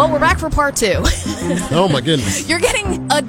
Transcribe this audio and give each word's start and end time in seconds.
Well, 0.00 0.10
we're 0.10 0.18
back 0.18 0.38
for 0.38 0.48
part 0.48 0.76
two. 0.76 1.02
Oh 1.70 1.86
my 1.92 2.00
goodness. 2.00 2.48
You're 2.48 2.58
getting 2.58 3.06
a 3.12 3.20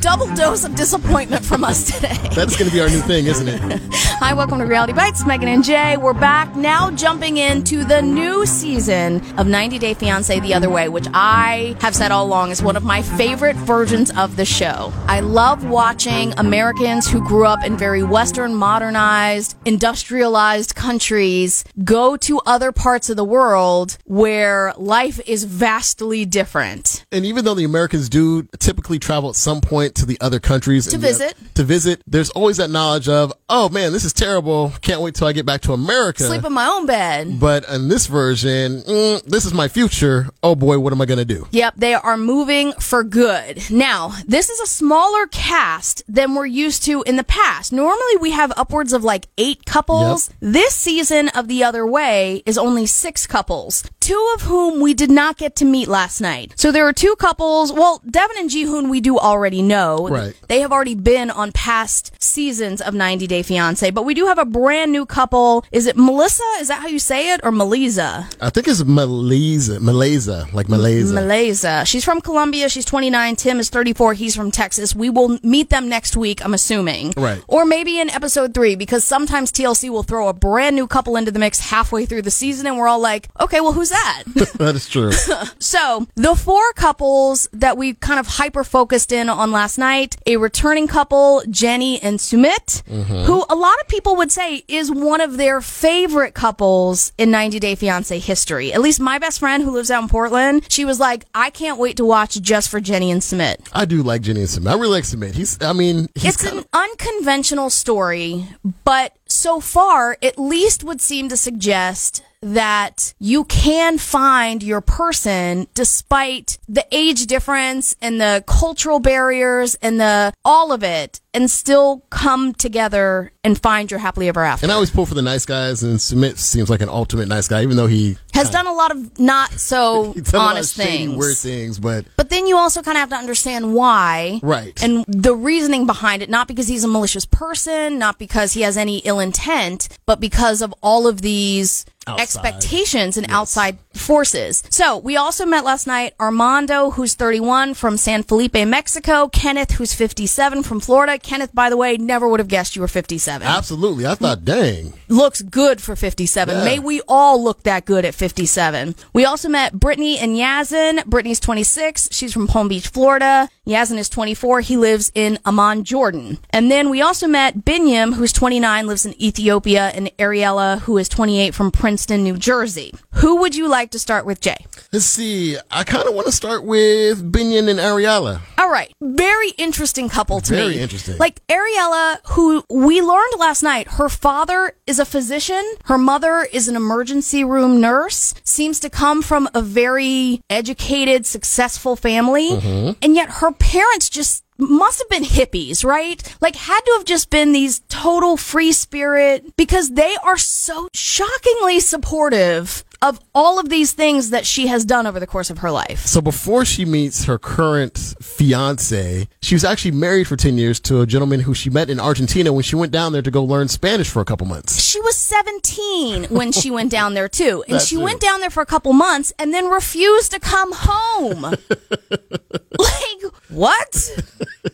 double 0.00 0.32
dose 0.34 0.64
of 0.64 0.74
disappointment 0.74 1.44
from 1.44 1.64
us 1.64 1.84
today. 1.84 2.16
That's 2.34 2.56
going 2.56 2.68
to 2.68 2.74
be 2.74 2.80
our 2.80 2.88
new 2.88 3.00
thing, 3.00 3.26
isn't 3.26 3.48
it? 3.48 3.80
Hi, 4.20 4.34
welcome 4.34 4.58
to 4.58 4.66
Reality 4.66 4.92
Bites. 4.92 5.24
Megan 5.24 5.48
and 5.48 5.62
Jay. 5.64 5.96
We're 5.96 6.12
back 6.12 6.54
now, 6.56 6.90
jumping 6.90 7.36
into 7.36 7.84
the 7.84 8.02
new 8.02 8.46
season 8.46 9.22
of 9.38 9.46
90 9.46 9.78
Day 9.78 9.94
Fiance 9.94 10.38
The 10.40 10.54
Other 10.54 10.68
Way, 10.68 10.88
which 10.88 11.06
I 11.14 11.76
have 11.80 11.94
said 11.94 12.10
all 12.10 12.26
along 12.26 12.50
is 12.50 12.62
one 12.62 12.76
of 12.76 12.84
my 12.84 13.02
favorite 13.02 13.56
versions 13.56 14.10
of 14.16 14.36
the 14.36 14.44
show. 14.44 14.92
I 15.06 15.20
love 15.20 15.68
watching 15.68 16.32
Americans 16.36 17.08
who 17.08 17.24
grew 17.26 17.46
up 17.46 17.64
in 17.64 17.76
very 17.76 18.02
Western, 18.02 18.54
modernized, 18.54 19.56
industrialized 19.64 20.74
countries 20.74 21.64
go 21.84 22.16
to 22.18 22.40
other 22.46 22.72
parts 22.72 23.10
of 23.10 23.16
the 23.16 23.24
world 23.24 23.98
where 24.04 24.74
life 24.76 25.20
is 25.26 25.44
vastly 25.44 26.24
different. 26.24 27.04
And 27.12 27.24
even 27.24 27.44
though 27.44 27.54
the 27.54 27.64
Americans 27.64 28.08
do 28.08 28.48
typically 28.58 28.98
travel 28.98 29.30
at 29.30 29.36
some 29.36 29.60
point 29.60 29.87
to 29.96 30.06
the 30.06 30.20
other 30.20 30.40
countries 30.40 30.86
To 30.88 30.98
visit. 30.98 31.34
to 31.54 31.64
visit, 31.64 32.02
there's 32.06 32.30
always 32.30 32.56
that 32.58 32.70
knowledge 32.70 33.08
of, 33.08 33.32
oh 33.48 33.68
man, 33.68 33.92
this 33.92 34.04
is 34.04 34.12
terrible. 34.12 34.72
Can't 34.82 35.00
wait 35.00 35.14
till 35.14 35.26
I 35.26 35.32
get 35.32 35.46
back 35.46 35.60
to 35.62 35.72
America. 35.72 36.24
Sleep 36.24 36.44
in 36.44 36.52
my 36.52 36.66
own 36.66 36.86
bed. 36.86 37.38
but 37.40 37.68
in 37.68 37.88
this 37.88 38.06
version, 38.06 38.82
mm, 38.82 39.22
this 39.24 39.44
is 39.44 39.52
my 39.54 39.68
future. 39.68 40.28
Oh 40.42 40.54
boy, 40.54 40.78
what 40.78 40.92
am 40.92 41.00
I 41.00 41.06
going 41.06 41.18
to 41.18 41.24
do? 41.24 41.46
Yep, 41.50 41.74
they 41.76 41.94
are 41.94 42.16
moving 42.16 42.72
for 42.74 43.04
good. 43.04 43.70
Now, 43.70 44.12
this 44.26 44.48
is 44.50 44.60
a 44.60 44.66
smaller 44.66 45.26
cast 45.26 46.02
than 46.08 46.34
we're 46.34 46.46
used 46.46 46.82
to 46.84 47.02
in 47.02 47.16
the 47.16 47.24
past. 47.24 47.72
Normally, 47.72 48.16
we 48.20 48.30
have 48.32 48.52
upwards 48.56 48.92
of 48.92 49.04
like 49.04 49.26
eight 49.38 49.64
couples. 49.66 50.30
This 50.40 50.74
season 50.74 51.28
of 51.30 51.48
The 51.48 51.64
Other 51.64 51.86
Way 51.86 52.42
is 52.46 52.58
only 52.58 52.86
six 52.86 53.26
couples, 53.26 53.82
two 54.08 54.32
of 54.36 54.40
whom 54.40 54.80
we 54.80 54.94
did 54.94 55.10
not 55.10 55.36
get 55.36 55.54
to 55.54 55.66
meet 55.66 55.86
last 55.86 56.18
night. 56.18 56.54
So 56.56 56.72
there 56.72 56.88
are 56.88 56.94
two 56.94 57.14
couples. 57.16 57.70
Well, 57.70 58.00
Deavan 58.08 58.38
and 58.38 58.48
Jihoon, 58.48 58.88
we 58.88 59.02
do 59.02 59.18
already 59.18 59.60
know. 59.60 60.08
Right. 60.08 60.34
They 60.48 60.60
have 60.60 60.72
already 60.72 60.94
been 60.94 61.30
on 61.30 61.52
past 61.52 62.16
seasons 62.18 62.80
of 62.80 62.94
90 62.94 63.26
Day 63.26 63.42
Fiance, 63.42 63.90
but 63.90 64.04
we 64.04 64.14
do 64.14 64.24
have 64.24 64.38
a 64.38 64.46
brand 64.46 64.92
new 64.92 65.04
couple. 65.04 65.62
Is 65.72 65.86
it 65.86 65.98
Melissa? 65.98 66.42
Is 66.58 66.68
that 66.68 66.80
how 66.80 66.88
you 66.88 66.98
say 66.98 67.34
it? 67.34 67.42
Or 67.44 67.50
Melisa? 67.50 68.34
I 68.40 68.48
think 68.48 68.66
it's 68.66 68.82
Malaysia, 68.82 69.78
Malaysia, 69.78 70.46
like 70.54 70.70
Malaysia. 70.70 71.12
Malaysia. 71.12 71.84
She's 71.84 72.02
from 72.02 72.22
Colombia. 72.22 72.70
She's 72.70 72.86
29. 72.86 73.36
Tim 73.36 73.60
is 73.60 73.68
34. 73.68 74.14
He's 74.14 74.34
from 74.34 74.50
Texas. 74.50 74.94
We 74.94 75.10
will 75.10 75.38
meet 75.42 75.68
them 75.68 75.90
next 75.90 76.16
week, 76.16 76.42
I'm 76.42 76.54
assuming. 76.54 77.12
Right. 77.14 77.44
Or 77.46 77.66
maybe 77.66 78.00
in 78.00 78.08
episode 78.08 78.54
three, 78.54 78.74
because 78.74 79.04
sometimes 79.04 79.52
TLC 79.52 79.90
will 79.90 80.02
throw 80.02 80.28
a 80.28 80.32
brand 80.32 80.76
new 80.76 80.86
couple 80.86 81.16
into 81.16 81.30
the 81.30 81.38
mix 81.38 81.60
halfway 81.60 82.06
through 82.06 82.22
the 82.22 82.30
season, 82.30 82.66
and 82.66 82.78
we're 82.78 82.88
all 82.88 83.00
like, 83.00 83.28
okay, 83.38 83.60
well, 83.60 83.74
who's 83.74 83.90
that? 83.90 83.97
that 84.58 84.72
is 84.74 84.88
true. 84.88 85.12
so, 85.58 86.06
the 86.14 86.34
four 86.34 86.72
couples 86.74 87.48
that 87.52 87.76
we 87.76 87.94
kind 87.94 88.20
of 88.20 88.26
hyper 88.26 88.64
focused 88.64 89.12
in 89.12 89.28
on 89.28 89.52
last 89.52 89.78
night 89.78 90.16
a 90.26 90.36
returning 90.36 90.86
couple, 90.86 91.42
Jenny 91.50 92.00
and 92.02 92.18
Sumit, 92.18 92.82
mm-hmm. 92.82 93.24
who 93.24 93.44
a 93.48 93.54
lot 93.54 93.80
of 93.80 93.88
people 93.88 94.16
would 94.16 94.32
say 94.32 94.64
is 94.68 94.90
one 94.90 95.20
of 95.20 95.36
their 95.36 95.60
favorite 95.60 96.34
couples 96.34 97.12
in 97.18 97.30
90 97.30 97.58
Day 97.60 97.74
Fiance 97.74 98.18
history. 98.18 98.72
At 98.72 98.80
least 98.80 99.00
my 99.00 99.18
best 99.18 99.38
friend 99.38 99.62
who 99.62 99.70
lives 99.70 99.90
out 99.90 100.02
in 100.02 100.08
Portland, 100.08 100.66
she 100.70 100.84
was 100.84 101.00
like, 101.00 101.24
I 101.34 101.50
can't 101.50 101.78
wait 101.78 101.96
to 101.98 102.04
watch 102.04 102.40
just 102.40 102.68
for 102.68 102.80
Jenny 102.80 103.10
and 103.10 103.22
Sumit. 103.22 103.56
I 103.72 103.84
do 103.84 104.02
like 104.02 104.22
Jenny 104.22 104.40
and 104.40 104.48
Sumit. 104.48 104.70
I 104.70 104.74
really 104.74 104.88
like 104.88 105.04
Sumit. 105.04 105.34
He's, 105.34 105.60
I 105.62 105.72
mean, 105.72 106.08
he's 106.14 106.34
It's 106.34 106.42
kind 106.42 106.58
an 106.58 106.64
unconventional 106.72 107.70
story, 107.70 108.46
but 108.84 109.14
so 109.26 109.60
far, 109.60 110.16
at 110.22 110.38
least 110.38 110.84
would 110.84 111.00
seem 111.00 111.28
to 111.28 111.36
suggest 111.36 112.22
that 112.42 113.14
you 113.18 113.44
can 113.44 113.98
find 113.98 114.62
your 114.62 114.80
person 114.80 115.66
despite 115.74 116.58
the 116.68 116.86
age 116.92 117.26
difference 117.26 117.96
and 118.00 118.20
the 118.20 118.44
cultural 118.46 119.00
barriers 119.00 119.74
and 119.76 120.00
the 120.00 120.32
all 120.44 120.72
of 120.72 120.82
it 120.82 121.20
and 121.38 121.48
still 121.50 122.02
come 122.10 122.52
together 122.52 123.30
and 123.44 123.56
find 123.60 123.90
your 123.90 124.00
happily 124.00 124.28
ever 124.28 124.42
after. 124.42 124.64
and 124.66 124.72
I 124.72 124.74
always 124.74 124.90
pull 124.90 125.06
for 125.06 125.14
the 125.14 125.22
nice 125.22 125.46
guys, 125.46 125.82
and 125.84 125.98
Sumit 125.98 126.36
seems 126.36 126.68
like 126.68 126.80
an 126.82 126.88
ultimate 126.88 127.28
nice 127.28 127.46
guy, 127.46 127.62
even 127.62 127.76
though 127.76 127.86
he 127.86 128.18
Has 128.34 128.50
done 128.50 128.66
a 128.66 128.72
lot 128.72 128.90
of 128.90 129.18
not 129.18 129.52
so 129.52 130.12
he's 130.14 130.24
done 130.32 130.40
a 130.40 130.44
lot 130.44 130.50
of 130.50 130.56
honest 130.56 130.76
things. 130.76 131.16
weird 131.16 131.36
things, 131.36 131.78
but 131.78 132.04
But 132.16 132.28
then 132.30 132.46
you 132.48 132.56
also 132.56 132.82
kind 132.82 132.96
of 132.96 133.00
have 133.00 133.10
to 133.10 133.16
understand 133.16 133.72
why. 133.74 134.40
Right. 134.42 134.80
And 134.82 135.04
the 135.06 135.34
reasoning 135.34 135.86
behind 135.86 136.22
it, 136.22 136.28
not 136.28 136.48
because 136.48 136.66
he's 136.68 136.82
a 136.84 136.88
malicious 136.88 137.24
person, 137.24 137.98
not 137.98 138.18
because 138.18 138.52
he 138.54 138.62
has 138.62 138.76
any 138.76 138.98
ill 138.98 139.20
intent, 139.20 139.88
but 140.06 140.18
because 140.20 140.60
of 140.60 140.74
all 140.82 141.06
of 141.06 141.22
these 141.22 141.86
Outside. 142.06 142.22
expectations 142.22 143.16
and 143.18 143.30
outside 143.30 143.76
forces. 143.94 144.62
So 144.70 144.96
we 144.96 145.16
also 145.16 145.44
met 145.44 145.64
last 145.64 145.86
night 145.86 146.14
Armando, 146.18 146.90
who's 146.92 147.14
31 147.14 147.74
from 147.74 147.96
San 147.98 148.22
Felipe, 148.22 148.54
Mexico, 148.66 149.28
Kenneth, 149.28 149.72
who's 149.72 149.92
57 149.92 150.62
from 150.62 150.80
Florida. 150.80 151.18
Kenneth, 151.28 151.54
by 151.54 151.68
the 151.68 151.76
way, 151.76 151.96
never 151.98 152.26
would 152.26 152.40
have 152.40 152.48
guessed 152.48 152.74
you 152.74 152.82
were 152.82 152.88
57 152.88 153.46
absolutely, 153.58 154.06
I 154.06 154.14
thought, 154.14 154.44
dang, 154.44 154.94
looks 155.08 155.42
good 155.42 155.82
for 155.82 155.96
57. 155.96 156.56
Yeah. 156.56 156.64
May 156.64 156.78
we 156.78 157.02
all 157.08 157.42
look 157.42 157.64
that 157.64 157.84
good 157.84 158.04
at 158.04 158.14
57. 158.14 158.94
We 159.12 159.24
also 159.24 159.48
met 159.48 159.74
Brittany 159.74 160.18
and 160.18 160.36
Yazan. 160.36 161.04
Brittany's 161.06 161.40
26. 161.40 162.08
She's 162.12 162.32
from 162.32 162.46
Palm 162.46 162.68
Beach, 162.68 162.88
Florida. 162.88 163.48
Yazan 163.66 163.98
is 163.98 164.08
24. 164.08 164.60
He 164.60 164.76
lives 164.76 165.12
in 165.14 165.38
Amman, 165.44 165.84
Jordan. 165.84 166.38
And 166.50 166.70
then 166.70 166.88
we 166.88 167.02
also 167.02 167.26
met 167.26 167.58
Biniyam, 167.58 168.14
who's 168.14 168.32
29, 168.32 168.86
lives 168.86 169.04
in 169.04 169.20
Ethiopia, 169.20 169.88
and 169.94 170.06
Ariela, 170.18 170.80
who 170.80 170.96
is 170.96 171.08
28 171.08 171.54
from 171.54 171.70
Princeton, 171.70 172.22
New 172.22 172.38
Jersey. 172.38 172.94
Who 173.14 173.36
would 173.40 173.54
you 173.54 173.68
like 173.68 173.90
to 173.90 173.98
start 173.98 174.24
with, 174.24 174.40
Jay? 174.40 174.64
Let's 174.92 175.04
see. 175.04 175.58
I 175.70 175.84
kind 175.84 176.08
of 176.08 176.14
want 176.14 176.26
to 176.26 176.32
start 176.32 176.64
with 176.64 177.32
Biniyam 177.32 177.68
and 177.68 177.78
Ariela. 177.78 178.40
All 178.56 178.70
right. 178.70 178.92
Very 179.00 179.50
interesting 179.50 180.08
couple 180.08 180.40
to 180.40 180.52
me. 180.52 180.58
Very 180.58 180.78
interesting. 180.78 181.07
Like 181.16 181.46
Ariela, 181.46 182.18
who 182.30 182.64
we 182.68 183.00
learned 183.00 183.34
last 183.38 183.62
night, 183.62 183.88
her 183.92 184.08
father 184.08 184.72
is 184.86 184.98
a 184.98 185.04
physician. 185.04 185.62
Her 185.84 185.98
mother 185.98 186.46
is 186.52 186.68
an 186.68 186.76
emergency 186.76 187.44
room 187.44 187.80
nurse. 187.80 188.34
Seems 188.44 188.80
to 188.80 188.90
come 188.90 189.22
from 189.22 189.48
a 189.54 189.62
very 189.62 190.40
educated, 190.50 191.26
successful 191.26 191.96
family. 191.96 192.50
Mm-hmm. 192.50 192.92
And 193.02 193.14
yet 193.14 193.30
her 193.30 193.52
parents 193.52 194.08
just 194.08 194.44
must 194.58 194.98
have 194.98 195.08
been 195.08 195.22
hippies, 195.24 195.84
right? 195.84 196.36
Like 196.40 196.56
had 196.56 196.80
to 196.80 196.94
have 196.98 197.04
just 197.04 197.30
been 197.30 197.52
these 197.52 197.80
total 197.88 198.36
free 198.36 198.72
spirit 198.72 199.56
because 199.56 199.90
they 199.90 200.16
are 200.24 200.36
so 200.36 200.88
shockingly 200.92 201.80
supportive 201.80 202.84
of 203.00 203.20
all 203.34 203.58
of 203.58 203.68
these 203.68 203.92
things 203.92 204.30
that 204.30 204.44
she 204.44 204.66
has 204.66 204.84
done 204.84 205.06
over 205.06 205.20
the 205.20 205.26
course 205.26 205.50
of 205.50 205.58
her 205.58 205.70
life. 205.70 206.04
So 206.06 206.20
before 206.20 206.64
she 206.64 206.84
meets 206.84 207.24
her 207.24 207.38
current 207.38 207.96
fiance, 208.20 209.28
she 209.40 209.54
was 209.54 209.64
actually 209.64 209.92
married 209.92 210.26
for 210.26 210.36
10 210.36 210.58
years 210.58 210.80
to 210.80 211.00
a 211.00 211.06
gentleman 211.06 211.40
who 211.40 211.54
she 211.54 211.70
met 211.70 211.90
in 211.90 212.00
Argentina 212.00 212.52
when 212.52 212.62
she 212.64 212.76
went 212.76 212.92
down 212.92 213.12
there 213.12 213.22
to 213.22 213.30
go 213.30 213.44
learn 213.44 213.68
Spanish 213.68 214.08
for 214.08 214.20
a 214.20 214.24
couple 214.24 214.46
months. 214.46 214.82
She 214.82 215.00
was 215.00 215.16
17 215.16 216.24
when 216.24 216.50
she 216.50 216.70
went 216.70 216.90
down 216.90 217.14
there 217.14 217.28
too. 217.28 217.64
And 217.68 217.82
she 217.82 217.96
too. 217.96 218.02
went 218.02 218.20
down 218.20 218.40
there 218.40 218.50
for 218.50 218.62
a 218.62 218.66
couple 218.66 218.92
months 218.92 219.32
and 219.38 219.52
then 219.52 219.68
refused 219.68 220.32
to 220.32 220.40
come 220.40 220.72
home. 220.74 221.42
like, 222.78 223.32
what? 223.50 224.10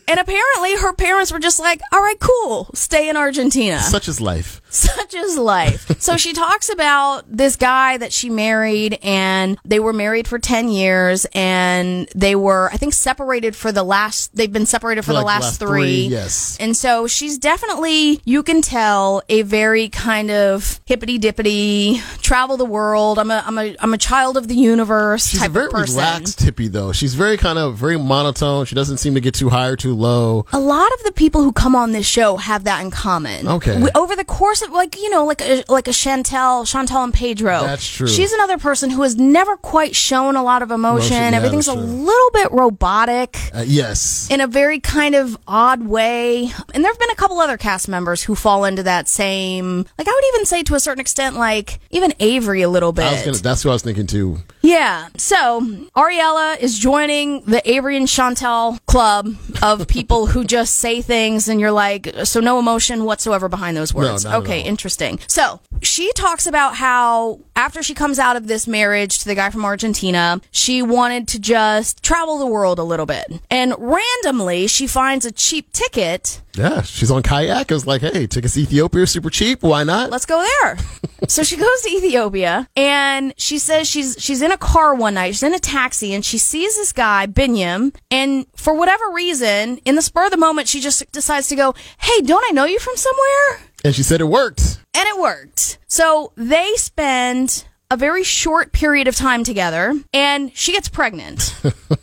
and 0.09 0.21
apparently 0.21 0.77
her 0.77 0.95
parents 0.95 1.33
were 1.33 1.39
just 1.39 1.59
like, 1.59 1.81
all 1.93 2.01
right, 2.01 2.19
cool, 2.21 2.71
stay 2.73 3.09
in 3.09 3.17
Argentina. 3.17 3.81
Such 3.81 4.09
is 4.09 4.21
life. 4.21 4.63
Such 4.75 5.15
is 5.15 5.39
life. 5.39 6.01
so 6.01 6.17
she 6.17 6.33
talks 6.33 6.69
about 6.69 7.25
this 7.29 7.57
guy 7.57 7.97
that 7.97 8.12
she 8.12 8.29
married 8.29 8.99
and 9.03 9.59
they 9.65 9.79
were 9.81 9.93
married 9.93 10.27
for 10.27 10.39
10 10.39 10.69
years 10.69 11.27
and 11.35 12.09
they 12.15 12.35
were, 12.35 12.71
I 12.73 12.77
think, 12.77 12.93
separated 12.95 13.55
for 13.55 13.71
the 13.73 13.83
last, 13.84 14.34
they've 14.34 14.53
been 14.53 14.67
separated 14.67 15.03
for, 15.03 15.07
For 15.07 15.13
the 15.13 15.19
like 15.19 15.27
last, 15.27 15.43
last 15.45 15.61
three. 15.61 15.69
three, 16.07 16.07
yes. 16.09 16.57
And 16.59 16.77
so 16.77 17.07
she's 17.07 17.39
definitely, 17.39 18.21
you 18.25 18.43
can 18.43 18.63
tell, 18.63 19.23
a 19.29 19.43
very 19.43 19.89
kind 19.89 20.31
of 20.31 20.81
hippity 20.87 21.19
dippity, 21.19 22.01
travel 22.23 22.57
the 22.57 22.65
world. 22.65 23.19
I'm 23.19 23.31
a, 23.31 23.43
I'm 23.47 23.59
a, 23.59 23.77
I'm 23.81 23.95
a 23.95 23.99
child 23.99 24.37
of 24.37 24.49
the 24.49 24.55
universe 24.57 25.29
She's 25.29 25.41
type 25.41 25.51
a 25.51 25.53
very 25.53 25.67
of 25.67 25.73
person. 25.73 25.97
relaxed 25.97 26.41
hippie 26.41 26.71
though. 26.71 26.93
She's 26.93 27.15
very 27.15 27.37
kind 27.37 27.59
of 27.59 27.77
very 27.77 27.97
monotone. 27.98 28.66
She 28.66 28.75
doesn't 28.75 28.98
seem 28.98 29.15
to 29.15 29.21
get 29.21 29.34
too 29.34 29.51
high 29.51 29.69
or 29.69 29.77
too 29.77 29.95
low. 29.95 30.47
A 30.53 30.59
lot 30.59 30.91
of 30.95 31.03
the 31.04 31.13
people 31.13 31.43
who 31.43 31.53
come 31.53 31.77
on 31.77 31.93
this 31.93 32.07
show 32.07 32.37
have 32.37 32.65
that 32.65 32.83
in 32.84 32.91
common. 32.91 33.47
Okay. 33.47 33.81
We- 33.81 33.91
over 33.95 34.16
the 34.16 34.25
course 34.25 34.63
like 34.71 34.97
you 34.97 35.11
know 35.11 35.25
like 35.25 35.41
a, 35.43 35.65
like 35.69 35.89
a 35.89 35.93
Chantel, 35.93 36.65
Chantel 36.65 37.05
and 37.05 37.13
Pedro. 37.15 37.61
That's 37.63 37.87
true. 37.87 38.07
She's 38.09 38.33
another 38.33 38.59
person 38.59 38.91
who 38.91 39.03
has 39.03 39.16
never 39.16 39.57
quite 39.57 39.95
shown 39.97 40.37
a 40.37 40.43
lot 40.43 40.63
of 40.63 40.71
emotion. 40.71 40.84
Emotion, 40.95 41.33
yeah, 41.33 41.37
Everything's 41.39 41.66
a 41.66 41.75
little 41.75 42.31
bit 42.33 42.53
robotic. 42.53 43.37
Uh, 43.55 43.65
yes. 43.66 44.28
in 44.31 44.41
a 44.41 44.47
very 44.47 44.78
kind 44.81 45.15
of 45.15 45.37
odd 45.49 45.83
way. 45.87 46.51
And 46.75 46.84
there 46.84 46.91
have 46.93 46.99
been 46.99 47.11
a 47.11 47.15
couple 47.15 47.39
other 47.41 47.57
cast 47.57 47.89
members 47.89 48.22
who 48.22 48.34
fall 48.34 48.65
into 48.65 48.83
that 48.84 49.09
same, 49.09 49.78
like 49.99 50.07
I 50.07 50.11
would 50.13 50.25
even 50.34 50.47
say 50.47 50.63
to 50.65 50.75
a 50.75 50.81
certain 50.81 51.01
extent, 51.01 51.37
like 51.37 51.81
even 51.91 52.13
Avery 52.21 52.63
a 52.63 52.69
little 52.69 52.93
bit. 52.93 53.07
I 53.07 53.13
was 53.13 53.22
gonna, 53.22 53.37
that's 53.39 53.65
what 53.65 53.72
I 53.72 53.75
was 53.75 53.83
thinking 53.83 54.07
too. 54.07 54.39
Yeah. 54.63 55.09
So 55.17 55.60
Ariela 55.97 56.59
is 56.60 56.78
joining 56.78 57.43
the 57.43 57.60
Avery 57.69 57.97
and 57.97 58.07
Chantel 58.07 58.78
club 58.87 59.28
of 59.63 59.87
people 59.89 60.27
who 60.27 60.45
just 60.45 60.77
say 60.77 61.03
things 61.03 61.49
and 61.49 61.60
you're 61.60 61.72
like, 61.72 62.09
so 62.25 62.41
no 62.41 62.59
emotion 62.59 63.05
whatsoever 63.05 63.49
behind 63.49 63.77
those 63.77 63.93
words. 63.93 64.25
at 64.25 64.34
okay, 64.37 64.53
Okay, 64.54 64.68
interesting. 64.68 65.18
So 65.27 65.60
she 65.83 66.12
talks 66.12 66.47
about 66.47 66.77
how 66.77 67.41
after 67.56 67.83
she 67.83 67.95
comes 67.95 68.18
out 68.18 68.36
of 68.36 68.47
this 68.47 68.66
marriage 68.66 69.18
to 69.18 69.24
the 69.24 69.34
guy 69.34 69.51
from 69.51 69.65
Argentina, 69.65 70.41
she 70.51 70.80
wanted 70.80 71.27
to 71.28 71.41
just 71.41 72.03
travel 72.03 72.39
the 72.39 72.47
world 72.47 72.78
a 72.78 72.84
little 72.84 73.06
bit. 73.06 73.41
And 73.51 73.74
randomly, 73.78 74.66
she 74.68 74.86
finds 74.86 75.24
a 75.24 75.33
cheap 75.33 75.72
ticket. 75.72 76.41
Yeah, 76.56 76.83
she's 76.83 77.10
on 77.10 77.22
kayak. 77.24 77.72
I 77.72 77.74
was 77.74 77.86
like, 77.86 78.03
hey, 78.03 78.28
tickets 78.28 78.54
to 78.54 78.60
Ethiopia 78.60 79.03
are 79.03 79.06
super 79.06 79.30
cheap. 79.30 79.65
Why 79.65 79.83
not? 79.83 80.10
Let's 80.10 80.27
go 80.27 80.41
there. 80.41 80.78
so 81.28 81.42
she 81.42 81.57
goes 81.57 81.83
to 81.83 81.91
Ethiopia 81.91 82.68
and 82.77 83.34
she 83.36 83.59
says 83.59 83.89
she's 83.89 84.16
she's 84.21 84.41
in 84.41 84.53
a 84.53 84.57
car 84.57 84.95
one 84.95 85.15
night. 85.15 85.33
She's 85.33 85.42
in 85.42 85.54
a 85.54 85.59
taxi 85.59 86.15
and 86.15 86.24
she 86.24 86.39
sees 86.39 86.77
this 86.77 86.92
guy, 86.92 87.27
Biniyam, 87.27 87.92
and 88.10 88.47
for 88.54 88.74
whatever 88.74 89.10
reason, 89.10 89.78
in 89.78 89.97
the 89.97 90.03
spur 90.03 90.27
of 90.27 90.30
the 90.30 90.36
moment, 90.36 90.68
she 90.68 90.80
just 90.80 91.10
decides 91.10 91.48
to 91.48 91.57
go, 91.57 91.74
Hey, 91.98 92.21
don't 92.21 92.45
I 92.48 92.53
know 92.53 92.66
you 92.66 92.78
from 92.78 92.97
somewhere? 92.97 93.73
And 93.84 93.95
she 93.95 94.03
said 94.03 94.21
it 94.21 94.25
worked. 94.25 94.81
And 94.95 95.07
it 95.07 95.21
worked. 95.21 95.78
So 95.86 96.33
they 96.36 96.72
spend 96.77 97.66
a 97.91 97.97
very 97.97 98.25
short 98.25 98.72
period 98.72 99.07
of 99.07 99.15
time 99.15 99.45
together 99.45 99.95
and 100.13 100.57
she 100.57 100.72
gets 100.72 100.89
pregnant. 100.89 101.54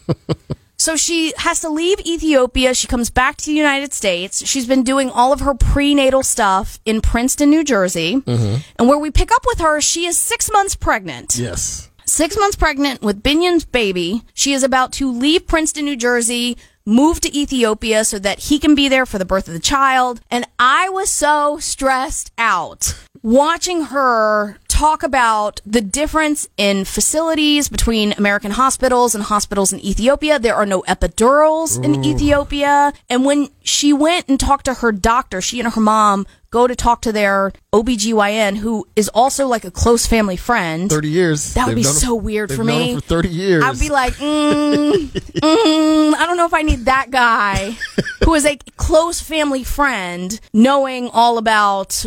so 0.78 0.96
she 0.96 1.34
has 1.38 1.60
to 1.62 1.70
leave 1.70 2.00
Ethiopia. 2.02 2.76
She 2.76 2.88
comes 2.88 3.10
back 3.10 3.38
to 3.38 3.46
the 3.48 3.54
United 3.54 3.94
States. 3.94 4.46
She's 4.48 4.68
been 4.68 4.84
doing 4.84 5.10
all 5.10 5.34
of 5.34 5.40
her 5.40 5.56
prenatal 5.56 6.24
stuff 6.24 6.80
in 6.86 7.02
Princeton, 7.02 7.50
New 7.50 7.64
Jersey. 7.64 8.18
Mm-hmm. 8.18 8.62
And 8.78 8.88
where 8.88 9.00
we 9.00 9.10
pick 9.10 9.32
up 9.32 9.44
with 9.46 9.60
her, 9.60 9.82
she 9.82 10.06
is 10.06 10.18
six 10.18 10.52
months 10.52 10.76
pregnant. 10.76 11.36
Yes. 11.38 11.90
Six 12.06 12.38
months 12.38 12.56
pregnant 12.56 13.02
with 13.02 13.24
Biniyam's 13.24 13.66
baby. 13.66 14.22
She 14.34 14.54
is 14.54 14.64
about 14.64 14.92
to 14.94 15.12
leave 15.12 15.48
Princeton, 15.48 15.86
New 15.86 15.96
Jersey, 15.96 16.58
move 16.86 17.22
to 17.22 17.38
Ethiopia 17.38 18.04
so 18.04 18.20
that 18.20 18.40
he 18.40 18.60
can 18.60 18.76
be 18.76 18.88
there 18.88 19.06
for 19.06 19.18
the 19.18 19.26
birth 19.26 19.48
of 19.48 19.54
the 19.54 19.60
child. 19.60 20.22
And 20.30 20.46
I 20.60 20.90
was 20.90 21.10
so 21.10 21.58
stressed 21.60 22.32
out 22.38 22.96
watching 23.22 23.86
her 23.86 24.58
talk 24.82 25.04
about 25.04 25.62
the 25.64 25.80
difference 25.80 26.48
in 26.58 26.84
facilities 26.86 27.70
between 27.70 28.14
American 28.14 28.50
hospitals 28.50 29.14
and 29.14 29.24
hospitals 29.26 29.72
in 29.72 29.80
Ethiopia. 29.80 30.40
There 30.40 30.56
are 30.56 30.66
no 30.66 30.82
epidurals 30.88 31.72
in 31.86 32.04
Ethiopia. 32.04 32.92
And 33.08 33.24
when 33.24 33.50
she 33.62 33.94
went 33.94 34.28
and 34.28 34.40
talked 34.40 34.66
to 34.66 34.74
her 34.74 34.92
doctor, 34.92 35.40
she 35.40 35.60
and 35.60 35.72
her 35.72 35.82
mom 35.82 36.26
go 36.50 36.66
to 36.66 36.76
talk 36.76 37.02
to 37.04 37.12
their 37.12 37.54
OBGYN, 37.72 38.58
who 38.58 38.88
is 38.96 39.08
also 39.10 39.46
like 39.46 39.66
a 39.66 39.70
close 39.70 40.08
family 40.08 40.36
friend. 40.36 40.90
30 40.90 41.10
years. 41.10 41.54
That 41.54 41.68
would 41.68 41.76
be 41.76 41.84
so 41.84 42.16
weird 42.16 42.52
for 42.52 42.64
me. 42.64 42.96
for 42.96 43.02
30 43.02 43.30
years. 43.30 43.64
I'd 43.64 43.80
be 43.80 43.90
like, 43.90 44.14
mm, 44.16 45.10
mm, 45.12 46.14
I 46.16 46.26
don't 46.26 46.38
know 46.38 46.48
if 46.48 46.56
I 46.56 46.64
need 46.64 46.86
that 46.86 47.12
guy 47.12 47.78
who 48.26 48.34
is 48.34 48.48
a 48.48 48.58
close 48.78 49.22
family 49.22 49.64
friend 49.64 50.40
knowing 50.54 51.08
all 51.14 51.38
about 51.38 52.04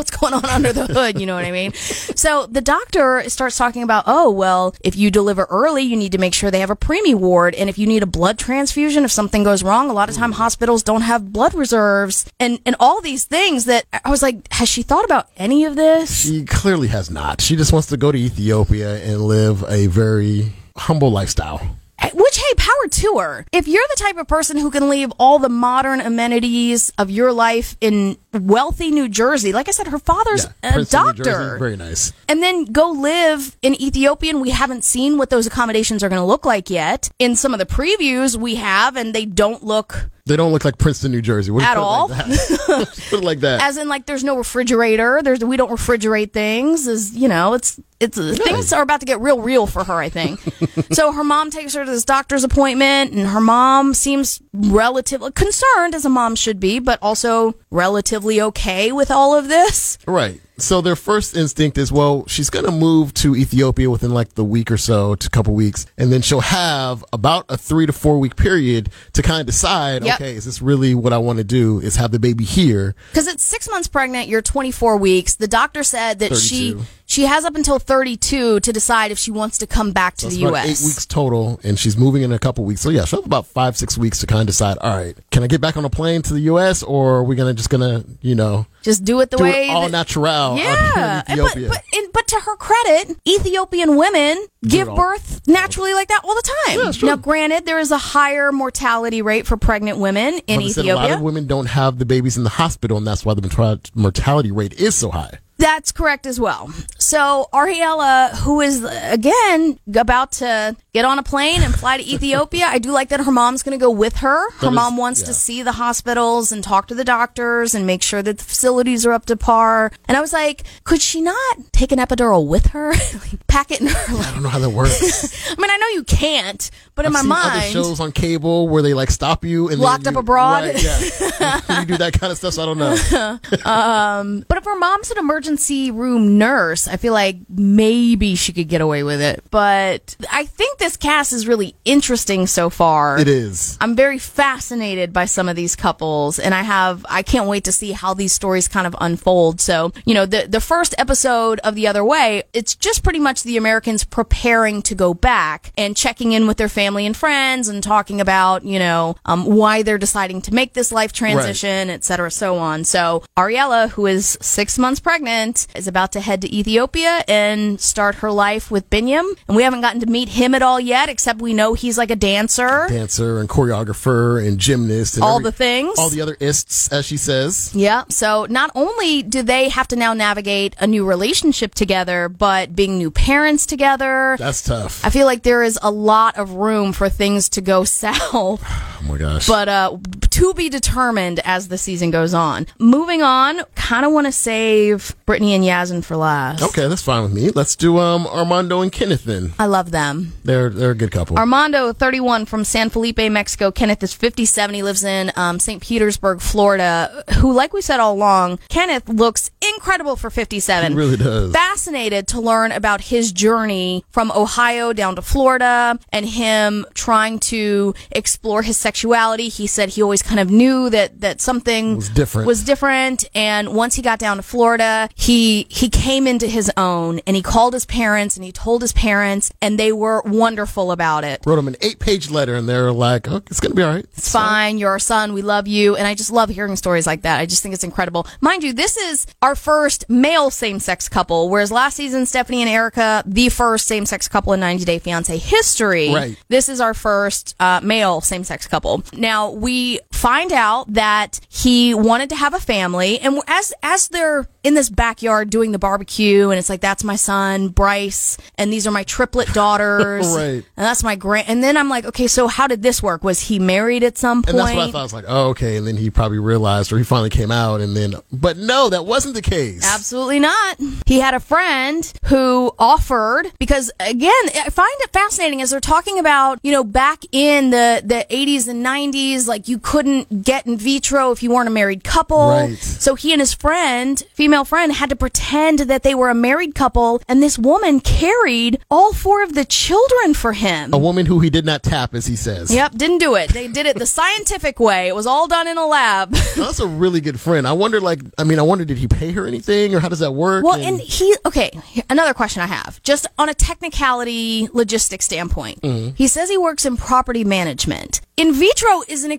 what's 0.00 0.10
going 0.10 0.32
on 0.32 0.46
under 0.46 0.72
the 0.72 0.86
hood. 0.86 1.20
You 1.20 1.26
know 1.26 1.34
what 1.34 1.44
I 1.44 1.52
mean? 1.52 1.74
So 1.74 2.46
the 2.46 2.62
doctor 2.62 3.22
starts 3.28 3.58
talking 3.58 3.82
about, 3.82 4.04
oh, 4.06 4.30
well, 4.30 4.74
if 4.82 4.96
you 4.96 5.10
deliver 5.10 5.46
early, 5.50 5.82
you 5.82 5.96
need 5.96 6.12
to 6.12 6.18
make 6.18 6.32
sure 6.32 6.50
they 6.50 6.60
have 6.60 6.70
a 6.70 6.76
preemie 6.76 7.14
ward. 7.14 7.54
And 7.54 7.68
if 7.68 7.76
you 7.76 7.86
need 7.86 8.02
a 8.02 8.06
blood 8.06 8.38
transfusion, 8.38 9.04
if 9.04 9.12
something 9.12 9.44
goes 9.44 9.62
wrong, 9.62 9.90
a 9.90 9.92
lot 9.92 10.08
of 10.08 10.14
time 10.14 10.32
hospitals 10.32 10.82
don't 10.82 11.02
have 11.02 11.32
blood 11.34 11.52
reserves 11.52 12.24
and, 12.40 12.58
and 12.64 12.76
all 12.80 13.02
these 13.02 13.24
things 13.24 13.66
that 13.66 13.84
I 13.92 14.08
was 14.08 14.22
like, 14.22 14.50
has 14.52 14.68
she 14.68 14.82
thought 14.82 15.04
about 15.04 15.28
any 15.36 15.66
of 15.66 15.76
this? 15.76 16.24
She 16.24 16.46
clearly 16.46 16.88
has 16.88 17.10
not. 17.10 17.42
She 17.42 17.56
just 17.56 17.72
wants 17.72 17.88
to 17.88 17.98
go 17.98 18.10
to 18.10 18.18
Ethiopia 18.18 19.04
and 19.04 19.20
live 19.20 19.62
a 19.68 19.86
very 19.86 20.52
humble 20.76 21.10
lifestyle. 21.10 21.76
Which, 22.12 22.38
hey, 22.38 22.54
power 22.56 22.88
to 22.88 23.18
her. 23.18 23.46
If 23.52 23.68
you're 23.68 23.84
the 23.90 24.02
type 24.02 24.16
of 24.16 24.26
person 24.26 24.56
who 24.56 24.70
can 24.70 24.88
leave 24.88 25.12
all 25.18 25.38
the 25.38 25.48
modern 25.48 26.00
amenities 26.00 26.92
of 26.98 27.10
your 27.10 27.32
life 27.32 27.76
in 27.80 28.16
wealthy 28.32 28.90
New 28.90 29.08
Jersey, 29.08 29.52
like 29.52 29.68
I 29.68 29.72
said, 29.72 29.86
her 29.88 29.98
father's 29.98 30.44
a 30.62 30.72
Princeton, 30.72 31.16
Jersey, 31.16 31.22
doctor. 31.30 31.58
very 31.58 31.76
nice. 31.76 32.12
and 32.28 32.42
then 32.42 32.64
go 32.64 32.90
live 32.90 33.56
in 33.62 33.80
Ethiopia, 33.80 34.30
and 34.30 34.40
we 34.40 34.50
haven't 34.50 34.84
seen 34.84 35.18
what 35.18 35.30
those 35.30 35.46
accommodations 35.46 36.02
are 36.02 36.08
going 36.08 36.20
to 36.20 36.26
look 36.26 36.44
like 36.44 36.70
yet. 36.70 37.10
In 37.18 37.36
some 37.36 37.52
of 37.52 37.58
the 37.58 37.66
previews 37.66 38.36
we 38.36 38.56
have, 38.56 38.96
and 38.96 39.14
they 39.14 39.24
don't 39.24 39.62
look 39.62 40.10
They 40.26 40.36
don't 40.36 40.52
look 40.52 40.64
like 40.64 40.78
Princeton, 40.78 41.12
New 41.12 41.22
Jersey. 41.22 41.50
We'll 41.50 41.64
At 41.64 41.76
all? 41.76 42.08
Like 42.08 42.26
that. 42.26 43.06
put 43.10 43.18
it 43.20 43.24
like 43.24 43.40
that. 43.40 43.62
as 43.62 43.76
in 43.76 43.88
like 43.88 44.06
there's 44.06 44.24
no 44.24 44.36
refrigerator. 44.36 45.20
There's 45.22 45.44
we 45.44 45.56
don't 45.56 45.70
refrigerate 45.70 46.32
things. 46.32 46.86
Is 46.86 47.16
you 47.16 47.28
know 47.28 47.54
it's 47.54 47.80
it's 47.98 48.16
things 48.16 48.72
are 48.72 48.82
about 48.82 49.00
to 49.00 49.06
get 49.06 49.20
real 49.20 49.40
real 49.40 49.66
for 49.66 49.84
her. 49.84 49.94
I 49.94 50.08
think. 50.08 50.40
so 50.92 51.12
her 51.12 51.24
mom 51.24 51.50
takes 51.50 51.74
her 51.74 51.84
to 51.84 51.90
this 51.90 52.04
doctor's 52.04 52.44
appointment, 52.44 53.12
and 53.12 53.26
her 53.28 53.40
mom 53.40 53.94
seems 53.94 54.40
relatively 54.52 55.32
concerned, 55.32 55.94
as 55.94 56.04
a 56.04 56.10
mom 56.10 56.34
should 56.36 56.60
be, 56.60 56.78
but 56.78 56.98
also 57.02 57.54
relatively 57.70 58.40
okay 58.40 58.92
with 58.92 59.10
all 59.10 59.36
of 59.36 59.48
this. 59.48 59.98
Right. 60.06 60.40
So 60.62 60.80
their 60.80 60.96
first 60.96 61.36
instinct 61.36 61.78
is, 61.78 61.90
well, 61.90 62.24
she's 62.26 62.50
going 62.50 62.64
to 62.64 62.70
move 62.70 63.14
to 63.14 63.34
Ethiopia 63.34 63.90
within 63.90 64.12
like 64.12 64.34
the 64.34 64.44
week 64.44 64.70
or 64.70 64.76
so, 64.76 65.14
to 65.14 65.26
a 65.26 65.30
couple 65.30 65.54
weeks, 65.54 65.86
and 65.98 66.12
then 66.12 66.22
she'll 66.22 66.40
have 66.40 67.04
about 67.12 67.46
a 67.48 67.56
three 67.56 67.86
to 67.86 67.92
four 67.92 68.18
week 68.18 68.36
period 68.36 68.90
to 69.14 69.22
kind 69.22 69.40
of 69.40 69.46
decide, 69.46 70.04
Yep. 70.04 70.14
okay, 70.20 70.34
is 70.34 70.44
this 70.44 70.60
really 70.62 70.94
what 70.94 71.12
I 71.12 71.18
want 71.18 71.38
to 71.38 71.44
do? 71.44 71.80
Is 71.80 71.96
have 71.96 72.10
the 72.12 72.18
baby 72.18 72.44
here? 72.44 72.94
Because 73.10 73.26
it's 73.26 73.42
six 73.42 73.68
months 73.70 73.88
pregnant, 73.88 74.28
you're 74.28 74.42
24 74.42 74.96
weeks. 74.96 75.34
The 75.36 75.48
doctor 75.48 75.82
said 75.82 76.18
that 76.20 76.28
32. 76.30 76.40
she 76.46 76.76
has 77.24 77.44
up 77.44 77.56
until 77.56 77.78
32 77.80 78.60
to 78.60 78.72
decide 78.72 79.10
if 79.10 79.18
she 79.18 79.30
wants 79.32 79.58
to 79.58 79.66
come 79.66 79.90
back 79.92 80.16
to 80.18 80.26
That's 80.26 80.36
the 80.36 80.44
about 80.44 80.64
U.S. 80.66 80.66
eight 80.82 80.86
weeks 80.86 81.06
total, 81.06 81.58
and 81.64 81.76
she's 81.78 81.96
moving 81.96 82.22
in 82.22 82.30
a 82.32 82.38
couple 82.38 82.64
weeks. 82.64 82.80
So 82.80 82.88
yeah, 82.90 83.04
she'll 83.04 83.20
have 83.20 83.26
about 83.26 83.46
five, 83.46 83.76
six 83.76 83.98
weeks 83.98 84.20
to 84.20 84.26
kind 84.26 84.42
of 84.42 84.46
decide. 84.46 84.78
All 84.78 84.96
right, 84.96 85.16
can 85.32 85.42
I 85.42 85.48
get 85.48 85.60
back 85.60 85.76
on 85.76 85.84
a 85.84 85.90
plane 85.90 86.22
to 86.22 86.32
the 86.34 86.40
U.S. 86.42 86.82
or 86.84 87.16
are 87.16 87.24
we 87.24 87.34
gonna 87.34 87.52
just 87.54 87.68
gonna, 87.68 88.04
you 88.22 88.34
know, 88.36 88.64
Just 88.82 89.04
do 89.04 89.20
it 89.20 89.30
the 89.30 89.38
do 89.38 89.42
way 89.42 89.66
it 89.68 89.70
all 89.70 89.82
that- 89.82 89.90
natural 89.90 90.56
Yeah, 90.56 91.22
and 91.28 91.40
but 91.40 91.54
but 91.54 91.82
in, 91.92 92.10
but 92.12 92.28
to 92.28 92.36
her 92.40 92.56
credit, 92.56 93.16
Ethiopian 93.26 93.96
women 93.96 94.46
give 94.62 94.86
birth 94.94 95.40
naturally 95.48 95.94
like 95.94 96.08
that 96.08 96.20
all 96.22 96.34
the 96.34 96.48
time. 96.66 96.78
Yeah, 96.84 96.92
true. 96.92 97.08
now, 97.08 97.16
granted, 97.16 97.66
there 97.66 97.78
is 97.80 97.90
a 97.90 97.98
higher 97.98 98.52
mortality 98.52 99.20
rate 99.22 99.46
for 99.46 99.56
pregnant 99.56 99.98
women 99.98 100.38
in 100.46 100.60
I 100.60 100.68
said, 100.68 100.84
a 100.84 100.94
lot 100.94 101.04
Ethiopia. 101.06 101.16
of 101.16 101.22
women 101.22 101.46
don't 101.48 101.66
have 101.66 101.98
the 101.98 102.06
babies 102.06 102.36
in 102.36 102.44
the 102.44 102.50
hospital, 102.50 102.96
and 102.98 103.06
that's 103.06 103.24
why 103.24 103.34
the 103.34 103.80
mortality 103.94 104.52
rate 104.52 104.74
is 104.74 104.94
so 104.94 105.10
high. 105.10 105.38
That's 105.60 105.92
correct 105.92 106.24
as 106.24 106.40
well. 106.40 106.72
So 106.98 107.48
Ariela, 107.52 108.30
who 108.38 108.62
is 108.62 108.82
again 108.82 109.78
about 109.94 110.32
to 110.32 110.74
get 110.92 111.04
on 111.04 111.18
a 111.18 111.22
plane 111.22 111.62
and 111.62 111.74
fly 111.74 111.96
to 111.98 112.02
Ethiopia, 112.14 112.66
I 112.66 112.78
do 112.78 112.90
like 112.90 113.08
that 113.10 113.20
her 113.20 113.30
mom's 113.32 113.62
going 113.62 113.78
to 113.78 113.82
go 113.82 113.90
with 113.90 114.16
her. 114.18 114.50
Her 114.52 114.58
That 114.60 114.66
is- 114.68 114.72
mom 114.74 114.96
wants 114.96 115.20
yeah. 115.20 115.26
to 115.28 115.34
see 115.34 115.62
the 115.62 115.72
hospitals 115.72 116.52
and 116.52 116.62
talk 116.64 116.88
to 116.88 116.94
the 116.94 117.04
doctors 117.04 117.74
and 117.74 117.86
make 117.86 118.02
sure 118.02 118.22
that 118.22 118.38
the 118.38 118.44
facilities 118.44 119.06
are 119.06 119.12
up 119.12 119.26
to 119.26 119.36
par. 119.36 119.92
And 120.08 120.16
I 120.16 120.20
was 120.20 120.32
like, 120.32 120.64
could 120.84 121.00
she 121.00 121.20
not 121.20 121.36
take 121.72 121.92
an 121.92 121.98
epidural 121.98 122.46
with 122.46 122.66
her, 122.68 122.90
like, 122.92 123.46
pack 123.46 123.70
it 123.70 123.80
in 123.80 123.86
her? 123.88 123.96
I 124.08 124.30
don't 124.32 124.42
know 124.42 124.48
how 124.48 124.58
that 124.58 124.70
works. 124.70 125.50
I 125.50 125.60
mean, 125.60 125.70
I 125.70 125.76
know 125.76 125.88
you 125.88 126.04
can't, 126.04 126.70
but 126.94 127.04
in 127.04 127.14
I've 127.14 127.24
my 127.24 127.40
seen 127.40 127.50
other 127.50 127.58
mind, 127.58 127.72
shows 127.72 128.00
on 128.00 128.12
cable 128.12 128.68
where 128.68 128.82
they 128.82 128.94
like 128.94 129.10
stop 129.10 129.44
you 129.44 129.68
and 129.68 129.80
Locked 129.80 130.06
up 130.06 130.16
abroad? 130.16 130.64
Right, 130.64 130.82
yeah, 130.82 131.80
you 131.80 131.86
do 131.86 131.96
that 131.98 132.18
kind 132.18 132.30
of 132.32 132.38
stuff. 132.38 132.54
So 132.54 132.62
I 132.62 132.66
don't 132.66 132.78
know. 132.78 133.38
um, 133.70 134.44
but 134.48 134.58
if 134.58 134.64
her 134.64 134.76
mom's 134.78 135.10
an 135.10 135.18
emergency 135.18 135.90
room 135.90 136.38
nurse, 136.38 136.88
I 136.88 136.96
feel 136.96 137.12
like 137.12 137.36
maybe 137.48 138.34
she 138.34 138.52
could 138.52 138.68
get 138.68 138.80
away 138.80 139.02
with 139.02 139.20
it. 139.20 139.44
But 139.50 140.16
I 140.30 140.44
think 140.44 140.78
this 140.80 140.96
cast 140.96 141.32
is 141.32 141.46
really 141.46 141.76
interesting 141.84 142.48
so 142.48 142.70
far. 142.70 143.18
It 143.18 143.28
is. 143.28 143.78
I'm 143.80 143.94
very 143.94 144.18
fascinated 144.18 145.12
by 145.12 145.26
some 145.26 145.48
of 145.48 145.54
these 145.54 145.76
couples 145.76 146.40
and 146.40 146.52
I 146.52 146.62
have 146.62 147.06
I 147.08 147.22
can't 147.22 147.46
wait 147.46 147.62
to 147.64 147.72
see 147.72 147.92
how 147.92 148.14
these 148.14 148.32
stories 148.32 148.66
kind 148.66 148.86
of 148.86 148.96
unfold. 149.00 149.60
So, 149.60 149.92
you 150.04 150.14
know, 150.14 150.26
the 150.26 150.46
the 150.48 150.60
first 150.60 150.94
episode 150.98 151.60
of 151.60 151.76
The 151.76 151.86
Other 151.86 152.04
Way, 152.04 152.42
it's 152.52 152.74
just 152.74 153.04
pretty 153.04 153.20
much 153.20 153.44
the 153.44 153.56
Americans 153.56 154.02
preparing 154.02 154.82
to 154.82 154.94
go 154.94 155.14
back 155.14 155.72
and 155.76 155.96
checking 155.96 156.32
in 156.32 156.46
with 156.48 156.56
their 156.56 156.68
family 156.68 157.06
and 157.06 157.16
friends 157.16 157.68
and 157.68 157.82
talking 157.82 158.20
about, 158.20 158.64
you 158.64 158.78
know, 158.78 159.14
um, 159.26 159.44
why 159.44 159.82
they're 159.82 159.98
deciding 159.98 160.42
to 160.42 160.54
make 160.54 160.72
this 160.72 160.90
life 160.90 161.12
transition, 161.12 161.90
et 161.90 162.02
cetera, 162.02 162.30
so 162.30 162.56
on. 162.56 162.84
So 162.84 163.22
Ariela, 163.36 163.90
who 163.90 164.06
is 164.06 164.38
six 164.40 164.78
months 164.78 165.00
pregnant, 165.00 165.66
is 165.76 165.86
about 165.86 166.12
to 166.12 166.20
head 166.20 166.40
to 166.42 166.54
Ethiopia 166.54 167.22
and 167.28 167.80
start 167.80 168.16
her 168.16 168.32
life 168.32 168.70
with 168.70 168.88
Biniyam. 168.88 169.28
And 169.46 169.56
we 169.56 169.62
haven't 169.62 169.82
gotten 169.82 170.00
to 170.00 170.06
meet 170.06 170.30
him 170.30 170.54
at 170.54 170.62
all 170.62 170.69
yet, 170.78 171.08
except 171.08 171.40
we 171.40 171.54
know 171.54 171.74
he's 171.74 171.96
like 171.98 172.10
a 172.10 172.16
dancer. 172.16 172.86
Dancer 172.88 173.38
and 173.40 173.48
choreographer 173.48 174.46
and 174.46 174.58
gymnast 174.58 175.14
and 175.16 175.24
All 175.24 175.36
every- 175.36 175.44
the 175.44 175.52
things. 175.52 175.98
all 175.98 176.10
the 176.10 176.20
other 176.20 176.36
ists, 176.40 176.88
as 176.92 177.04
she 177.06 177.16
says. 177.16 177.70
Yeah. 177.74 178.04
So 178.08 178.46
not 178.50 178.70
only 178.74 179.22
do 179.22 179.42
they 179.42 179.68
have 179.70 179.88
to 179.88 179.96
now 179.96 180.12
navigate 180.14 180.76
a 180.78 180.86
new 180.86 181.04
relationship 181.04 181.74
together, 181.74 182.28
but 182.28 182.74
being 182.76 182.98
new 182.98 183.10
parents 183.10 183.66
together. 183.66 184.36
That's 184.38 184.62
tough. 184.62 185.04
I 185.04 185.10
feel 185.10 185.26
like 185.26 185.42
there 185.42 185.62
is 185.62 185.78
a 185.82 185.90
lot 185.90 186.36
of 186.36 186.50
room 186.52 186.92
for 186.92 187.08
things 187.08 187.48
to 187.50 187.60
go 187.60 187.84
south. 187.84 188.62
Oh 189.00 189.04
my 189.06 189.18
gosh. 189.18 189.46
But 189.46 189.68
uh, 189.68 189.98
to 190.30 190.54
be 190.54 190.68
determined 190.68 191.40
as 191.44 191.68
the 191.68 191.78
season 191.78 192.10
goes 192.10 192.34
on. 192.34 192.66
Moving 192.78 193.22
on, 193.22 193.60
kind 193.74 194.06
of 194.06 194.12
want 194.12 194.26
to 194.26 194.32
save 194.32 195.14
Brittany 195.26 195.54
and 195.54 195.64
Yazan 195.64 196.04
for 196.04 196.16
last. 196.16 196.62
Okay, 196.62 196.88
that's 196.88 197.02
fine 197.02 197.22
with 197.22 197.32
me. 197.32 197.50
Let's 197.50 197.76
do 197.76 197.98
um 197.98 198.26
Armando 198.26 198.80
and 198.80 198.92
Kenneth 198.92 199.24
then. 199.24 199.52
I 199.58 199.66
love 199.66 199.90
them. 199.90 200.32
They're 200.44 200.70
they're 200.70 200.92
a 200.92 200.94
good 200.94 201.10
couple. 201.10 201.36
Armando, 201.36 201.92
31 201.92 202.46
from 202.46 202.64
San 202.64 202.90
Felipe, 202.90 203.18
Mexico. 203.18 203.70
Kenneth 203.70 204.02
is 204.02 204.14
57. 204.14 204.74
He 204.74 204.82
lives 204.82 205.04
in 205.04 205.32
um, 205.36 205.58
St. 205.58 205.82
Petersburg, 205.82 206.40
Florida. 206.40 207.24
Who, 207.38 207.52
like 207.52 207.72
we 207.72 207.82
said 207.82 208.00
all 208.00 208.14
along, 208.14 208.58
Kenneth 208.68 209.08
looks 209.08 209.50
incredible 209.74 210.16
for 210.16 210.30
57. 210.30 210.92
He 210.92 210.98
really 210.98 211.16
does. 211.16 211.52
Fascinated 211.52 212.28
to 212.28 212.40
learn 212.40 212.72
about 212.72 213.00
his 213.00 213.32
journey 213.32 214.04
from 214.10 214.30
Ohio 214.32 214.92
down 214.92 215.16
to 215.16 215.22
Florida 215.22 215.98
and 216.12 216.26
him 216.26 216.86
trying 216.94 217.38
to 217.38 217.94
explore 218.12 218.62
his 218.62 218.76
sexuality. 218.76 218.89
He 218.94 219.66
said 219.66 219.90
he 219.90 220.02
always 220.02 220.22
kind 220.22 220.40
of 220.40 220.50
knew 220.50 220.90
that 220.90 221.20
that 221.20 221.40
something 221.40 221.96
Was 221.96 222.08
different. 222.08 222.46
Was 222.46 222.64
different, 222.64 223.24
and 223.34 223.74
once 223.74 223.94
he 223.94 224.02
got 224.02 224.18
down 224.18 224.36
to 224.36 224.42
Florida, 224.42 225.08
he 225.14 225.66
he 225.68 225.88
came 225.88 226.26
into 226.26 226.46
his 226.46 226.70
own, 226.76 227.20
and 227.26 227.36
he 227.36 227.42
called 227.42 227.74
his 227.74 227.86
parents, 227.86 228.36
and 228.36 228.44
he 228.44 228.52
told 228.52 228.82
his 228.82 228.92
parents, 228.92 229.52
and 229.60 229.78
they 229.78 229.92
were 229.92 230.22
wonderful 230.22 230.92
about 230.92 231.24
it. 231.24 231.40
Wrote 231.46 231.58
him 231.58 231.68
an 231.68 231.76
eight 231.80 231.98
page 231.98 232.30
letter, 232.30 232.54
and 232.54 232.68
they're 232.68 232.92
like, 232.92 233.28
oh, 233.30 233.42
"It's 233.50 233.60
gonna 233.60 233.74
be 233.74 233.82
all 233.82 233.94
right. 233.94 234.06
It's 234.16 234.30
fine. 234.30 234.78
You're 234.78 234.90
our 234.90 234.98
son. 234.98 235.32
We 235.32 235.42
love 235.42 235.66
you. 235.68 235.96
And 235.96 236.06
I 236.06 236.14
just 236.14 236.30
love 236.30 236.50
hearing 236.50 236.76
stories 236.76 237.06
like 237.06 237.22
that. 237.22 237.40
I 237.40 237.46
just 237.46 237.62
think 237.62 237.74
it's 237.74 237.84
incredible. 237.84 238.26
Mind 238.40 238.62
you, 238.62 238.72
this 238.72 238.96
is 238.96 239.26
our 239.42 239.54
first 239.54 240.08
male 240.08 240.50
same 240.50 240.80
sex 240.80 241.08
couple, 241.08 241.48
whereas 241.48 241.70
last 241.72 241.96
season, 241.96 242.26
Stephanie 242.26 242.62
and 242.62 242.70
Erica, 242.70 243.22
the 243.26 243.48
first 243.48 243.86
same 243.86 244.06
sex 244.06 244.28
couple 244.28 244.52
in 244.52 244.60
90 244.60 244.84
Day 244.84 244.98
Fiance 244.98 245.36
history. 245.36 246.12
Right. 246.12 246.36
This 246.48 246.68
is 246.68 246.80
our 246.80 246.94
first 246.94 247.54
uh, 247.60 247.80
male 247.82 248.20
same 248.20 248.44
sex 248.44 248.66
couple. 248.80 249.02
Now, 249.18 249.50
we 249.50 250.00
find 250.20 250.52
out 250.52 250.92
that 250.92 251.40
he 251.48 251.94
wanted 251.94 252.28
to 252.28 252.36
have 252.36 252.52
a 252.52 252.60
family. 252.60 253.18
And 253.20 253.40
as, 253.46 253.72
as 253.82 254.08
they're 254.08 254.46
in 254.62 254.74
this 254.74 254.90
backyard 254.90 255.48
doing 255.48 255.72
the 255.72 255.78
barbecue, 255.78 256.50
and 256.50 256.58
it's 256.58 256.68
like, 256.68 256.82
that's 256.82 257.02
my 257.02 257.16
son, 257.16 257.68
Bryce, 257.68 258.36
and 258.56 258.70
these 258.70 258.86
are 258.86 258.90
my 258.90 259.02
triplet 259.04 259.48
daughters. 259.54 260.28
Right. 260.28 260.62
And 260.62 260.64
that's 260.76 261.02
my 261.02 261.16
grand. 261.16 261.48
And 261.48 261.62
then 261.62 261.78
I'm 261.78 261.88
like, 261.88 262.04
okay, 262.04 262.26
so 262.26 262.48
how 262.48 262.66
did 262.66 262.82
this 262.82 263.02
work? 263.02 263.24
Was 263.24 263.40
he 263.40 263.58
married 263.58 264.04
at 264.04 264.18
some 264.18 264.42
point? 264.42 264.50
And 264.50 264.58
that's 264.58 264.74
what 264.74 264.88
I 264.88 264.90
thought. 264.90 264.98
I 264.98 265.02
was 265.02 265.12
like, 265.14 265.24
oh, 265.26 265.48
okay. 265.50 265.76
And 265.76 265.86
then 265.86 265.96
he 265.96 266.10
probably 266.10 266.38
realized, 266.38 266.92
or 266.92 266.98
he 266.98 267.04
finally 267.04 267.30
came 267.30 267.50
out, 267.50 267.80
and 267.80 267.96
then, 267.96 268.14
but 268.30 268.58
no, 268.58 268.90
that 268.90 269.06
wasn't 269.06 269.34
the 269.34 269.42
case. 269.42 269.82
Absolutely 269.90 270.38
not. 270.38 270.76
He 271.06 271.20
had 271.20 271.32
a 271.32 271.40
friend 271.40 272.12
who 272.26 272.72
offered 272.78 273.50
because 273.58 273.90
again, 273.98 274.30
I 274.54 274.68
find 274.70 274.90
it 275.00 275.10
fascinating 275.12 275.62
as 275.62 275.70
they're 275.70 275.80
talking 275.80 276.18
about, 276.18 276.58
you 276.62 276.72
know, 276.72 276.84
back 276.84 277.22
in 277.32 277.70
the 277.70 278.02
the 278.04 278.26
80s 278.30 278.68
and 278.68 278.84
90s, 278.84 279.46
like 279.46 279.66
you 279.66 279.78
couldn't 279.78 280.09
get 280.42 280.66
in 280.66 280.76
vitro 280.76 281.30
if 281.32 281.42
you 281.42 281.50
weren't 281.50 281.68
a 281.68 281.70
married 281.72 282.04
couple. 282.04 282.48
Right. 282.50 282.76
So 282.78 283.14
he 283.14 283.32
and 283.32 283.40
his 283.40 283.52
friend, 283.54 284.22
female 284.34 284.64
friend, 284.64 284.92
had 284.92 285.10
to 285.10 285.16
pretend 285.16 285.80
that 285.80 286.02
they 286.02 286.14
were 286.14 286.28
a 286.30 286.34
married 286.34 286.74
couple, 286.74 287.20
and 287.28 287.42
this 287.42 287.58
woman 287.58 288.00
carried 288.00 288.78
all 288.90 289.12
four 289.12 289.42
of 289.42 289.54
the 289.54 289.64
children 289.64 290.34
for 290.34 290.52
him. 290.52 290.92
A 290.92 290.98
woman 290.98 291.26
who 291.26 291.40
he 291.40 291.50
did 291.50 291.64
not 291.64 291.82
tap, 291.82 292.14
as 292.14 292.26
he 292.26 292.36
says. 292.36 292.72
Yep, 292.72 292.92
didn't 292.96 293.18
do 293.18 293.34
it. 293.36 293.50
They 293.52 293.68
did 293.68 293.86
it 293.86 293.98
the 293.98 294.06
scientific 294.06 294.78
way. 294.80 295.08
It 295.08 295.14
was 295.14 295.26
all 295.26 295.46
done 295.48 295.66
in 295.68 295.78
a 295.78 295.86
lab. 295.86 296.32
That's 296.56 296.80
a 296.80 296.86
really 296.86 297.20
good 297.20 297.38
friend. 297.40 297.66
I 297.66 297.72
wonder, 297.72 298.00
like, 298.00 298.20
I 298.38 298.44
mean, 298.44 298.58
I 298.58 298.62
wonder, 298.62 298.84
did 298.84 298.98
he 298.98 299.06
pay 299.08 299.32
her 299.32 299.46
anything, 299.46 299.94
or 299.94 300.00
how 300.00 300.08
does 300.08 300.20
that 300.20 300.32
work? 300.32 300.64
Well, 300.64 300.74
and 300.80 301.00
he 301.00 301.34
okay. 301.46 301.70
Another 302.08 302.34
question 302.34 302.62
I 302.62 302.66
have, 302.66 303.02
just 303.02 303.26
on 303.38 303.48
a 303.48 303.54
technicality, 303.54 304.66
logistic 304.68 305.22
standpoint, 305.22 305.80
Mm-hmm. 305.82 306.14
he 306.16 306.26
says 306.26 306.48
he 306.50 306.58
works 306.58 306.84
in 306.84 306.96
property 306.96 307.44
management. 307.44 308.20
In 308.36 308.52
vitro 308.54 309.02
is 309.08 309.24
an 309.24 309.30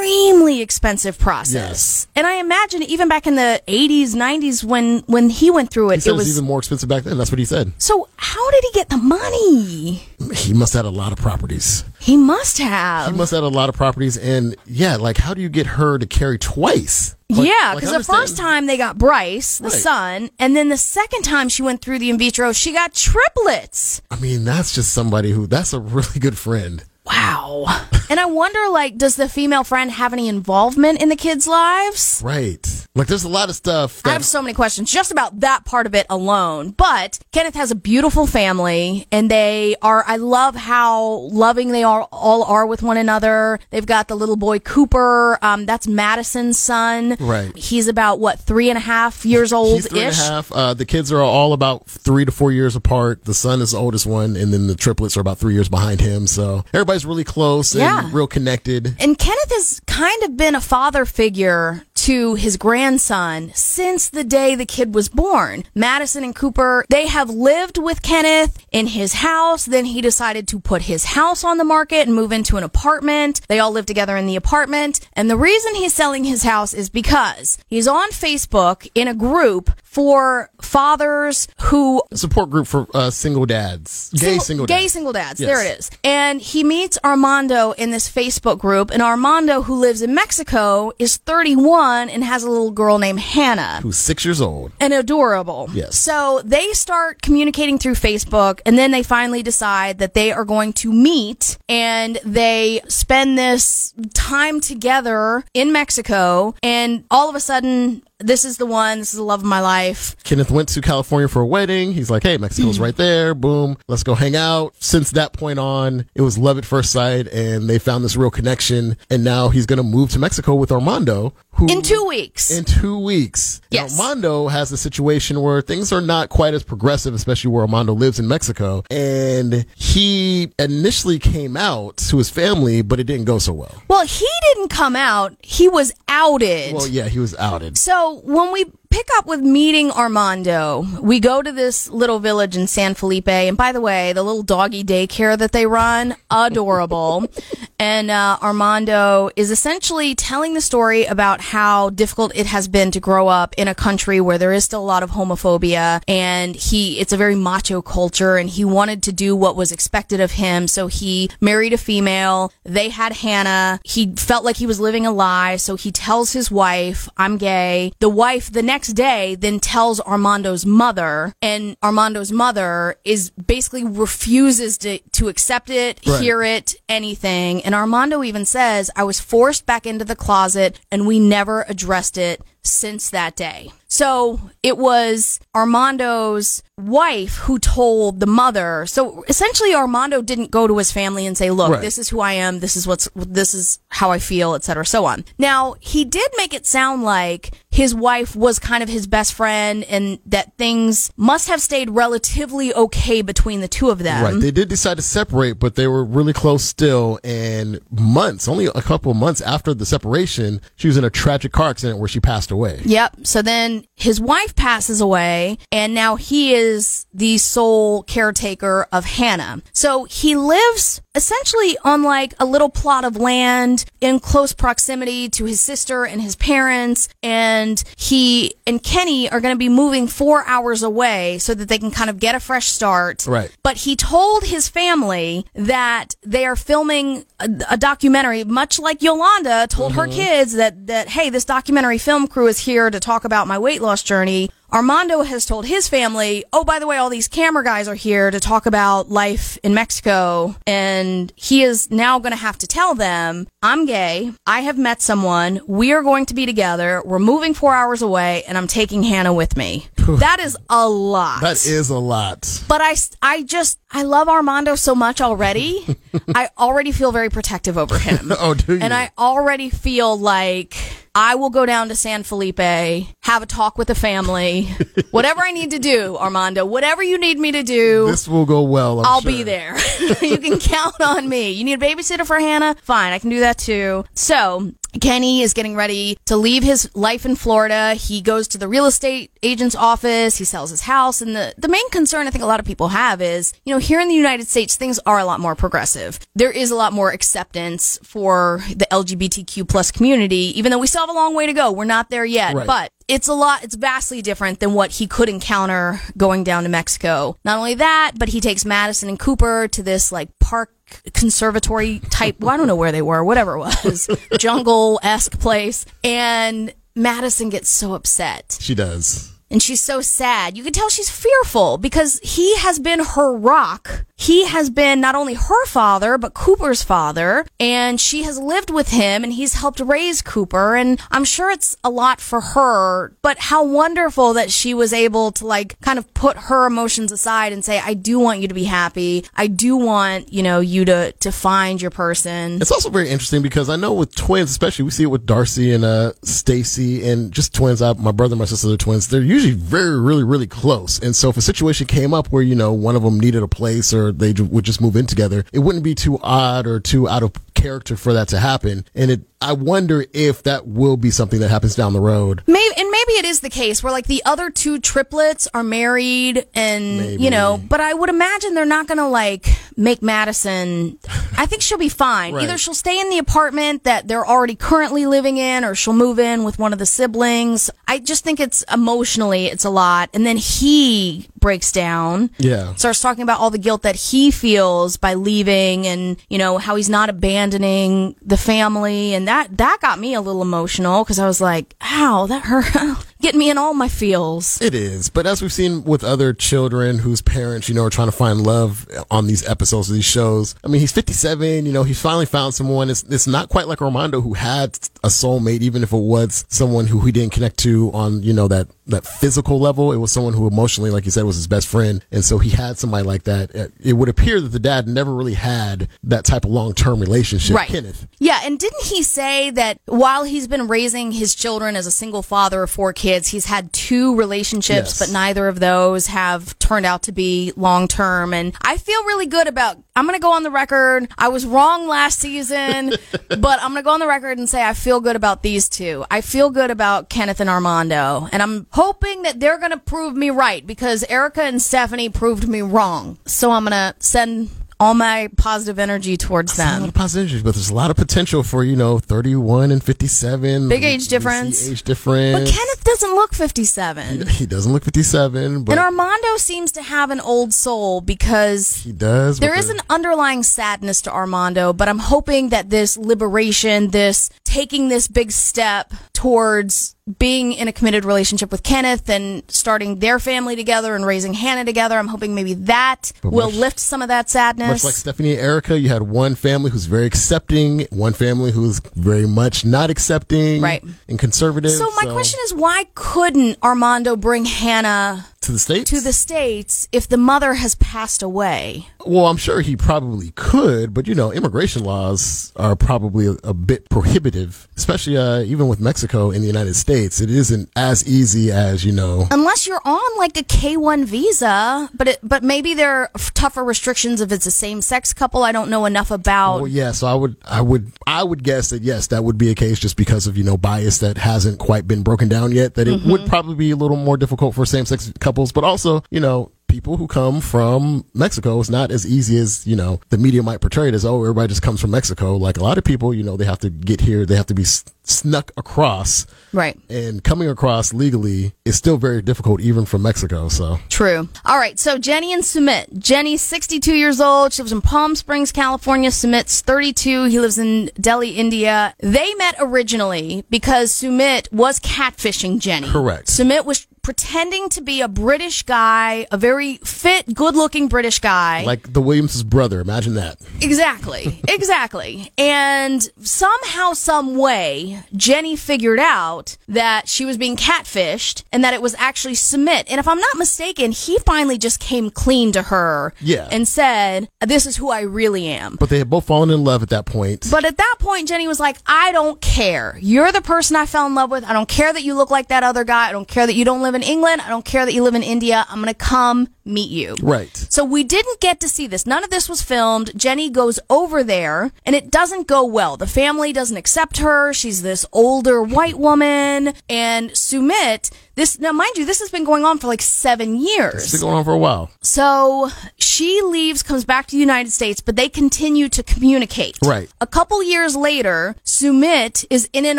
extremely 0.00 0.60
expensive 0.62 1.18
process, 1.18 1.54
Yes. 1.54 2.06
and 2.16 2.26
I 2.26 2.34
imagine 2.34 2.82
even 2.82 3.08
back 3.08 3.26
in 3.26 3.34
the 3.36 3.60
'80s, 3.66 4.14
'90s 4.14 4.64
when 4.64 5.00
when 5.06 5.28
he 5.30 5.50
went 5.50 5.70
through 5.70 5.90
he 5.90 5.96
it, 5.96 6.02
said 6.02 6.10
it 6.10 6.14
it 6.14 6.16
was 6.16 6.26
was. 6.28 6.36
even 6.38 6.46
more 6.46 6.58
expensive 6.58 6.88
back 6.88 7.04
then. 7.04 7.18
That's 7.18 7.30
what 7.32 7.38
he 7.38 7.44
said. 7.44 7.72
so 7.78 8.08
how 8.16 8.50
did 8.50 8.64
he 8.64 8.70
get 8.72 8.88
the 8.88 8.96
money? 8.96 10.02
He 10.34 10.52
must 10.52 10.72
have 10.74 10.84
had 10.84 10.88
a 10.92 10.96
lot 10.96 11.12
of 11.12 11.18
properties. 11.18 11.84
He 12.00 12.16
must 12.16 12.58
have. 12.58 13.10
He 13.12 13.16
must 13.16 13.30
have 13.30 13.42
had 13.42 13.46
a 13.52 13.54
lot 13.54 13.68
of 13.68 13.74
properties, 13.74 14.16
and 14.16 14.56
yeah, 14.66 14.96
like, 14.96 15.16
how 15.16 15.34
do 15.34 15.40
you 15.40 15.48
get 15.48 15.66
her 15.66 15.98
to 15.98 16.06
carry 16.06 16.38
twice? 16.38 17.14
Like- 17.30 17.46
yeah, 17.46 17.74
because 17.74 17.92
I 17.92 17.98
the 17.98 18.04
first 18.04 18.36
time 18.38 18.66
they 18.66 18.76
got 18.78 18.96
Bryce, 18.96 19.58
the 19.58 19.64
Right. 19.68 19.72
son, 19.72 20.30
and 20.38 20.56
then 20.56 20.70
the 20.70 20.78
second 20.78 21.22
time 21.24 21.48
she 21.50 21.62
went 21.62 21.82
through 21.82 21.98
the 21.98 22.08
in 22.10 22.16
vitro, 22.18 22.52
she 22.52 22.72
got 22.72 22.94
triplets. 22.94 24.00
I 24.10 24.16
mean, 24.16 24.44
that's 24.44 24.72
just 24.74 24.92
somebody 24.94 25.32
who, 25.32 25.46
that's 25.46 25.72
a 25.74 25.80
really 25.80 26.18
good 26.20 26.38
friend. 26.38 26.82
Wow. 27.08 27.66
and 28.10 28.20
I 28.20 28.26
wonder, 28.26 28.68
like, 28.70 28.96
does 28.96 29.16
the 29.16 29.28
female 29.28 29.64
friend 29.64 29.90
have 29.90 30.12
any 30.12 30.28
involvement 30.28 31.02
in 31.02 31.08
the 31.08 31.16
kids' 31.16 31.46
lives? 31.46 32.20
Right. 32.24 32.86
Like, 32.94 33.06
there's 33.06 33.24
a 33.24 33.28
lot 33.28 33.48
of 33.48 33.54
stuff 33.54 34.02
I 34.04 34.10
have 34.10 34.24
so 34.24 34.42
many 34.42 34.54
questions 34.54 34.90
just 34.90 35.12
about 35.12 35.40
that 35.40 35.64
part 35.64 35.86
of 35.86 35.94
it 35.94 36.06
alone. 36.10 36.70
But 36.70 37.18
Kenneth 37.32 37.54
has 37.54 37.70
a 37.70 37.74
beautiful 37.76 38.26
family, 38.26 39.06
and 39.12 39.30
they 39.30 39.76
are. 39.82 40.04
I 40.06 40.16
love 40.16 40.54
how 40.56 41.28
loving 41.32 41.70
they 41.70 41.84
are 41.84 42.02
all 42.10 42.42
are 42.44 42.66
with 42.66 42.82
one 42.82 42.96
another. 42.96 43.58
They've 43.70 43.86
got 43.86 44.08
the 44.08 44.16
little 44.16 44.36
boy 44.36 44.58
Cooper. 44.58 45.38
Um, 45.42 45.66
that's 45.66 45.86
Madison's 45.86 46.58
son. 46.58 47.16
Right. 47.20 47.56
He's 47.56 47.88
about 47.88 48.18
what 48.20 48.40
three 48.40 48.68
and 48.68 48.76
a 48.76 48.80
half 48.80 49.24
years 49.24 49.52
old 49.52 49.76
He's 49.76 49.86
and 49.86 49.98
a 49.98 50.08
ish. 50.08 50.16
half. 50.16 50.50
Uh, 50.52 50.74
the 50.74 50.86
kids 50.86 51.12
are 51.12 51.20
all 51.20 51.52
about 51.52 51.86
three 51.86 52.24
to 52.24 52.32
four 52.32 52.50
years 52.52 52.74
apart. 52.74 53.24
The 53.24 53.34
son 53.34 53.60
is 53.60 53.72
the 53.72 53.78
oldest 53.78 54.06
one, 54.06 54.36
and 54.36 54.52
then 54.52 54.66
the 54.66 54.74
triplets 54.74 55.16
are 55.16 55.20
about 55.20 55.38
three 55.38 55.54
years 55.54 55.68
behind 55.68 56.00
him. 56.00 56.26
So 56.26 56.64
everybody's 56.72 56.97
really 57.04 57.24
close 57.24 57.74
and 57.74 58.12
real 58.12 58.26
connected. 58.26 58.96
And 59.00 59.18
Kenneth 59.18 59.52
has 59.52 59.80
kind 59.86 60.22
of 60.24 60.36
been 60.36 60.54
a 60.54 60.60
father 60.60 61.04
figure 61.04 61.82
to 62.08 62.36
his 62.36 62.56
grandson 62.56 63.50
since 63.52 64.08
the 64.08 64.24
day 64.24 64.54
the 64.54 64.64
kid 64.64 64.94
was 64.94 65.10
born. 65.10 65.62
Madison 65.74 66.24
and 66.24 66.34
Cooper, 66.34 66.86
they 66.88 67.06
have 67.06 67.28
lived 67.28 67.76
with 67.76 68.00
Kenneth 68.00 68.56
in 68.72 68.86
his 68.86 69.12
house. 69.12 69.66
Then 69.66 69.84
he 69.84 70.00
decided 70.00 70.48
to 70.48 70.58
put 70.58 70.80
his 70.80 71.04
house 71.04 71.44
on 71.44 71.58
the 71.58 71.64
market 71.64 72.06
and 72.06 72.14
move 72.14 72.32
into 72.32 72.56
an 72.56 72.64
apartment. 72.64 73.42
They 73.48 73.58
all 73.58 73.72
live 73.72 73.84
together 73.84 74.16
in 74.16 74.26
the 74.26 74.36
apartment. 74.36 75.06
And 75.12 75.28
the 75.28 75.36
reason 75.36 75.74
he's 75.74 75.92
selling 75.92 76.24
his 76.24 76.44
house 76.44 76.72
is 76.72 76.88
because 76.88 77.58
he's 77.66 77.86
on 77.86 78.08
Facebook 78.08 78.88
in 78.94 79.06
a 79.06 79.12
group 79.12 79.70
for 79.84 80.48
fathers 80.62 81.48
who 81.62 82.02
Support 82.14 82.50
group 82.50 82.66
for 82.66 82.86
uh, 82.94 83.10
single 83.10 83.46
dads, 83.46 84.10
gay 84.10 84.38
single, 84.38 84.64
gay 84.64 84.82
dads. 84.82 84.92
single 84.92 85.12
dads. 85.12 85.40
Yes. 85.40 85.48
There 85.48 85.66
it 85.66 85.78
is. 85.78 85.90
And 86.04 86.40
he 86.40 86.62
meets 86.62 86.98
Armando 87.04 87.72
in 87.72 87.90
this 87.90 88.08
Facebook 88.08 88.58
group, 88.58 88.90
and 88.90 89.02
Armando, 89.02 89.62
who 89.62 89.74
lives 89.74 90.00
in 90.00 90.14
Mexico, 90.14 90.92
is 90.98 91.16
31 91.16 91.97
and 92.08 92.22
has 92.22 92.42
a 92.42 92.50
little 92.50 92.70
girl 92.70 92.98
named 92.98 93.20
Hannah. 93.20 93.80
Who's 93.82 93.98
six 93.98 94.24
years 94.24 94.40
old? 94.40 94.72
And 94.80 94.92
adorable. 94.92 95.68
Yes. 95.72 95.96
So 95.98 96.42
they 96.44 96.72
start 96.72 97.22
communicating 97.22 97.78
through 97.78 97.94
Facebook, 97.94 98.60
and 98.64 98.78
then 98.78 98.90
they 98.90 99.02
finally 99.02 99.42
decide 99.42 99.98
that 99.98 100.14
they 100.14 100.32
are 100.32 100.44
going 100.44 100.72
to 100.74 100.92
meet, 100.92 101.58
and 101.68 102.18
they 102.24 102.80
spend 102.88 103.38
this 103.38 103.94
time 104.14 104.60
together 104.60 105.44
in 105.54 105.72
Mexico, 105.72 106.54
and 106.62 107.04
all 107.10 107.28
of 107.28 107.34
a 107.34 107.40
sudden, 107.40 108.02
this 108.20 108.44
is 108.44 108.56
the 108.56 108.66
one, 108.66 108.98
this 108.98 109.12
is 109.12 109.18
the 109.18 109.22
love 109.24 109.40
of 109.40 109.46
my 109.46 109.60
life. 109.60 110.16
Kenneth 110.24 110.50
went 110.50 110.68
to 110.70 110.80
California 110.80 111.28
for 111.28 111.40
a 111.42 111.46
wedding. 111.46 111.92
He's 111.92 112.10
like, 112.10 112.24
hey, 112.24 112.36
Mm. 112.36 112.40
Mexico's 112.40 112.80
right 112.80 112.96
there. 112.96 113.34
Boom. 113.34 113.76
Let's 113.86 114.02
go 114.02 114.14
hang 114.14 114.34
out. 114.34 114.74
Since 114.80 115.12
that 115.12 115.32
point 115.32 115.58
on, 115.60 116.06
it 116.14 116.22
was 116.22 116.36
love 116.36 116.58
at 116.58 116.64
first 116.64 116.90
sight 116.90 117.28
and 117.28 117.68
they 117.70 117.78
found 117.78 118.04
this 118.04 118.16
real 118.16 118.30
connection. 118.30 118.96
And 119.08 119.22
now 119.22 119.50
he's 119.50 119.66
going 119.66 119.76
to 119.76 119.82
move 119.84 120.10
to 120.10 120.18
Mexico 120.18 120.54
with 120.56 120.72
Armando, 120.72 121.32
who 121.52 121.66
In 121.68 121.80
two 121.82 122.04
weeks. 122.06 122.50
in 122.50 122.64
two 122.64 122.98
weeks. 122.98 123.60
Now, 123.70 123.82
Yes. 123.82 123.98
Armando 123.98 124.48
has 124.48 124.72
a 124.72 124.76
situation 124.76 125.40
where 125.40 125.60
things 125.62 125.92
are 125.92 126.00
not 126.00 126.28
quite 126.28 126.54
as 126.54 126.62
progressive, 126.64 127.14
especially 127.14 127.50
where 127.50 127.62
Armando 127.62 127.92
lives 127.94 128.18
in 128.18 128.26
Mexico. 128.26 128.82
And 128.90 129.64
he 129.76 130.50
initially 130.58 131.18
came 131.20 131.56
out 131.56 131.96
to 132.08 132.18
his 132.18 132.30
family, 132.30 132.82
but 132.82 132.98
it 132.98 133.04
didn't 133.04 133.26
go 133.26 133.38
so 133.38 133.52
well. 133.52 133.82
Well, 133.88 134.04
he 134.06 134.26
didn't 134.54 134.68
come 134.70 134.96
out. 134.96 135.36
He 135.40 135.68
was 135.68 135.92
outed. 136.08 136.74
Well, 136.74 136.88
yeah, 136.88 137.08
he 137.08 137.18
was 137.20 137.34
outed. 137.36 137.78
So 137.78 138.07
when 138.16 138.52
we 138.52 138.66
pick 138.90 139.08
up 139.16 139.26
with 139.26 139.40
meeting 139.40 139.90
Armando, 139.90 140.84
we 141.00 141.20
go 141.20 141.42
to 141.42 141.52
this 141.52 141.88
little 141.90 142.18
village 142.18 142.56
in 142.56 142.66
San 142.66 142.94
Felipe. 142.94 143.28
And 143.28 143.56
by 143.56 143.72
the 143.72 143.80
way, 143.80 144.12
the 144.12 144.22
little 144.22 144.42
doggy 144.42 144.84
daycare 144.84 145.36
that 145.38 145.52
they 145.52 145.66
run, 145.66 146.16
adorable. 146.30 147.30
and 147.78 148.10
uh, 148.10 148.38
Armando 148.42 149.30
is 149.36 149.50
essentially 149.50 150.14
telling 150.14 150.54
the 150.54 150.60
story 150.60 151.04
about 151.04 151.40
how 151.40 151.90
difficult 151.90 152.32
it 152.34 152.46
has 152.46 152.68
been 152.68 152.90
to 152.92 153.00
grow 153.00 153.28
up 153.28 153.54
in 153.56 153.68
a 153.68 153.74
country 153.74 154.20
where 154.20 154.38
there 154.38 154.52
is 154.52 154.64
still 154.64 154.80
a 154.80 154.84
lot 154.84 155.02
of 155.02 155.10
homophobia. 155.10 156.02
And 156.08 156.56
he, 156.56 157.00
it's 157.00 157.12
a 157.12 157.16
very 157.16 157.34
macho 157.34 157.82
culture 157.82 158.36
and 158.36 158.48
he 158.48 158.64
wanted 158.64 159.02
to 159.04 159.12
do 159.12 159.36
what 159.36 159.56
was 159.56 159.72
expected 159.72 160.20
of 160.20 160.32
him. 160.32 160.66
So 160.66 160.86
he 160.86 161.30
married 161.40 161.72
a 161.72 161.78
female. 161.78 162.52
They 162.64 162.88
had 162.88 163.12
Hannah. 163.12 163.80
He 163.84 164.14
felt 164.16 164.44
like 164.44 164.56
he 164.56 164.66
was 164.66 164.80
living 164.80 165.06
a 165.06 165.12
lie. 165.12 165.56
So 165.56 165.76
he 165.76 165.92
tells 165.92 166.32
his 166.32 166.50
wife, 166.50 167.08
I'm 167.16 167.36
gay. 167.36 167.92
The 167.98 168.08
wife 168.08 168.50
the 168.50 168.62
next 168.62 168.77
next 168.78 168.92
day 168.92 169.34
then 169.34 169.58
tells 169.58 169.98
Armando's 169.98 170.64
mother, 170.64 171.34
and 171.42 171.76
Armando's 171.82 172.30
mother 172.30 172.94
is 173.04 173.30
basically 173.30 173.82
refuses 173.82 174.78
to, 174.78 175.00
to 175.10 175.26
accept 175.28 175.68
it, 175.68 175.98
Right. 176.06 176.20
hear 176.20 176.44
it, 176.44 176.76
anything. 176.88 177.60
And 177.64 177.74
Armando 177.74 178.22
even 178.22 178.44
says, 178.46 178.88
I 178.94 179.02
was 179.02 179.18
forced 179.18 179.66
back 179.66 179.84
into 179.84 180.04
the 180.04 180.14
closet 180.14 180.78
and 180.92 181.08
we 181.08 181.18
never 181.18 181.64
addressed 181.68 182.16
it 182.16 182.40
since 182.62 183.10
that 183.10 183.34
day. 183.34 183.72
So 183.88 184.38
it 184.62 184.76
was 184.76 185.40
Armando's 185.54 186.62
wife 186.76 187.36
who 187.38 187.58
told 187.58 188.20
the 188.20 188.26
mother. 188.26 188.86
So 188.86 189.24
essentially 189.28 189.74
Armando 189.74 190.22
didn't 190.22 190.50
go 190.50 190.66
to 190.68 190.78
his 190.78 190.92
family 190.92 191.26
and 191.26 191.36
say, 191.36 191.50
look, 191.50 191.72
Right. 191.72 191.80
this 191.80 191.98
is 191.98 192.08
who 192.08 192.20
I 192.20 192.34
am. 192.34 192.60
This 192.60 192.76
is 192.76 192.86
what's, 192.86 193.08
this 193.16 193.54
is 193.54 193.80
how 193.88 194.10
I 194.10 194.18
feel, 194.18 194.54
etc." 194.54 194.84
so 194.86 195.04
on. 195.06 195.24
Now 195.38 195.74
he 195.80 196.04
did 196.04 196.30
make 196.36 196.54
it 196.54 196.66
sound 196.66 197.02
like 197.02 197.50
his 197.70 197.94
wife 197.94 198.36
was 198.36 198.58
kind 198.58 198.82
of 198.82 198.88
his 198.88 199.06
best 199.06 199.34
friend 199.34 199.84
and 199.84 200.18
that 200.26 200.56
things 200.56 201.10
must 201.16 201.48
have 201.48 201.60
stayed 201.60 201.90
relatively 201.90 202.72
okay 202.74 203.22
between 203.22 203.60
the 203.60 203.68
two 203.68 203.90
of 203.90 203.98
them. 204.00 204.22
Right. 204.22 204.40
They 204.40 204.50
did 204.50 204.68
decide 204.68 204.96
to 204.98 205.02
separate, 205.02 205.58
but 205.58 205.74
they 205.74 205.86
were 205.86 206.04
really 206.04 206.32
close 206.32 206.62
still. 206.64 207.18
And 207.24 207.80
months, 207.90 208.48
only 208.48 208.66
a 208.66 208.82
couple 208.82 209.10
of 209.10 209.16
months 209.16 209.40
after 209.40 209.74
the 209.74 209.86
separation, 209.86 210.60
she 210.76 210.86
was 210.88 210.96
in 210.96 211.04
a 211.04 211.10
tragic 211.10 211.52
car 211.52 211.70
accident 211.70 211.98
where 211.98 212.08
she 212.08 212.20
passed 212.20 212.50
away. 212.50 212.80
Yep. 212.84 213.26
So 213.26 213.42
then 213.42 213.77
his 213.96 214.20
wife 214.20 214.54
passes 214.54 215.00
away, 215.00 215.58
and 215.72 215.94
now 215.94 216.16
he 216.16 216.54
is 216.54 217.06
the 217.12 217.38
sole 217.38 218.02
caretaker 218.02 218.86
of 218.92 219.04
Hannah. 219.04 219.62
So 219.72 220.04
he 220.04 220.36
lives 220.36 221.00
essentially 221.18 221.76
on 221.84 222.04
like 222.04 222.32
a 222.38 222.46
little 222.46 222.68
plot 222.68 223.04
of 223.04 223.16
land 223.16 223.84
in 224.00 224.20
close 224.20 224.52
proximity 224.52 225.28
to 225.28 225.46
his 225.46 225.60
sister 225.60 226.06
and 226.06 226.22
his 226.22 226.36
parents. 226.36 227.08
And 227.24 227.82
he 227.96 228.54
and 228.68 228.80
Kenny 228.80 229.28
are 229.28 229.40
going 229.40 229.52
to 229.54 229.58
be 229.58 229.68
moving 229.68 230.06
four 230.06 230.44
hours 230.46 230.84
away 230.84 231.38
so 231.38 231.54
that 231.54 231.68
they 231.68 231.78
can 231.78 231.90
kind 231.90 232.08
of 232.08 232.20
get 232.20 232.36
a 232.36 232.40
fresh 232.40 232.68
start. 232.68 233.26
Right. 233.26 233.50
But 233.64 233.78
he 233.78 233.96
told 233.96 234.44
his 234.44 234.68
family 234.68 235.44
that 235.54 236.14
they 236.22 236.46
are 236.46 236.56
filming 236.56 237.26
a, 237.40 237.50
a 237.70 237.76
documentary, 237.76 238.44
much 238.44 238.78
like 238.78 239.02
Yolanda 239.02 239.66
told 239.68 239.94
her 239.94 240.04
mm-hmm. 240.04 240.12
kids 240.12 240.52
that, 240.52 240.86
that, 240.86 241.08
hey, 241.08 241.30
this 241.30 241.44
documentary 241.44 241.98
film 241.98 242.28
crew 242.28 242.46
is 242.46 242.60
here 242.60 242.90
to 242.90 243.00
talk 243.00 243.24
about 243.24 243.48
my 243.48 243.58
weight 243.58 243.82
loss 243.82 244.04
journey. 244.04 244.50
Armando 244.70 245.22
has 245.22 245.46
told 245.46 245.64
his 245.64 245.88
family, 245.88 246.44
oh, 246.52 246.62
by 246.62 246.78
the 246.78 246.86
way, 246.86 246.98
all 246.98 247.08
these 247.08 247.26
camera 247.26 247.64
guys 247.64 247.88
are 247.88 247.94
here 247.94 248.30
to 248.30 248.38
talk 248.38 248.66
about 248.66 249.08
life 249.08 249.56
in 249.62 249.72
Mexico. 249.72 250.56
And 250.66 251.32
he 251.36 251.62
is 251.62 251.90
now 251.90 252.18
going 252.18 252.32
to 252.32 252.36
have 252.36 252.58
to 252.58 252.66
tell 252.66 252.94
them, 252.94 253.48
I'm 253.62 253.86
gay. 253.86 254.30
I 254.46 254.60
have 254.60 254.76
met 254.76 255.00
someone. 255.00 255.60
We 255.66 255.92
are 255.92 256.02
going 256.02 256.26
to 256.26 256.34
be 256.34 256.44
together. 256.44 257.02
We're 257.02 257.18
moving 257.18 257.54
four 257.54 257.74
hours 257.74 258.02
away 258.02 258.42
and 258.46 258.58
I'm 258.58 258.66
taking 258.66 259.02
Hannah 259.02 259.32
with 259.32 259.56
me. 259.56 259.86
that 259.96 260.38
is 260.38 260.54
a 260.68 260.86
lot. 260.86 261.40
That 261.40 261.64
is 261.64 261.88
a 261.88 261.98
lot. 261.98 262.62
But 262.68 262.82
I, 262.82 262.94
I 263.22 263.44
just, 263.44 263.78
I 263.90 264.02
love 264.02 264.28
Armando 264.28 264.74
so 264.74 264.94
much 264.94 265.22
already. 265.22 265.96
I 266.34 266.48
already 266.58 266.92
feel 266.92 267.12
very 267.12 267.28
protective 267.30 267.76
over 267.78 267.98
him. 267.98 268.32
Oh, 268.40 268.54
do 268.54 268.74
you? 268.74 268.80
And 268.80 268.94
I 268.94 269.10
already 269.18 269.68
feel 269.68 270.16
like 270.16 270.76
I 271.14 271.34
will 271.34 271.50
go 271.50 271.66
down 271.66 271.88
to 271.88 271.96
San 271.96 272.22
Felipe, 272.22 272.58
have 272.60 273.42
a 273.42 273.46
talk 273.46 273.76
with 273.76 273.88
the 273.88 273.94
family, 273.96 274.68
whatever 275.10 275.40
I 275.40 275.50
need 275.50 275.72
to 275.72 275.78
do, 275.80 276.16
Armando, 276.16 276.64
whatever 276.64 277.02
you 277.02 277.18
need 277.18 277.38
me 277.38 277.50
to 277.52 277.62
do. 277.64 278.06
this 278.06 278.28
will 278.28 278.46
go 278.46 278.62
well. 278.62 279.00
I'm 279.00 279.06
I'll 279.06 279.20
sure. 279.22 279.32
be 279.32 279.42
there. 279.42 279.76
you 280.22 280.38
can 280.38 280.58
count 280.60 281.00
on 281.00 281.28
me. 281.28 281.50
You 281.50 281.64
need 281.64 281.82
a 281.82 281.84
babysitter 281.84 282.24
for 282.24 282.38
Hannah? 282.38 282.76
Fine, 282.82 283.12
I 283.12 283.18
can 283.18 283.30
do 283.30 283.40
that 283.40 283.58
too. 283.58 284.04
So, 284.14 284.72
Kenny 285.00 285.42
is 285.42 285.54
getting 285.54 285.76
ready 285.76 286.18
to 286.26 286.36
leave 286.36 286.62
his 286.62 286.90
life 286.94 287.26
in 287.26 287.36
Florida. 287.36 287.94
He 287.94 288.20
goes 288.20 288.48
to 288.48 288.58
the 288.58 288.68
real 288.68 288.86
estate 288.86 289.30
agent's 289.42 289.74
office. 289.74 290.38
He 290.38 290.44
sells 290.44 290.70
his 290.70 290.82
house. 290.82 291.20
And 291.20 291.36
the, 291.36 291.54
the 291.58 291.68
main 291.68 291.88
concern 291.90 292.26
I 292.26 292.30
think 292.30 292.42
a 292.42 292.46
lot 292.46 292.60
of 292.60 292.66
people 292.66 292.88
have 292.88 293.20
is, 293.20 293.52
you 293.64 293.74
know, 293.74 293.78
here 293.78 294.00
in 294.00 294.08
the 294.08 294.14
United 294.14 294.48
States, 294.48 294.76
things 294.76 294.98
are 295.06 295.18
a 295.18 295.24
lot 295.24 295.40
more 295.40 295.54
progressive. 295.54 296.18
There 296.34 296.50
is 296.50 296.70
a 296.70 296.76
lot 296.76 296.92
more 296.92 297.10
acceptance 297.10 297.98
for 298.02 298.62
the 298.68 298.86
LGBTQ 298.90 299.68
plus 299.68 299.90
community, 299.90 300.58
even 300.58 300.72
though 300.72 300.78
we 300.78 300.86
still 300.86 301.02
have 301.02 301.10
a 301.10 301.18
long 301.18 301.34
way 301.34 301.46
to 301.46 301.52
go. 301.52 301.70
We're 301.70 301.84
not 301.84 302.10
there 302.10 302.24
yet. 302.24 302.54
Right. 302.54 302.66
But 302.66 302.92
it's 303.08 303.28
a 303.28 303.34
lot, 303.34 303.64
it's 303.64 303.74
vastly 303.74 304.22
different 304.22 304.60
than 304.60 304.74
what 304.74 304.92
he 304.92 305.06
could 305.06 305.28
encounter 305.28 306.00
going 306.16 306.44
down 306.44 306.64
to 306.64 306.68
Mexico. 306.68 307.36
Not 307.44 307.58
only 307.58 307.74
that, 307.74 308.12
but 308.16 308.28
he 308.28 308.40
takes 308.40 308.64
Madison 308.64 309.08
and 309.08 309.18
Cooper 309.18 309.68
to 309.68 309.82
this 309.82 310.12
like 310.12 310.28
park 310.40 310.72
conservatory 311.14 312.00
type, 312.10 312.40
well, 312.40 312.50
I 312.50 312.56
don't 312.56 312.66
know 312.66 312.76
where 312.76 312.92
they 312.92 313.02
were, 313.02 313.24
whatever 313.24 313.54
it 313.56 313.58
was, 313.60 314.08
jungle 314.38 314.98
esque 315.02 315.38
place. 315.38 315.84
And 316.04 316.72
Madison 316.94 317.48
gets 317.48 317.70
so 317.70 317.94
upset 317.94 318.58
She 318.60 318.74
does. 318.74 319.32
and 319.50 319.62
she's 319.62 319.80
so 319.80 320.00
sad. 320.00 320.56
You 320.56 320.64
can 320.64 320.72
tell 320.72 320.88
she's 320.88 321.10
fearful 321.10 321.78
because 321.78 322.18
he 322.22 322.56
has 322.58 322.78
been 322.78 323.00
her 323.04 323.34
rock. 323.36 324.04
He 324.20 324.46
has 324.46 324.68
been 324.68 325.00
not 325.00 325.14
only 325.14 325.34
her 325.34 325.66
father, 325.66 326.18
but 326.18 326.34
Cooper's 326.34 326.82
father, 326.82 327.46
and 327.60 328.00
she 328.00 328.24
has 328.24 328.36
lived 328.36 328.68
with 328.68 328.90
him 328.90 329.22
and 329.22 329.32
he's 329.32 329.54
helped 329.54 329.78
raise 329.78 330.22
Cooper. 330.22 330.74
And 330.74 331.00
I'm 331.12 331.24
sure 331.24 331.50
it's 331.50 331.76
a 331.84 331.88
lot 331.88 332.20
for 332.20 332.40
her, 332.40 333.16
but 333.22 333.38
how 333.38 333.64
wonderful 333.64 334.34
that 334.34 334.50
she 334.50 334.74
was 334.74 334.92
able 334.92 335.30
to 335.32 335.46
like 335.46 335.80
kind 335.80 336.00
of 336.00 336.12
put 336.14 336.36
her 336.36 336.66
emotions 336.66 337.12
aside 337.12 337.52
and 337.52 337.64
say, 337.64 337.78
I 337.78 337.94
do 337.94 338.18
want 338.18 338.40
you 338.40 338.48
to 338.48 338.54
be 338.54 338.64
happy. 338.64 339.24
I 339.36 339.46
do 339.46 339.76
want, 339.76 340.32
you 340.32 340.42
know, 340.42 340.58
you 340.58 340.84
to, 340.86 341.12
to 341.12 341.30
find 341.30 341.80
your 341.80 341.92
person. 341.92 342.60
It's 342.60 342.72
also 342.72 342.90
very 342.90 343.08
interesting 343.08 343.40
because 343.40 343.68
I 343.68 343.76
know 343.76 343.92
with 343.94 344.16
twins, 344.16 344.50
especially 344.50 344.84
we 344.84 344.90
see 344.90 345.04
it 345.04 345.06
with 345.06 345.26
Darcy 345.26 345.72
and 345.72 345.84
uh 345.84 346.12
Stacey 346.24 347.08
and 347.08 347.30
just 347.32 347.54
twins. 347.54 347.80
I, 347.80 347.92
my 347.92 348.10
brother 348.10 348.32
and 348.32 348.40
my 348.40 348.46
sister 348.46 348.68
are 348.68 348.76
twins. 348.76 349.06
They're 349.06 349.22
usually 349.22 349.54
very, 349.54 349.98
really, 350.00 350.24
really 350.24 350.48
close. 350.48 351.00
And 351.00 351.14
so 351.14 351.28
if 351.28 351.36
a 351.36 351.40
situation 351.40 351.86
came 351.86 352.12
up 352.12 352.26
where 352.28 352.42
you 352.42 352.56
know 352.56 352.72
one 352.72 352.96
of 352.96 353.02
them 353.04 353.20
needed 353.20 353.44
a 353.44 353.48
place 353.48 353.94
or 353.94 354.07
they 354.12 354.32
would 354.32 354.64
just 354.64 354.80
move 354.80 354.96
in 354.96 355.06
together, 355.06 355.44
it 355.52 355.60
wouldn't 355.60 355.84
be 355.84 355.94
too 355.94 356.18
odd 356.22 356.66
or 356.66 356.80
too 356.80 357.08
out 357.08 357.22
of 357.22 357.32
character 357.54 357.96
for 357.96 358.12
that 358.12 358.28
to 358.28 358.38
happen. 358.38 358.84
And 358.94 359.10
it, 359.10 359.20
I 359.40 359.52
wonder 359.52 360.04
if 360.12 360.42
that 360.44 360.66
will 360.66 360.96
be 360.96 361.10
something 361.10 361.40
that 361.40 361.48
happens 361.48 361.74
down 361.74 361.92
the 361.92 362.00
road. 362.00 362.42
Maybe 362.46 362.74
and 362.76 362.90
maybe 362.90 363.12
it 363.12 363.24
is 363.24 363.40
the 363.40 363.50
case 363.50 363.82
where 363.82 363.92
like 363.92 364.06
the 364.06 364.22
other 364.24 364.50
two 364.50 364.78
triplets 364.80 365.48
are 365.54 365.62
married 365.62 366.46
and 366.54 367.20
you 367.20 367.30
know, 367.30 367.60
but 367.68 367.80
I 367.80 367.94
would 367.94 368.08
imagine 368.08 368.54
they're 368.54 368.64
not 368.64 368.86
gonna 368.86 369.08
like 369.08 369.46
make 369.76 370.02
Madison. 370.02 370.98
I 371.36 371.46
think 371.46 371.62
she'll 371.62 371.78
be 371.78 371.88
fine. 371.88 372.34
Right. 372.34 372.44
Either 372.44 372.58
she'll 372.58 372.74
stay 372.74 373.00
in 373.00 373.10
the 373.10 373.18
apartment 373.18 373.84
that 373.84 374.08
they're 374.08 374.26
already 374.26 374.56
currently 374.56 375.06
living 375.06 375.36
in, 375.36 375.64
or 375.64 375.74
she'll 375.74 375.92
move 375.92 376.18
in 376.18 376.42
with 376.44 376.58
one 376.58 376.72
of 376.72 376.78
the 376.78 376.86
siblings. 376.86 377.70
I 377.86 378.00
just 378.00 378.24
think 378.24 378.40
it's 378.40 378.64
emotionally 378.72 379.46
it's 379.46 379.64
a 379.64 379.70
lot, 379.70 380.10
and 380.14 380.26
then 380.26 380.36
he 380.36 381.28
breaks 381.40 381.70
down 381.72 382.30
Yeah. 382.38 382.74
starts 382.74 383.00
talking 383.00 383.22
about 383.22 383.40
all 383.40 383.50
the 383.50 383.58
guilt 383.58 383.82
that 383.82 383.96
he 383.96 384.30
feels 384.30 384.96
by 384.96 385.14
leaving 385.14 385.86
and 385.86 386.16
you 386.28 386.38
know 386.38 386.58
how 386.58 386.76
he's 386.76 386.88
not 386.88 387.08
abandoning 387.08 388.14
the 388.22 388.36
family 388.36 389.14
and 389.14 389.28
that 389.28 389.56
that 389.58 389.78
got 389.80 389.98
me 389.98 390.14
a 390.14 390.20
little 390.20 390.42
emotional 390.42 391.04
because 391.04 391.18
i 391.18 391.26
was 391.26 391.40
like 391.40 391.74
ow 391.82 392.26
that 392.26 392.42
hurt 392.44 392.74
getting 393.20 393.38
me 393.38 393.50
in 393.50 393.58
all 393.58 393.74
my 393.74 393.88
feels 393.88 394.60
It 394.62 394.74
is, 394.74 395.10
but 395.10 395.26
as 395.26 395.42
we've 395.42 395.52
seen 395.52 395.84
with 395.84 396.04
other 396.04 396.32
children 396.32 396.98
whose 396.98 397.20
parents, 397.22 397.68
you 397.68 397.74
know, 397.74 397.84
are 397.84 397.90
trying 397.90 398.08
to 398.08 398.12
find 398.16 398.40
love 398.40 398.86
on 399.10 399.26
these 399.26 399.46
episodes 399.48 399.88
of 399.88 399.94
these 399.94 400.04
shows. 400.04 400.54
I 400.64 400.68
mean, 400.68 400.80
he's 400.80 400.92
57, 400.92 401.66
you 401.66 401.72
know, 401.72 401.82
he's 401.82 402.00
finally 402.00 402.26
found 402.26 402.54
someone. 402.54 402.90
It's, 402.90 403.02
it's 403.04 403.26
not 403.26 403.48
quite 403.48 403.68
like 403.68 403.82
Armando 403.82 404.20
who 404.20 404.34
had 404.34 404.70
a 405.04 405.08
soulmate, 405.08 405.60
even 405.60 405.82
if 405.82 405.92
it 405.92 405.96
was 405.96 406.44
someone 406.48 406.86
who 406.86 407.00
he 407.00 407.12
didn't 407.12 407.32
connect 407.32 407.58
to 407.58 407.90
on, 407.92 408.22
you 408.22 408.32
know, 408.32 408.48
that, 408.48 408.68
that 408.86 409.04
physical 409.06 409.60
level. 409.60 409.92
It 409.92 409.96
was 409.98 410.12
someone 410.12 410.32
who 410.34 410.46
emotionally, 410.46 410.90
like 410.90 411.04
you 411.04 411.10
said, 411.10 411.24
was 411.24 411.36
his 411.36 411.46
best 411.46 411.66
friend. 411.68 412.04
And 412.10 412.24
so 412.24 412.38
he 412.38 412.50
had 412.50 412.78
somebody 412.78 413.04
like 413.04 413.24
that. 413.24 413.50
It- 413.54 413.98
would 413.98 414.08
appear 414.08 414.40
that 414.40 414.50
the 414.50 414.60
dad 414.60 414.86
never 414.86 415.12
really 415.12 415.34
had 415.34 415.88
that 416.04 416.24
type 416.24 416.44
of 416.44 416.52
long-term 416.52 417.00
relationship. 417.00 417.56
Right. 417.56 417.68
Kenneth. 417.68 418.06
Yeah, 418.20 418.40
and 418.44 418.58
didn't 418.58 418.84
he 418.84 419.02
say 419.02 419.50
that 419.50 419.80
while 419.86 420.22
he's 420.22 420.46
been 420.46 420.68
raising 420.68 421.10
his 421.12 421.34
children 421.34 421.74
as 421.74 421.84
a 421.86 421.90
single 421.90 422.22
father 422.22 422.62
of 422.62 422.70
four 422.70 422.92
kids, 423.08 423.28
he's 423.28 423.46
had 423.46 423.72
two 423.72 424.14
relationships, 424.16 424.90
Yes. 424.90 424.98
but 424.98 425.10
neither 425.12 425.48
of 425.48 425.60
those 425.60 426.08
have 426.08 426.58
turned 426.58 426.84
out 426.86 427.02
to 427.04 427.12
be 427.12 427.52
long 427.56 427.88
term. 427.88 428.34
And 428.34 428.54
I 428.62 428.76
feel 428.76 429.02
really 429.04 429.26
good 429.26 429.46
about, 429.48 429.78
I'm 429.96 430.06
going 430.06 430.18
to 430.18 430.22
go 430.22 430.32
on 430.32 430.42
the 430.42 430.50
record. 430.50 431.08
I 431.16 431.28
was 431.28 431.46
wrong 431.46 431.88
last 431.88 432.18
season, 432.18 432.92
but 433.28 433.62
I'm 433.62 433.70
going 433.72 433.76
to 433.76 433.82
go 433.82 433.90
on 433.92 434.00
the 434.00 434.06
record 434.06 434.38
and 434.38 434.48
say 434.48 434.62
I 434.62 434.74
feel 434.74 435.00
good 435.00 435.16
about 435.16 435.42
these 435.42 435.68
two. 435.68 436.04
I 436.10 436.20
feel 436.20 436.50
good 436.50 436.70
about 436.70 437.08
Kenneth 437.08 437.40
and 437.40 437.48
Armando. 437.50 438.28
And 438.30 438.42
I'm 438.42 438.66
hoping 438.70 439.22
that 439.22 439.40
they're 439.40 439.58
going 439.58 439.70
to 439.70 439.78
prove 439.78 440.14
me 440.14 440.28
right 440.30 440.66
because 440.66 441.02
Erica 441.04 441.42
and 441.42 441.62
Stephanie 441.62 442.10
proved 442.10 442.46
me 442.46 442.60
wrong. 442.62 443.18
So 443.26 443.50
I'm 443.50 443.64
going 443.64 443.72
to 443.72 443.94
send 444.00 444.50
all 444.80 444.94
my 444.94 445.28
positive 445.36 445.78
energy 445.78 446.16
towards 446.16 446.58
A 446.58 446.62
lot 446.62 446.78
them. 446.80 446.88
of 446.88 446.94
positive 446.94 447.28
energy, 447.28 447.42
but 447.42 447.54
there's 447.54 447.70
a 447.70 447.74
lot 447.74 447.90
of 447.90 447.96
potential 447.96 448.42
for, 448.42 448.62
you 448.62 448.76
know, 448.76 448.98
31 448.98 449.70
and 449.72 449.82
57. 449.82 450.68
Big 450.68 450.84
age 450.84 451.08
difference. 451.08 451.68
Age 451.68 451.82
difference. 451.82 452.38
But 452.38 452.48
Kenneth 452.48 452.84
doesn't 452.84 453.14
look 453.14 453.34
57. 453.34 454.26
He 454.38 454.46
doesn't 454.46 454.72
look 454.72 454.84
57, 454.84 455.64
but 455.64 455.72
And 455.72 455.80
Armando 455.80 456.36
seems 456.36 456.70
to 456.72 456.82
have 456.82 457.10
an 457.10 457.18
old 457.20 457.52
soul 457.52 458.00
because 458.00 458.76
he 458.84 458.92
does. 458.92 459.40
there 459.40 459.58
is 459.58 459.68
an 459.68 459.80
underlying 459.90 460.42
sadness 460.44 461.02
to 461.02 461.12
Armando, 461.12 461.72
but 461.72 461.88
I'm 461.88 461.98
hoping 461.98 462.50
that 462.50 462.70
this 462.70 462.96
liberation, 462.96 463.88
this 463.90 464.30
taking 464.44 464.88
this 464.88 465.08
big 465.08 465.32
step 465.32 465.92
towards 466.12 466.94
being 467.18 467.52
in 467.52 467.68
a 467.68 467.72
committed 467.72 468.04
relationship 468.04 468.50
with 468.50 468.62
Kenneth 468.62 469.08
and 469.08 469.42
starting 469.48 470.00
their 470.00 470.18
family 470.18 470.56
together 470.56 470.94
and 470.94 471.06
raising 471.06 471.32
Hannah 471.34 471.64
together. 471.64 471.98
I'm 471.98 472.08
hoping 472.08 472.34
maybe 472.34 472.54
that 472.54 473.12
But 473.22 473.32
will 473.32 473.46
much- 473.46 473.54
lift 473.54 473.80
some 473.80 474.02
of 474.02 474.08
that 474.08 474.28
sadness. 474.28 474.68
Much 474.68 474.84
like 474.84 474.94
Stephanie 474.94 475.32
and 475.32 475.40
Erica, 475.40 475.78
you 475.78 475.88
had 475.88 476.02
one 476.02 476.34
family 476.34 476.70
who's 476.70 476.84
very 476.86 477.06
accepting, 477.06 477.86
one 477.90 478.12
family 478.12 478.50
who's 478.52 478.80
very 478.94 479.26
much 479.26 479.64
not 479.64 479.90
accepting, 479.90 480.60
Right. 480.60 480.82
and 481.08 481.18
conservative. 481.18 481.70
so 481.70 481.88
my 482.02 482.10
question 482.12 482.40
is, 482.44 482.52
why 482.54 482.86
couldn't 482.94 483.56
Armando 483.62 484.16
bring 484.16 484.44
Hannah 484.44 485.24
to 485.48 485.52
the 485.52 485.58
states. 485.58 485.90
to 485.90 486.00
the 486.00 486.12
states 486.12 486.88
if 486.92 487.08
the 487.08 487.16
mother 487.16 487.54
has 487.54 487.74
passed 487.76 488.22
away? 488.22 488.86
well, 489.08 489.26
I'm 489.26 489.38
sure 489.38 489.62
he 489.62 489.74
probably 489.74 490.32
could, 490.34 490.92
but 490.92 491.08
you 491.08 491.14
know, 491.14 491.32
immigration 491.32 491.82
laws 491.82 492.52
are 492.56 492.76
probably 492.76 493.26
a, 493.26 493.36
a 493.42 493.54
bit 493.54 493.88
prohibitive, 493.88 494.68
especially 494.76 495.16
uh, 495.16 495.40
even 495.40 495.66
with 495.66 495.80
Mexico 495.80 496.30
in 496.30 496.42
the 496.42 496.46
United 496.46 496.74
States. 496.74 497.20
It 497.20 497.30
isn't 497.30 497.70
as 497.74 498.06
easy 498.06 498.52
as 498.52 498.84
you 498.84 498.92
know. 498.92 499.26
Unless 499.30 499.66
you're 499.66 499.80
on 499.84 500.18
like 500.18 500.36
a 500.36 500.42
K1 500.42 501.06
visa, 501.06 501.88
but 501.94 502.08
it, 502.08 502.18
but 502.22 502.42
maybe 502.42 502.74
there 502.74 502.92
are 502.92 503.10
tougher 503.32 503.64
restrictions 503.64 504.20
if 504.20 504.30
it's 504.30 504.44
a 504.44 504.50
same-sex 504.50 505.14
couple. 505.14 505.42
I 505.42 505.52
don't 505.52 505.70
know 505.70 505.86
enough 505.86 506.10
about. 506.10 506.58
Well, 506.58 506.68
yeah, 506.68 506.92
so 506.92 507.06
I 507.06 507.14
would, 507.14 507.36
I 507.44 507.62
would, 507.62 507.90
I 508.06 508.22
would 508.22 508.44
guess 508.44 508.70
that 508.70 508.82
yes, 508.82 509.06
that 509.06 509.24
would 509.24 509.38
be 509.38 509.50
a 509.50 509.54
case 509.54 509.78
just 509.78 509.96
because 509.96 510.26
of 510.26 510.36
you 510.36 510.44
know 510.44 510.58
bias 510.58 510.98
that 510.98 511.16
hasn't 511.16 511.58
quite 511.58 511.88
been 511.88 512.02
broken 512.02 512.28
down 512.28 512.52
yet. 512.52 512.74
That 512.74 512.88
it 512.88 513.00
would 513.06 513.26
probably 513.26 513.54
be 513.54 513.70
a 513.70 513.76
little 513.76 513.96
more 513.96 514.18
difficult 514.18 514.54
for 514.54 514.66
same-sex 514.66 515.12
couples, 515.18 515.37
but 515.52 515.64
also 515.64 516.02
you 516.10 516.20
know 516.20 516.50
people 516.68 516.96
who 516.96 517.06
come 517.06 517.40
from 517.40 518.04
Mexico. 518.14 518.60
It's 518.60 518.70
not 518.70 518.90
as 518.90 519.06
easy 519.06 519.36
as 519.38 519.66
you 519.66 519.74
know 519.76 520.00
the 520.10 520.18
media 520.18 520.42
might 520.42 520.60
portray 520.60 520.88
it 520.88 520.94
as. 520.94 521.04
Oh, 521.04 521.22
everybody 521.22 521.48
just 521.48 521.62
comes 521.62 521.80
from 521.80 521.90
Mexico. 521.90 522.36
Like 522.36 522.56
a 522.58 522.62
lot 522.62 522.78
of 522.78 522.84
people, 522.84 523.12
you 523.12 523.22
know, 523.24 523.36
they 523.36 523.44
have 523.46 523.58
to 523.60 523.70
get 523.70 524.00
here. 524.02 524.24
They 524.26 524.36
have 524.36 524.46
to 524.46 524.54
be 524.54 524.64
snuck 524.64 525.50
across, 525.56 526.26
Right. 526.52 526.78
and 526.90 527.24
coming 527.24 527.48
across 527.48 527.94
legally 527.94 528.52
is 528.66 528.76
still 528.76 528.98
very 528.98 529.22
difficult, 529.22 529.60
even 529.62 529.86
from 529.86 530.02
Mexico. 530.02 530.48
So 530.48 530.78
True. 530.90 531.28
All 531.46 531.58
right. 531.58 531.78
So 531.78 531.96
Jenny 531.98 532.32
and 532.32 532.42
Sumit. 532.42 532.98
Jenny's 532.98 533.40
62 533.40 533.94
years 533.94 534.20
old. 534.20 534.52
She 534.52 534.60
lives 534.62 534.72
in 534.72 534.82
Palm 534.82 535.14
Springs, 535.16 535.50
California. 535.50 536.10
Sumit's 536.10 536.60
32. 536.60 537.24
He 537.24 537.40
lives 537.40 537.56
in 537.58 537.90
Delhi, 537.98 538.30
India. 538.32 538.94
They 539.00 539.32
met 539.34 539.54
originally 539.58 540.44
because 540.50 540.92
Sumit 540.92 541.50
was 541.52 541.80
catfishing 541.80 542.58
Jenny. 542.58 542.88
Correct. 542.88 543.28
Sumit 543.28 543.64
was 543.64 543.86
pretending 544.02 544.70
to 544.70 544.80
be 544.80 545.02
a 545.02 545.08
British 545.08 545.62
guy, 545.64 546.26
a 546.32 546.36
very 546.38 546.57
fit, 546.78 547.34
good 547.34 547.54
looking 547.56 547.88
British 547.88 548.18
guy. 548.18 548.64
like 548.64 548.92
the 548.92 549.00
Williams' 549.00 549.42
brother, 549.42 549.80
imagine 549.80 550.14
that. 550.14 550.38
Exactly. 550.60 551.40
exactly. 551.48 552.32
And 552.38 553.02
somehow, 553.22 553.92
some 553.92 554.36
way, 554.36 555.02
Jenny 555.14 555.56
figured 555.56 555.98
out 555.98 556.56
that 556.68 557.08
she 557.08 557.24
was 557.24 557.36
being 557.38 557.56
catfished 557.56 558.44
and 558.52 558.62
that 558.64 558.74
it 558.74 558.82
was 558.82 558.94
actually 558.98 559.34
Sumit. 559.34 559.84
And 559.88 559.98
if 559.98 560.08
I'm 560.08 560.18
not 560.18 560.36
mistaken, 560.36 560.92
he 560.92 561.18
finally 561.20 561.58
just 561.58 561.80
came 561.80 562.10
clean 562.10 562.52
to 562.52 562.62
her 562.62 563.12
Yeah. 563.20 563.48
and 563.50 563.66
said, 563.66 564.28
This 564.40 564.66
is 564.66 564.76
who 564.76 564.90
I 564.90 565.00
really 565.02 565.46
am. 565.46 565.76
But 565.76 565.88
they 565.88 565.98
had 565.98 566.10
both 566.10 566.26
fallen 566.26 566.50
in 566.50 566.64
love 566.64 566.82
at 566.82 566.88
that 566.90 567.06
point. 567.06 567.46
But 567.50 567.64
at 567.64 567.76
that 567.76 567.96
point, 567.98 568.28
Jenny 568.28 568.48
was 568.48 568.60
like, 568.60 568.78
I 568.86 569.12
don't 569.12 569.40
care. 569.40 569.98
You're 570.00 570.32
the 570.32 570.40
person 570.42 570.76
I 570.76 570.86
fell 570.86 571.06
in 571.06 571.14
love 571.14 571.30
with. 571.30 571.44
I 571.44 571.52
don't 571.52 571.68
care 571.68 571.92
that 571.92 572.02
you 572.02 572.14
look 572.14 572.30
like 572.30 572.48
that 572.48 572.62
other 572.62 572.84
guy. 572.84 573.08
I 573.08 573.12
don't 573.12 573.28
care 573.28 573.46
that 573.46 573.54
you 573.54 573.64
don't 573.64 573.82
live 573.82 573.94
in 573.94 574.02
England. 574.02 574.40
I 574.42 574.48
don't 574.48 574.64
care 574.64 574.84
that 574.84 574.92
you 574.94 575.02
live 575.02 575.14
in 575.14 575.22
India. 575.22 575.64
I'm 575.68 575.76
going 575.82 575.88
to 575.88 575.94
come 575.94 576.47
meet 576.64 576.90
you. 576.90 577.16
right. 577.22 577.56
So 577.56 577.84
we 577.84 578.04
didn't 578.04 578.40
get 578.40 578.60
to 578.60 578.68
see 578.68 578.86
this. 578.86 579.06
None 579.06 579.24
of 579.24 579.30
this 579.30 579.48
was 579.48 579.62
filmed. 579.62 580.12
Jenny 580.16 580.50
goes 580.50 580.78
over 580.90 581.24
there 581.24 581.72
and 581.86 581.96
it 581.96 582.10
doesn't 582.10 582.46
go 582.46 582.64
well. 582.64 582.96
The 582.96 583.06
family 583.06 583.52
doesn't 583.52 583.76
accept 583.76 584.18
her. 584.18 584.52
She's 584.52 584.82
this 584.82 585.06
older 585.12 585.62
white 585.62 585.98
woman. 585.98 586.74
And 586.88 587.30
Sumit, 587.30 588.10
this, 588.34 588.58
now 588.58 588.72
mind 588.72 588.96
you, 588.96 589.04
this 589.06 589.20
has 589.20 589.30
been 589.30 589.44
going 589.44 589.64
on 589.64 589.78
for 589.78 589.86
like 589.86 590.02
seven 590.02 590.56
years. 590.56 591.04
It's 591.04 591.12
been 591.12 591.22
going 591.22 591.36
on 591.36 591.44
for 591.44 591.54
a 591.54 591.58
while. 591.58 591.90
So 592.02 592.70
she 592.98 593.40
leaves, 593.42 593.82
comes 593.82 594.04
back 594.04 594.26
to 594.26 594.36
the 594.36 594.40
United 594.40 594.70
States, 594.70 595.00
but 595.00 595.16
they 595.16 595.28
continue 595.28 595.88
to 595.88 596.02
communicate. 596.02 596.78
Right. 596.84 597.10
A 597.20 597.26
couple 597.26 597.62
years 597.62 597.96
later, 597.96 598.56
Sumit 598.64 599.44
is 599.48 599.68
in 599.72 599.84
an 599.86 599.98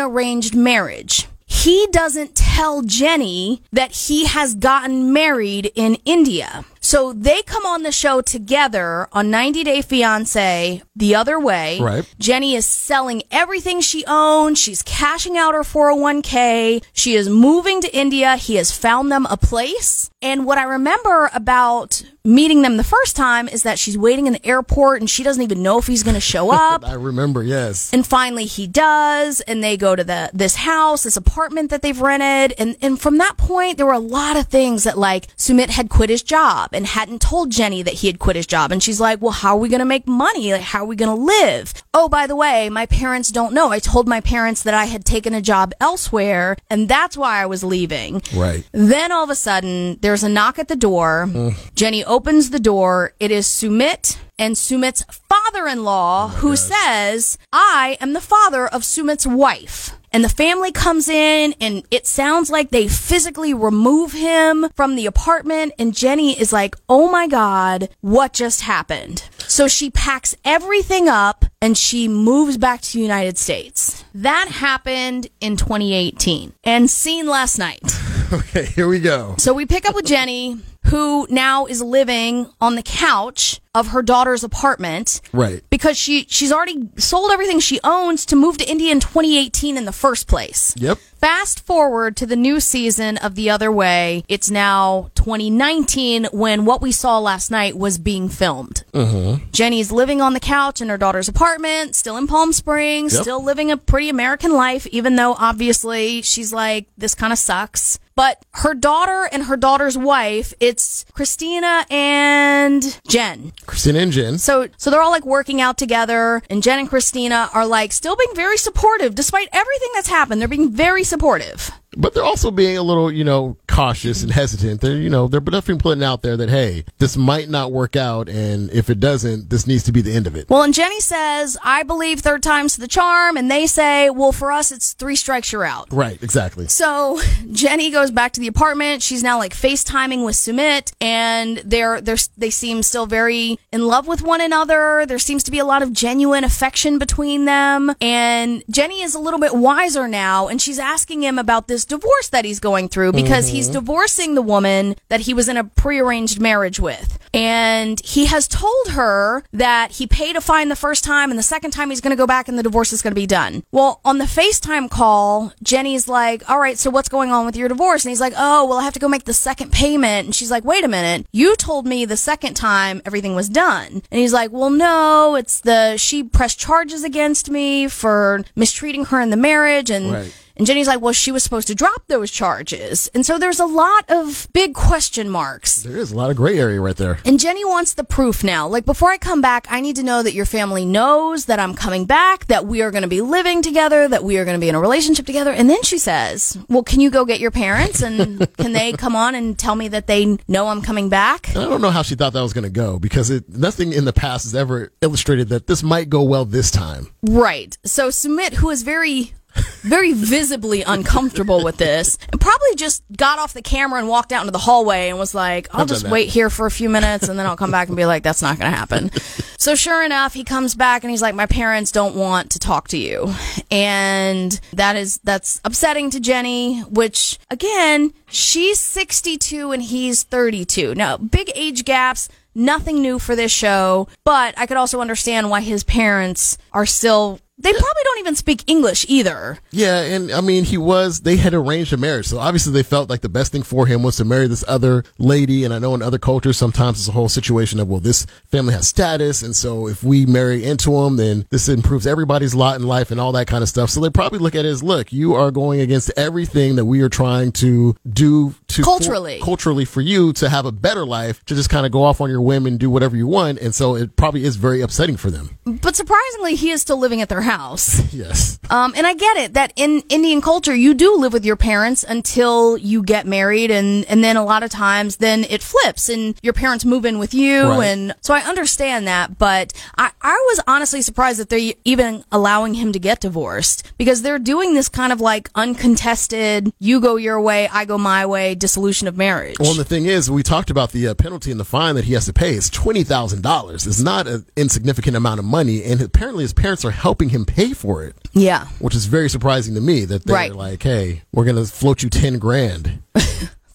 arranged 0.00 0.54
marriage. 0.54 1.26
He 1.50 1.88
doesn't 1.90 2.34
tell 2.36 2.80
Jenny 2.82 3.62
that 3.72 3.92
he 3.92 4.24
has 4.26 4.54
gotten 4.54 5.12
married 5.12 5.72
in 5.74 5.96
India. 6.06 6.64
So 6.80 7.12
they 7.12 7.42
come 7.42 7.66
on 7.66 7.82
the 7.82 7.92
show 7.92 8.20
together 8.22 9.06
on 9.12 9.30
90 9.30 9.64
Day 9.64 9.82
Fiance 9.82 10.82
the 10.96 11.14
other 11.14 11.38
way. 11.38 11.78
Right. 11.78 12.14
Jenny 12.18 12.54
is 12.54 12.66
selling 12.66 13.22
everything 13.30 13.80
she 13.80 14.04
owns. 14.06 14.58
She's 14.58 14.82
cashing 14.82 15.36
out 15.36 15.54
her 15.54 15.62
401k. 15.62 16.82
She 16.92 17.14
is 17.14 17.28
moving 17.28 17.80
to 17.82 17.94
India. 17.96 18.36
He 18.36 18.56
has 18.56 18.70
found 18.72 19.12
them 19.12 19.26
a 19.26 19.36
place. 19.36 20.10
And 20.22 20.44
what 20.44 20.58
I 20.58 20.64
remember 20.64 21.30
about 21.32 22.02
meeting 22.24 22.60
them 22.62 22.76
the 22.76 22.84
first 22.84 23.16
time 23.16 23.48
is 23.48 23.62
that 23.62 23.78
she's 23.78 23.96
waiting 23.96 24.26
in 24.26 24.34
the 24.34 24.46
airport 24.46 25.00
and 25.00 25.08
she 25.08 25.22
doesn't 25.22 25.42
even 25.42 25.62
know 25.62 25.78
if 25.78 25.86
he's 25.86 26.02
going 26.02 26.14
to 26.14 26.20
show 26.20 26.50
up. 26.52 26.86
I 26.86 26.94
remember, 26.94 27.42
yes. 27.42 27.92
And 27.92 28.06
finally 28.06 28.44
he 28.44 28.66
does, 28.66 29.40
and 29.42 29.62
they 29.64 29.76
go 29.76 29.96
to 29.96 30.04
the 30.04 30.30
this 30.32 30.56
house, 30.56 31.04
this 31.04 31.16
apartment 31.16 31.70
that 31.70 31.82
they've 31.82 31.98
rented, 32.00 32.54
and 32.58 32.76
and 32.82 33.00
from 33.00 33.18
that 33.18 33.36
point 33.38 33.76
there 33.78 33.86
were 33.86 33.92
a 33.92 33.98
lot 33.98 34.36
of 34.36 34.46
things 34.46 34.84
that 34.84 34.98
like 34.98 35.34
Sumit 35.36 35.70
had 35.70 35.88
quit 35.88 36.10
his 36.10 36.22
job 36.22 36.69
and 36.72 36.86
hadn't 36.86 37.20
told 37.22 37.50
Jenny 37.50 37.82
that 37.82 37.94
he 37.94 38.06
had 38.06 38.18
quit 38.18 38.36
his 38.36 38.46
job, 38.46 38.72
and 38.72 38.82
she's 38.82 39.00
like, 39.00 39.20
well, 39.20 39.32
how 39.32 39.56
are 39.56 39.60
we 39.60 39.68
gonna 39.68 39.84
make 39.84 40.06
money? 40.06 40.52
Like, 40.52 40.62
how 40.62 40.80
are 40.80 40.86
we 40.86 40.96
gonna 40.96 41.14
live? 41.14 41.72
Oh, 41.92 42.08
by 42.08 42.28
the 42.28 42.36
way, 42.36 42.70
my 42.70 42.86
parents 42.86 43.32
don't 43.32 43.52
know. 43.52 43.70
I 43.70 43.80
told 43.80 44.06
my 44.06 44.20
parents 44.20 44.62
that 44.62 44.74
I 44.74 44.84
had 44.84 45.04
taken 45.04 45.34
a 45.34 45.42
job 45.42 45.72
elsewhere, 45.80 46.56
and 46.70 46.88
that's 46.88 47.16
why 47.16 47.42
I 47.42 47.46
was 47.46 47.64
leaving. 47.64 48.22
Right. 48.32 48.64
Then 48.70 49.10
all 49.10 49.24
of 49.24 49.30
a 49.30 49.34
sudden, 49.34 49.98
there's 50.00 50.22
a 50.22 50.28
knock 50.28 50.60
at 50.60 50.68
the 50.68 50.76
door. 50.76 51.26
Mm. 51.28 51.56
Jenny 51.74 52.04
opens 52.04 52.50
the 52.50 52.60
door. 52.60 53.14
It 53.18 53.32
is 53.32 53.48
Sumit 53.48 54.18
and 54.38 54.54
Sumit's 54.54 55.02
father 55.28 55.66
in 55.66 55.82
law 55.82 56.26
oh 56.26 56.36
who 56.36 56.54
says, 56.54 57.36
I 57.52 57.98
am 58.00 58.12
the 58.12 58.20
father 58.20 58.68
of 58.68 58.82
Sumit's 58.82 59.26
wife. 59.26 59.96
And 60.12 60.24
the 60.24 60.28
family 60.28 60.70
comes 60.70 61.08
in, 61.08 61.54
and 61.60 61.84
it 61.90 62.06
sounds 62.06 62.50
like 62.50 62.70
they 62.70 62.86
physically 62.86 63.52
remove 63.52 64.12
him 64.12 64.68
from 64.76 64.94
the 64.94 65.06
apartment. 65.06 65.72
And 65.76 65.94
Jenny 65.94 66.40
is 66.40 66.52
like, 66.52 66.76
Oh 66.88 67.10
my 67.10 67.26
God, 67.26 67.88
what 68.00 68.32
just 68.32 68.62
happened? 68.62 69.24
So 69.50 69.66
she 69.66 69.90
packs 69.90 70.36
everything 70.44 71.08
up 71.08 71.44
and 71.60 71.76
she 71.76 72.06
moves 72.06 72.56
back 72.56 72.80
to 72.82 72.92
the 72.92 73.00
United 73.00 73.36
States. 73.36 74.04
That 74.14 74.46
happened 74.48 75.26
in 75.40 75.56
2018 75.56 76.52
and 76.62 76.88
seen 76.88 77.26
last 77.26 77.58
night. 77.58 77.82
Okay, 78.32 78.64
here 78.64 78.86
we 78.86 79.00
go. 79.00 79.34
So 79.38 79.52
we 79.52 79.66
pick 79.66 79.84
up 79.88 79.96
with 79.96 80.06
Jenny, 80.06 80.56
who 80.86 81.26
now 81.30 81.66
is 81.66 81.82
living 81.82 82.46
on 82.60 82.74
the 82.74 82.82
couch 82.82 83.60
of 83.74 83.88
her 83.88 84.02
daughter's 84.02 84.42
apartment 84.42 85.20
Right. 85.32 85.62
because 85.70 85.96
she 85.96 86.26
she's 86.28 86.50
already 86.50 86.88
sold 86.96 87.30
everything 87.30 87.60
she 87.60 87.78
owns 87.84 88.26
to 88.26 88.34
move 88.36 88.58
to 88.58 88.68
India 88.68 88.90
in 88.90 88.98
2018 88.98 89.76
in 89.76 89.84
the 89.84 89.92
first 89.92 90.26
place. 90.26 90.74
Yep. 90.76 90.98
Fast 91.20 91.64
forward 91.66 92.16
to 92.16 92.26
the 92.26 92.34
new 92.34 92.58
season 92.60 93.18
of 93.18 93.34
The 93.36 93.50
Other 93.50 93.70
Way. 93.70 94.24
It's 94.26 94.50
now 94.50 95.10
2019 95.14 96.24
when 96.32 96.64
what 96.64 96.80
we 96.80 96.90
saw 96.92 97.18
last 97.18 97.50
night 97.50 97.76
was 97.76 97.98
being 97.98 98.28
filmed. 98.28 98.82
Uh-huh. 98.94 99.36
Jenny's 99.52 99.92
living 99.92 100.20
on 100.20 100.32
the 100.32 100.40
couch 100.40 100.80
in 100.80 100.88
her 100.88 100.96
daughter's 100.98 101.28
apartment, 101.28 101.94
still 101.94 102.16
in 102.16 102.26
Palm 102.26 102.52
Springs, 102.52 103.12
Yep. 103.12 103.22
still 103.22 103.44
living 103.44 103.70
a 103.70 103.76
pretty 103.76 104.08
American 104.08 104.52
life, 104.54 104.86
even 104.88 105.16
though 105.16 105.34
obviously 105.34 106.22
she's 106.22 106.52
like, 106.52 106.86
this 106.96 107.14
kind 107.14 107.32
of 107.32 107.38
sucks. 107.38 107.98
But 108.20 108.44
her 108.52 108.74
daughter 108.74 109.30
and 109.32 109.44
her 109.44 109.56
daughter's 109.56 109.96
wife, 109.96 110.52
it's 110.60 111.06
Christina 111.14 111.86
and 111.88 113.00
Jen. 113.08 113.54
Christina 113.64 114.00
and 114.00 114.12
Jen. 114.12 114.36
So, 114.36 114.68
so 114.76 114.90
they're 114.90 115.00
all 115.00 115.10
like 115.10 115.24
working 115.24 115.62
out 115.62 115.78
together, 115.78 116.42
and 116.50 116.62
Jen 116.62 116.80
and 116.80 116.86
Christina 116.86 117.48
are 117.54 117.66
like 117.66 117.92
still 117.92 118.16
being 118.16 118.34
very 118.34 118.58
supportive 118.58 119.14
despite 119.14 119.48
everything 119.54 119.88
that's 119.94 120.10
happened. 120.10 120.38
They're 120.38 120.48
being 120.48 120.70
very 120.70 121.02
supportive. 121.02 121.70
But 122.00 122.14
they're 122.14 122.24
also 122.24 122.50
being 122.50 122.78
a 122.78 122.82
little, 122.82 123.12
you 123.12 123.24
know, 123.24 123.56
cautious 123.68 124.22
and 124.22 124.32
hesitant. 124.32 124.80
They're, 124.80 124.96
you 124.96 125.10
know, 125.10 125.28
they're 125.28 125.40
definitely 125.40 125.82
putting 125.82 126.02
out 126.02 126.22
there 126.22 126.36
that, 126.36 126.48
hey, 126.48 126.84
this 126.98 127.16
might 127.16 127.48
not 127.48 127.72
work 127.72 127.96
out. 127.96 128.28
And 128.28 128.70
if 128.70 128.88
it 128.90 129.00
doesn't, 129.00 129.50
this 129.50 129.66
needs 129.66 129.84
to 129.84 129.92
be 129.92 130.00
the 130.00 130.12
end 130.12 130.26
of 130.26 130.36
it. 130.36 130.48
Well, 130.48 130.62
and 130.62 130.72
Jenny 130.72 131.00
says, 131.00 131.58
I 131.62 131.82
believe 131.82 132.20
third 132.20 132.42
time's 132.42 132.76
the 132.76 132.88
charm, 132.88 133.36
and 133.36 133.50
they 133.50 133.66
say, 133.66 134.10
well, 134.10 134.32
for 134.32 134.50
us, 134.50 134.72
it's 134.72 134.94
three 134.94 135.16
strikes, 135.16 135.52
you're 135.52 135.64
out. 135.64 135.88
Right. 135.92 136.22
Exactly. 136.22 136.68
So 136.68 137.20
Jenny 137.52 137.90
goes 137.90 138.10
back 138.10 138.32
to 138.32 138.40
the 138.40 138.46
apartment. 138.46 139.02
She's 139.02 139.22
now 139.22 139.38
like 139.38 139.54
FaceTiming 139.54 140.24
with 140.24 140.36
Sumit, 140.36 140.92
and 141.00 141.58
they're 141.58 142.00
they're 142.00 142.16
they 142.36 142.50
seem 142.50 142.82
still 142.82 143.06
very 143.06 143.58
in 143.72 143.86
love 143.86 144.06
with 144.06 144.22
one 144.22 144.40
another. 144.40 145.04
There 145.06 145.18
seems 145.18 145.42
to 145.44 145.50
be 145.50 145.58
a 145.58 145.64
lot 145.64 145.82
of 145.82 145.92
genuine 145.92 146.44
affection 146.44 146.98
between 146.98 147.44
them. 147.44 147.94
And 148.00 148.62
Jenny 148.70 149.02
is 149.02 149.14
a 149.14 149.18
little 149.18 149.40
bit 149.40 149.54
wiser 149.54 150.08
now, 150.08 150.48
and 150.48 150.60
she's 150.60 150.78
asking 150.78 151.22
him 151.22 151.38
about 151.38 151.68
this 151.68 151.84
divorce 151.90 152.28
that 152.30 152.44
he's 152.44 152.60
going 152.60 152.88
through 152.88 153.12
because 153.12 153.48
he's 153.48 153.66
mm-hmm. 153.66 153.80
divorcing 153.80 154.34
the 154.34 154.42
woman 154.42 154.96
that 155.08 155.20
he 155.20 155.34
was 155.34 155.48
in 155.48 155.56
a 155.56 155.64
prearranged 155.64 156.40
marriage 156.40 156.80
with. 156.80 157.18
And 157.34 158.00
he 158.04 158.26
has 158.26 158.48
told 158.48 158.88
her 158.88 159.44
that 159.52 159.92
he 159.92 160.06
paid 160.06 160.36
a 160.36 160.40
fine 160.40 160.68
the 160.68 160.76
first 160.76 161.04
time 161.04 161.30
and 161.30 161.38
the 161.38 161.44
second 161.44 161.72
time 161.72 161.90
he's 161.90 162.00
going 162.00 162.10
to 162.10 162.16
go 162.16 162.26
back 162.26 162.48
and 162.48 162.58
the 162.58 162.62
divorce 162.62 162.92
is 162.92 163.02
going 163.02 163.12
to 163.12 163.20
be 163.20 163.26
done. 163.26 163.62
Well, 163.70 164.00
on 164.04 164.18
the 164.18 164.24
FaceTime 164.24 164.90
call, 164.90 165.52
Jenny's 165.62 166.08
like, 166.08 166.48
all 166.48 166.58
right, 166.58 166.78
so 166.78 166.90
what's 166.90 167.08
going 167.08 167.30
on 167.30 167.46
with 167.46 167.56
your 167.56 167.68
divorce? 167.68 168.04
And 168.04 168.10
he's 168.10 168.20
like, 168.20 168.34
oh, 168.36 168.66
well, 168.66 168.78
I 168.78 168.82
have 168.82 168.94
to 168.94 169.00
go 169.00 169.08
make 169.08 169.24
the 169.24 169.34
second 169.34 169.72
payment. 169.72 170.26
And 170.26 170.34
she's 170.34 170.50
like, 170.50 170.64
wait 170.64 170.84
a 170.84 170.88
minute. 170.88 171.26
You 171.32 171.56
told 171.56 171.86
me 171.86 172.04
the 172.04 172.16
second 172.16 172.54
time 172.54 173.02
everything 173.04 173.34
was 173.34 173.48
done. 173.48 174.02
And 174.10 174.20
he's 174.20 174.32
like, 174.32 174.50
well, 174.50 174.70
no, 174.70 175.36
it's 175.36 175.60
the, 175.60 175.96
she 175.96 176.22
pressed 176.22 176.58
charges 176.58 177.04
against 177.04 177.50
me 177.50 177.88
for 177.88 178.44
mistreating 178.56 179.06
her 179.06 179.20
in 179.20 179.30
the 179.30 179.36
marriage 179.36 179.90
and, 179.90 180.12
Right. 180.12 180.36
And 180.60 180.66
Jenny's 180.66 180.88
like, 180.88 181.00
well, 181.00 181.14
she 181.14 181.32
was 181.32 181.42
supposed 181.42 181.68
to 181.68 181.74
drop 181.74 182.02
those 182.08 182.30
charges. 182.30 183.08
And 183.14 183.24
so 183.24 183.38
there's 183.38 183.60
a 183.60 183.64
lot 183.64 184.04
of 184.10 184.46
big 184.52 184.74
question 184.74 185.30
marks. 185.30 185.82
There 185.84 185.96
is 185.96 186.12
a 186.12 186.14
lot 186.14 186.28
of 186.28 186.36
gray 186.36 186.58
area 186.58 186.78
right 186.82 186.94
there. 186.94 187.18
And 187.24 187.40
Jenny 187.40 187.64
wants 187.64 187.94
the 187.94 188.04
proof 188.04 188.44
now. 188.44 188.68
Like, 188.68 188.84
before 188.84 189.10
I 189.10 189.16
come 189.16 189.40
back, 189.40 189.66
I 189.70 189.80
need 189.80 189.96
to 189.96 190.02
know 190.02 190.22
that 190.22 190.34
your 190.34 190.44
family 190.44 190.84
knows 190.84 191.46
that 191.46 191.58
I'm 191.58 191.72
coming 191.72 192.04
back, 192.04 192.44
that 192.48 192.66
we 192.66 192.82
are 192.82 192.90
going 192.90 193.04
to 193.04 193.08
be 193.08 193.22
living 193.22 193.62
together, 193.62 194.06
that 194.06 194.22
we 194.22 194.36
are 194.36 194.44
going 194.44 194.54
to 194.54 194.60
be 194.60 194.68
in 194.68 194.74
a 194.74 194.80
relationship 194.80 195.24
together. 195.24 195.50
And 195.50 195.70
then 195.70 195.82
she 195.82 195.96
says, 195.96 196.58
Well, 196.68 196.82
can 196.82 197.00
you 197.00 197.08
go 197.08 197.24
get 197.24 197.40
your 197.40 197.50
parents 197.50 198.02
and 198.02 198.46
can 198.58 198.74
they 198.74 198.92
come 198.92 199.16
on 199.16 199.34
and 199.34 199.58
tell 199.58 199.74
me 199.74 199.88
that 199.88 200.08
they 200.08 200.36
know 200.46 200.68
I'm 200.68 200.82
coming 200.82 201.08
back? 201.08 201.48
And 201.54 201.64
I 201.64 201.70
don't 201.70 201.80
know 201.80 201.90
how 201.90 202.02
she 202.02 202.16
thought 202.16 202.34
that 202.34 202.42
was 202.42 202.52
going 202.52 202.64
to 202.64 202.68
go 202.68 202.98
because 202.98 203.30
it, 203.30 203.48
nothing 203.48 203.94
in 203.94 204.04
the 204.04 204.12
past 204.12 204.44
has 204.44 204.54
ever 204.54 204.92
illustrated 205.00 205.48
that 205.48 205.68
this 205.68 205.82
might 205.82 206.10
go 206.10 206.22
well 206.22 206.44
this 206.44 206.70
time. 206.70 207.06
Right. 207.22 207.78
So 207.86 208.08
Sumit, 208.08 208.52
who 208.56 208.68
is 208.68 208.82
very, 208.82 209.32
very 209.82 210.12
visibly 210.12 210.82
uncomfortable 210.82 211.64
with 211.64 211.76
this, 211.76 212.18
and 212.30 212.40
probably 212.40 212.74
just 212.76 213.02
got 213.16 213.38
off 213.38 213.52
the 213.52 213.62
camera 213.62 213.98
and 213.98 214.08
walked 214.08 214.32
out 214.32 214.40
into 214.42 214.52
the 214.52 214.58
hallway 214.58 215.08
and 215.08 215.18
was 215.18 215.34
like, 215.34 215.68
I'll 215.74 215.82
I've 215.82 215.88
just 215.88 216.08
wait 216.08 216.28
here 216.28 216.50
for 216.50 216.66
a 216.66 216.70
few 216.70 216.88
minutes 216.88 217.28
and 217.28 217.38
then 217.38 217.46
I'll 217.46 217.56
come 217.56 217.70
back 217.70 217.88
and 217.88 217.96
be 217.96 218.06
like, 218.06 218.22
that's 218.22 218.42
not 218.42 218.58
going 218.58 218.70
to 218.70 218.76
happen. 218.76 219.10
so 219.58 219.74
sure 219.74 220.04
enough, 220.04 220.34
he 220.34 220.44
comes 220.44 220.74
back 220.74 221.02
and 221.04 221.10
he's 221.10 221.22
like, 221.22 221.34
my 221.34 221.46
parents 221.46 221.90
don't 221.92 222.14
want 222.14 222.50
to 222.52 222.58
talk 222.58 222.88
to 222.88 222.98
you. 222.98 223.32
And 223.70 224.58
that 224.72 224.96
is, 224.96 225.18
that's 225.24 225.60
upsetting 225.64 226.10
to 226.10 226.20
Jenny, 226.20 226.80
which 226.80 227.38
again, 227.50 228.12
she's 228.30 228.78
62 228.78 229.72
and 229.72 229.82
he's 229.82 230.22
32. 230.22 230.94
Now, 230.94 231.16
big 231.16 231.50
age 231.54 231.84
gaps. 231.84 232.28
Nothing 232.52 233.00
new 233.00 233.20
for 233.20 233.36
this 233.36 233.52
show, 233.52 234.08
but 234.24 234.58
I 234.58 234.66
could 234.66 234.76
also 234.76 235.00
understand 235.00 235.50
why 235.50 235.60
his 235.60 235.84
parents 235.84 236.58
are 236.72 236.84
still. 236.84 237.38
They 237.60 237.72
probably 237.72 238.02
don't 238.04 238.18
even 238.20 238.36
speak 238.36 238.64
English 238.66 239.04
either. 239.08 239.58
Yeah, 239.70 240.00
and 240.00 240.32
I 240.32 240.40
mean, 240.40 240.64
he 240.64 240.78
was, 240.78 241.20
they 241.20 241.36
had 241.36 241.52
arranged 241.52 241.92
a 241.92 241.98
marriage. 241.98 242.26
So 242.26 242.38
obviously 242.38 242.72
they 242.72 242.82
felt 242.82 243.10
like 243.10 243.20
the 243.20 243.28
best 243.28 243.52
thing 243.52 243.62
for 243.62 243.86
him 243.86 244.02
was 244.02 244.16
to 244.16 244.24
marry 244.24 244.46
this 244.46 244.64
other 244.66 245.04
lady. 245.18 245.64
And 245.64 245.74
I 245.74 245.78
know 245.78 245.94
in 245.94 246.00
other 246.00 246.18
cultures, 246.18 246.56
sometimes 246.56 246.98
it's 246.98 247.08
a 247.08 247.12
whole 247.12 247.28
situation 247.28 247.78
of, 247.78 247.86
well, 247.88 248.00
this 248.00 248.24
family 248.50 248.72
has 248.72 248.88
status. 248.88 249.42
And 249.42 249.54
so 249.54 249.88
if 249.88 250.02
we 250.02 250.24
marry 250.24 250.64
into 250.64 250.92
them, 250.92 251.16
then 251.16 251.46
this 251.50 251.68
improves 251.68 252.06
everybody's 252.06 252.54
lot 252.54 252.80
in 252.80 252.86
life 252.86 253.10
and 253.10 253.20
all 253.20 253.32
that 253.32 253.46
kind 253.46 253.62
of 253.62 253.68
stuff. 253.68 253.90
So 253.90 254.00
they 254.00 254.08
probably 254.08 254.38
look 254.38 254.54
at 254.54 254.64
it 254.64 254.68
as, 254.68 254.82
look, 254.82 255.12
you 255.12 255.34
are 255.34 255.50
going 255.50 255.80
against 255.80 256.10
everything 256.16 256.76
that 256.76 256.86
we 256.86 257.02
are 257.02 257.10
trying 257.10 257.52
to 257.52 257.94
do 258.08 258.54
to 258.68 258.82
Culturally. 258.82 259.38
for, 259.38 259.44
culturally 259.44 259.84
for 259.84 260.00
you 260.00 260.32
to 260.34 260.48
have 260.48 260.64
a 260.64 260.72
better 260.72 261.04
life, 261.04 261.44
to 261.44 261.54
just 261.54 261.68
kind 261.68 261.84
of 261.84 261.92
go 261.92 262.04
off 262.04 262.22
on 262.22 262.30
your 262.30 262.40
whim 262.40 262.64
and 262.64 262.80
do 262.80 262.88
whatever 262.88 263.18
you 263.18 263.26
want. 263.26 263.58
And 263.58 263.74
so 263.74 263.96
it 263.96 264.16
probably 264.16 264.44
is 264.44 264.56
very 264.56 264.80
upsetting 264.80 265.18
for 265.18 265.30
them. 265.30 265.58
But 265.66 265.94
surprisingly, 265.94 266.54
he 266.54 266.70
is 266.70 266.80
still 266.80 266.96
living 266.96 267.20
at 267.20 267.28
their 267.28 267.42
house. 267.42 267.49
Yes. 268.12 268.58
Um, 268.70 268.92
and 268.96 269.06
I 269.06 269.14
get 269.14 269.36
it 269.38 269.54
that 269.54 269.72
in 269.76 270.02
Indian 270.08 270.40
culture, 270.40 270.74
you 270.74 270.94
do 270.94 271.16
live 271.16 271.32
with 271.32 271.44
your 271.44 271.56
parents 271.56 272.04
until 272.04 272.76
you 272.76 273.02
get 273.02 273.26
married, 273.26 273.70
and 273.70 274.04
and 274.06 274.22
then 274.22 274.36
a 274.36 274.44
lot 274.44 274.62
of 274.62 274.70
times, 274.70 275.16
then 275.16 275.44
it 275.44 275.62
flips, 275.62 276.08
and 276.08 276.34
your 276.42 276.52
parents 276.52 276.84
move 276.84 277.04
in 277.04 277.18
with 277.18 277.32
you, 277.32 277.62
Right. 277.62 277.86
and 277.86 278.14
so 278.20 278.34
I 278.34 278.40
understand 278.40 279.06
that. 279.06 279.38
But 279.38 279.72
I 279.96 280.10
I 280.20 280.34
was 280.50 280.60
honestly 280.66 281.02
surprised 281.02 281.38
that 281.40 281.48
they're 281.48 281.72
even 281.84 282.24
allowing 282.30 282.74
him 282.74 282.92
to 282.92 282.98
get 282.98 283.20
divorced 283.20 283.90
because 283.96 284.22
they're 284.22 284.38
doing 284.38 284.74
this 284.74 284.88
kind 284.88 285.12
of 285.12 285.20
like 285.20 285.48
uncontested, 285.54 286.72
you 286.78 287.00
go 287.00 287.16
your 287.16 287.40
way, 287.40 287.68
I 287.72 287.84
go 287.84 287.98
my 287.98 288.26
way, 288.26 288.54
dissolution 288.54 289.08
of 289.08 289.16
marriage. 289.16 289.56
Well, 289.58 289.70
and 289.70 289.78
the 289.78 289.84
thing 289.84 290.06
is, 290.06 290.30
we 290.30 290.42
talked 290.42 290.70
about 290.70 290.92
the 290.92 291.08
uh, 291.08 291.14
penalty 291.14 291.50
and 291.50 291.58
the 291.58 291.64
fine 291.64 291.94
that 291.96 292.04
he 292.04 292.12
has 292.14 292.26
to 292.26 292.32
pay. 292.32 292.54
is 292.54 292.70
twenty 292.70 293.02
thousand 293.04 293.42
dollars. 293.42 293.86
It's 293.86 294.00
not 294.00 294.26
an 294.26 294.46
insignificant 294.56 295.16
amount 295.16 295.38
of 295.40 295.44
money, 295.44 295.82
and 295.84 296.00
apparently 296.00 296.44
his 296.44 296.52
parents 296.52 296.84
are 296.84 296.90
helping 296.90 297.30
him 297.30 297.39
pay 297.44 297.72
for 297.72 298.04
it, 298.04 298.16
yeah. 298.32 298.66
which 298.78 298.94
is 298.94 299.06
very 299.06 299.28
surprising 299.30 299.74
to 299.74 299.80
me. 299.80 300.04
That 300.04 300.24
they're 300.24 300.34
Right. 300.34 300.54
like, 300.54 300.82
"Hey, 300.82 301.22
we're 301.32 301.44
gonna 301.44 301.64
float 301.64 302.02
you 302.02 302.10
ten 302.10 302.38
grand." 302.38 303.02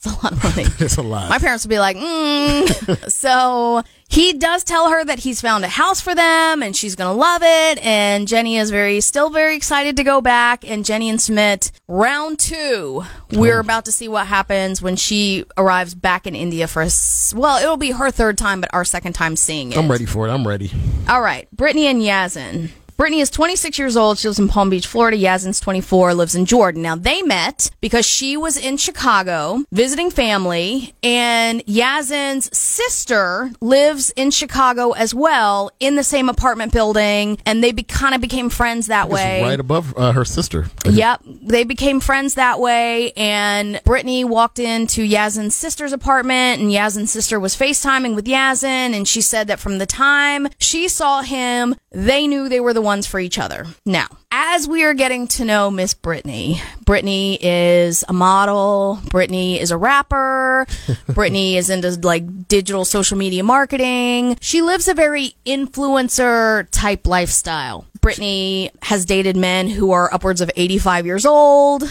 It's 0.05 0.15
a 0.15 0.23
lot 0.23 0.33
of 0.33 0.43
money. 0.43 0.69
It's 0.79 0.97
a 0.97 1.01
lot. 1.01 1.29
My 1.29 1.39
parents 1.39 1.65
would 1.65 1.69
be 1.69 1.79
like, 1.79 1.97
mm. 1.97 3.11
so 3.11 3.81
he 4.07 4.33
does 4.33 4.63
tell 4.63 4.89
her 4.91 5.03
that 5.03 5.19
he's 5.19 5.41
found 5.41 5.65
a 5.65 5.67
house 5.67 5.99
for 5.99 6.13
them 6.13 6.61
and 6.61 6.75
she's 6.75 6.95
going 6.95 7.11
to 7.11 7.19
love 7.19 7.41
it. 7.43 7.83
And 7.83 8.27
Jenny 8.27 8.57
is 8.57 8.69
very, 8.69 9.01
still 9.01 9.29
very 9.31 9.55
excited 9.55 9.97
to 9.97 10.03
go 10.03 10.21
back. 10.21 10.69
And 10.69 10.85
Jenny 10.85 11.09
and 11.09 11.17
Sumit, 11.17 11.71
round 11.87 12.37
two, 12.37 13.03
we're 13.31 13.59
about 13.59 13.85
to 13.85 13.91
see 13.91 14.07
what 14.07 14.27
happens 14.27 14.79
when 14.81 14.95
she 14.95 15.45
arrives 15.57 15.95
back 15.95 16.27
in 16.27 16.35
India 16.35 16.67
for, 16.67 16.83
a 16.83 16.89
well, 17.33 17.57
it'll 17.61 17.77
be 17.77 17.91
her 17.91 18.11
third 18.11 18.37
time, 18.37 18.61
but 18.61 18.71
our 18.73 18.85
second 18.85 19.13
time 19.13 19.35
seeing 19.35 19.71
it. 19.71 19.77
I'm 19.77 19.89
ready 19.89 20.05
for 20.05 20.27
it. 20.27 20.31
I'm 20.31 20.47
ready. 20.47 20.71
All 21.09 21.21
right, 21.21 21.49
Brittany 21.51 21.87
and 21.87 22.01
Yazan. 22.01 22.69
Brittany 22.97 23.19
is 23.19 23.29
26 23.29 23.77
years 23.77 23.97
old. 23.97 24.17
She 24.17 24.27
lives 24.27 24.39
in 24.39 24.47
Palm 24.47 24.69
Beach, 24.69 24.87
Florida. 24.87 25.17
Yazan's 25.17 25.59
24, 25.59 26.13
lives 26.13 26.33
in 26.33 26.45
Jordan. 26.45 26.81
Now, 26.81 26.95
they 26.95 27.21
met 27.21 27.69
because 27.81 28.05
she 28.05 28.37
was 28.37 28.55
in 28.57 28.77
Chicago 28.77 29.63
visiting 29.71 30.09
family, 30.09 30.93
and 31.03 31.65
Yazan's 31.65 32.55
sister 32.57 33.51
lives 33.59 34.11
in 34.15 34.31
Chicago 34.31 34.91
as 34.91 35.13
well 35.13 35.71
in 35.79 35.95
the 35.95 36.03
same 36.03 36.29
apartment 36.29 36.71
building, 36.71 37.37
and 37.45 37.63
they 37.63 37.71
be, 37.73 37.83
kind 37.83 38.15
of 38.15 38.21
became 38.21 38.49
friends 38.49 38.87
that 38.87 39.09
way. 39.09 39.41
Right 39.41 39.59
above 39.59 39.93
uh, 39.97 40.13
her 40.13 40.23
sister. 40.23 40.67
Yep. 40.85 41.21
They 41.25 41.63
became 41.63 41.99
friends 41.99 42.35
that 42.35 42.59
way. 42.59 43.11
And 43.17 43.81
Brittany 43.83 44.23
walked 44.23 44.59
into 44.59 45.07
Yazan's 45.07 45.55
sister's 45.55 45.91
apartment 45.93 46.61
and 46.61 46.71
Yazan's 46.71 47.11
sister 47.11 47.39
was 47.39 47.55
FaceTiming 47.55 48.15
with 48.15 48.25
Yazan. 48.25 48.93
And 48.95 49.07
she 49.07 49.21
said 49.21 49.47
that 49.47 49.59
from 49.59 49.77
the 49.77 49.85
time 49.85 50.47
she 50.59 50.87
saw 50.87 51.21
him, 51.21 51.75
they 51.91 52.27
knew 52.27 52.49
they 52.49 52.59
were 52.59 52.73
the 52.73 52.81
ones 52.85 53.05
for 53.05 53.19
each 53.19 53.37
other. 53.37 53.65
Now, 53.85 54.07
as 54.31 54.67
we 54.67 54.83
are 54.83 54.93
getting 54.93 55.27
to 55.27 55.43
know 55.43 55.69
Miss 55.69 55.93
Brittany, 55.93 56.61
Brittany 56.85 57.37
is 57.41 58.05
a 58.07 58.13
model. 58.13 58.99
Brittany 59.09 59.59
is 59.59 59.71
a 59.71 59.77
rapper. 59.77 60.65
Brittany 61.07 61.57
is 61.57 61.69
into 61.69 61.91
like 62.01 62.47
digital 62.47 62.85
social 62.85 63.17
media 63.17 63.43
marketing. 63.43 64.37
She 64.39 64.61
lives 64.61 64.87
a 64.87 64.93
very 64.93 65.35
influencer 65.45 66.67
type 66.71 67.05
lifestyle. 67.07 67.85
Brittany 67.99 68.71
has 68.83 69.03
dated 69.03 69.35
men 69.35 69.67
who 69.67 69.91
are 69.91 70.13
upwards 70.13 70.39
of 70.39 70.51
85 70.55 71.05
years 71.05 71.25
old. 71.25 71.83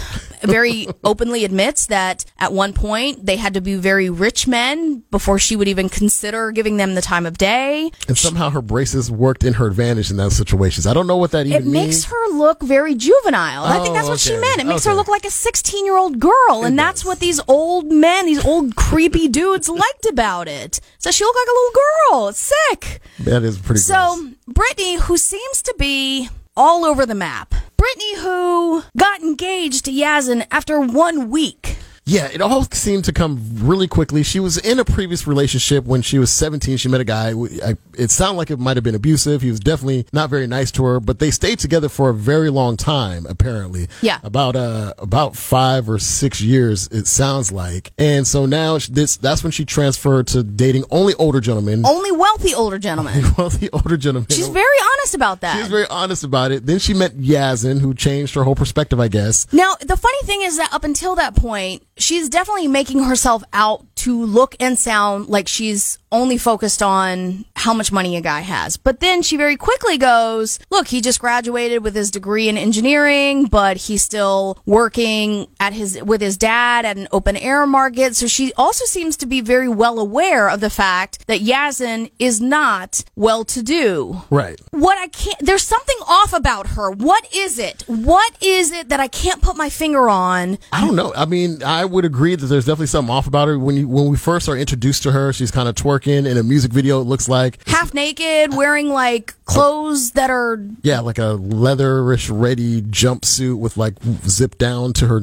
Very 0.44 0.86
openly 1.02 1.44
admits 1.44 1.86
that 1.86 2.24
at 2.38 2.52
one 2.52 2.72
point 2.72 3.24
they 3.26 3.36
had 3.36 3.54
to 3.54 3.60
be 3.60 3.76
very 3.76 4.10
rich 4.10 4.46
men 4.46 5.02
before 5.10 5.38
she 5.38 5.56
would 5.56 5.68
even 5.68 5.88
consider 5.88 6.50
giving 6.52 6.76
them 6.76 6.94
the 6.94 7.02
time 7.02 7.26
of 7.26 7.38
day. 7.38 7.90
And 8.08 8.16
somehow 8.18 8.50
her 8.50 8.62
braces 8.62 9.10
worked 9.10 9.44
in 9.44 9.54
her 9.54 9.66
advantage 9.66 10.10
in 10.10 10.16
those 10.16 10.36
situations. 10.36 10.86
I 10.86 10.94
don't 10.94 11.06
know 11.06 11.16
what 11.16 11.30
that 11.32 11.46
even 11.46 11.62
It 11.62 11.66
makes 11.66 11.86
means. 11.86 12.04
her 12.06 12.28
look 12.34 12.62
very 12.62 12.94
juvenile. 12.94 13.64
I 13.64 13.78
think 13.78 13.90
Oh, 13.90 13.92
that's 13.94 14.08
what 14.08 14.20
she 14.20 14.34
oh, 14.34 14.40
meant. 14.40 14.60
It 14.60 14.66
makes 14.66 14.84
her 14.84 14.94
look 14.94 15.08
like 15.08 15.24
a 15.24 15.30
16 15.30 15.84
year 15.84 15.96
old 15.96 16.18
girl. 16.20 16.64
And 16.64 16.78
that's 16.78 17.04
what 17.04 17.20
these 17.20 17.40
old 17.48 17.90
men, 17.92 18.26
these 18.26 18.44
old 18.44 18.76
creepy 18.76 19.28
dudes 19.40 19.68
liked 19.68 20.06
about 20.06 20.48
it. 20.48 20.80
So 20.98 21.10
she 21.10 21.24
looked 21.24 21.36
like 21.38 21.48
a 21.48 21.56
little 21.58 21.72
girl. 22.20 22.28
It's 22.28 22.52
sick. 22.70 23.00
that 23.20 23.42
is 23.42 23.56
pretty. 23.58 23.82
gross. 23.82 23.84
So, 23.84 24.30
Brittany, 24.48 24.96
who 24.96 25.16
seems 25.16 25.62
to 25.62 25.74
be 25.78 26.28
all 26.56 26.84
over 26.84 27.04
the 27.06 27.14
map. 27.14 27.54
Brittany, 27.84 28.16
who 28.20 28.82
got 28.96 29.20
engaged 29.20 29.84
to 29.84 29.92
Yazan 29.92 30.46
after 30.50 30.80
one 30.80 31.28
week. 31.28 31.76
Yeah, 32.06 32.26
it 32.30 32.42
all 32.42 32.64
seemed 32.64 33.04
to 33.06 33.12
come 33.14 33.40
really 33.54 33.88
quickly. 33.88 34.22
She 34.22 34.38
was 34.38 34.58
in 34.58 34.78
a 34.78 34.84
previous 34.84 35.26
relationship 35.26 35.84
when 35.86 36.02
she 36.02 36.18
was 36.18 36.30
17. 36.30 36.76
She 36.76 36.88
met 36.88 37.00
a 37.00 37.04
guy. 37.04 37.32
I- 37.64 37.76
It 37.96 38.10
sounded 38.10 38.36
like 38.36 38.50
it 38.50 38.58
might 38.58 38.76
have 38.76 38.82
been 38.84 38.94
abusive. 38.96 39.40
He 39.40 39.50
was 39.50 39.60
definitely 39.60 40.04
not 40.12 40.28
very 40.28 40.46
nice 40.46 40.70
to 40.72 40.84
her, 40.84 41.00
but 41.00 41.18
they 41.20 41.30
stayed 41.30 41.60
together 41.60 41.88
for 41.88 42.10
a 42.10 42.14
very 42.14 42.50
long 42.50 42.76
time, 42.76 43.24
apparently. 43.26 43.88
Yeah. 44.02 44.18
About, 44.24 44.56
uh, 44.56 44.92
about 44.98 45.36
five 45.36 45.88
or 45.88 45.98
six 46.00 46.40
years, 46.40 46.88
it 46.88 47.06
sounds 47.06 47.52
like. 47.52 47.92
And 47.96 48.26
so 48.26 48.44
now 48.46 48.78
this, 48.90 49.16
that's 49.16 49.42
when 49.44 49.52
she 49.52 49.64
transferred 49.64 50.26
to 50.28 50.42
dating 50.42 50.84
only 50.90 51.14
older 51.14 51.40
gentlemen. 51.40 51.86
Only 51.86 52.10
wealthy 52.12 52.52
older 52.54 52.78
gentlemen. 52.78 53.22
Wealthy 53.38 53.70
older 53.72 53.96
gentlemen. 53.96 54.28
She's 54.30 54.48
very 54.48 54.78
honest 54.92 55.14
about 55.14 55.40
that. 55.40 55.56
She's 55.58 55.68
very 55.68 55.86
honest 55.88 56.24
about 56.24 56.50
it. 56.52 56.66
Then 56.66 56.78
she 56.80 56.94
met 56.94 57.12
Yazan, 57.16 57.80
who 57.80 57.94
changed 57.94 58.34
her 58.34 58.42
whole 58.44 58.54
perspective, 58.56 58.98
I 59.00 59.08
guess. 59.08 59.46
Now, 59.52 59.74
the 59.80 59.96
funny 59.96 60.22
thing 60.24 60.42
is 60.42 60.56
that 60.58 60.72
up 60.74 60.82
until 60.84 61.14
that 61.14 61.34
point, 61.36 61.82
she's 61.96 62.28
definitely 62.28 62.68
making 62.68 63.02
herself 63.02 63.42
out 63.52 63.84
to 63.96 64.24
look 64.24 64.56
and 64.60 64.78
sound 64.78 65.28
like 65.28 65.48
she's 65.48 65.98
only 66.14 66.38
focused 66.38 66.82
on 66.82 67.44
how 67.56 67.74
much 67.74 67.90
money 67.90 68.16
a 68.16 68.20
guy 68.20 68.40
has. 68.40 68.76
But 68.76 69.00
then 69.00 69.22
she 69.22 69.36
very 69.36 69.56
quickly 69.56 69.98
goes, 69.98 70.58
look, 70.70 70.88
he 70.88 71.00
just 71.00 71.18
graduated 71.18 71.82
with 71.82 71.94
his 71.94 72.10
degree 72.10 72.48
in 72.48 72.56
engineering, 72.56 73.46
but 73.46 73.76
he's 73.76 74.02
still 74.02 74.58
working 74.64 75.48
at 75.58 75.72
his, 75.72 76.00
with 76.02 76.20
his 76.20 76.36
dad 76.36 76.84
at 76.84 76.96
an 76.96 77.08
open 77.10 77.36
air 77.36 77.66
market. 77.66 78.14
So 78.14 78.26
she 78.26 78.52
also 78.54 78.84
seems 78.84 79.16
to 79.18 79.26
be 79.26 79.40
very 79.40 79.68
well 79.68 79.98
aware 79.98 80.48
of 80.48 80.60
the 80.60 80.70
fact 80.70 81.26
that 81.26 81.40
Yazan 81.40 82.10
is 82.18 82.40
not 82.40 83.04
well 83.16 83.44
to 83.46 83.62
do. 83.62 84.22
Right. 84.30 84.60
What 84.70 84.98
I 84.98 85.08
can't, 85.08 85.38
there's 85.40 85.64
something 85.64 85.96
off 86.06 86.32
about 86.32 86.68
her. 86.68 86.90
What 86.90 87.34
is 87.34 87.58
it? 87.58 87.82
What 87.86 88.40
is 88.42 88.70
it 88.70 88.88
that 88.90 89.00
I 89.00 89.08
can't 89.08 89.42
put 89.42 89.56
my 89.56 89.68
finger 89.68 90.08
on? 90.08 90.58
I 90.72 90.80
don't 90.80 90.94
know. 90.94 91.12
I 91.16 91.24
mean, 91.24 91.62
I 91.64 91.84
would 91.84 92.04
agree 92.04 92.36
that 92.36 92.46
there's 92.46 92.66
definitely 92.66 92.86
something 92.86 93.12
off 93.12 93.26
about 93.26 93.48
her. 93.48 93.58
When 93.58 93.74
you, 93.76 93.88
when 93.88 94.06
we 94.06 94.16
first 94.16 94.48
are 94.48 94.56
introduced 94.56 95.02
to 95.04 95.12
her, 95.12 95.32
she's 95.32 95.50
kind 95.50 95.68
of 95.68 95.74
twerking 95.74 96.03
in 96.06 96.26
a 96.26 96.42
music 96.42 96.72
video. 96.72 97.00
It 97.00 97.04
looks 97.04 97.28
like 97.28 97.66
half 97.68 97.94
naked, 97.94 98.54
wearing 98.54 98.88
like 98.88 99.34
clothes 99.44 100.12
that 100.12 100.30
are 100.30 100.64
yeah, 100.82 101.00
like 101.00 101.18
a 101.18 101.36
leatherish 101.38 102.30
ready 102.32 102.82
jumpsuit 102.82 103.58
with 103.58 103.76
like 103.76 103.94
zip 104.26 104.58
down 104.58 104.92
to 104.94 105.06
her 105.06 105.20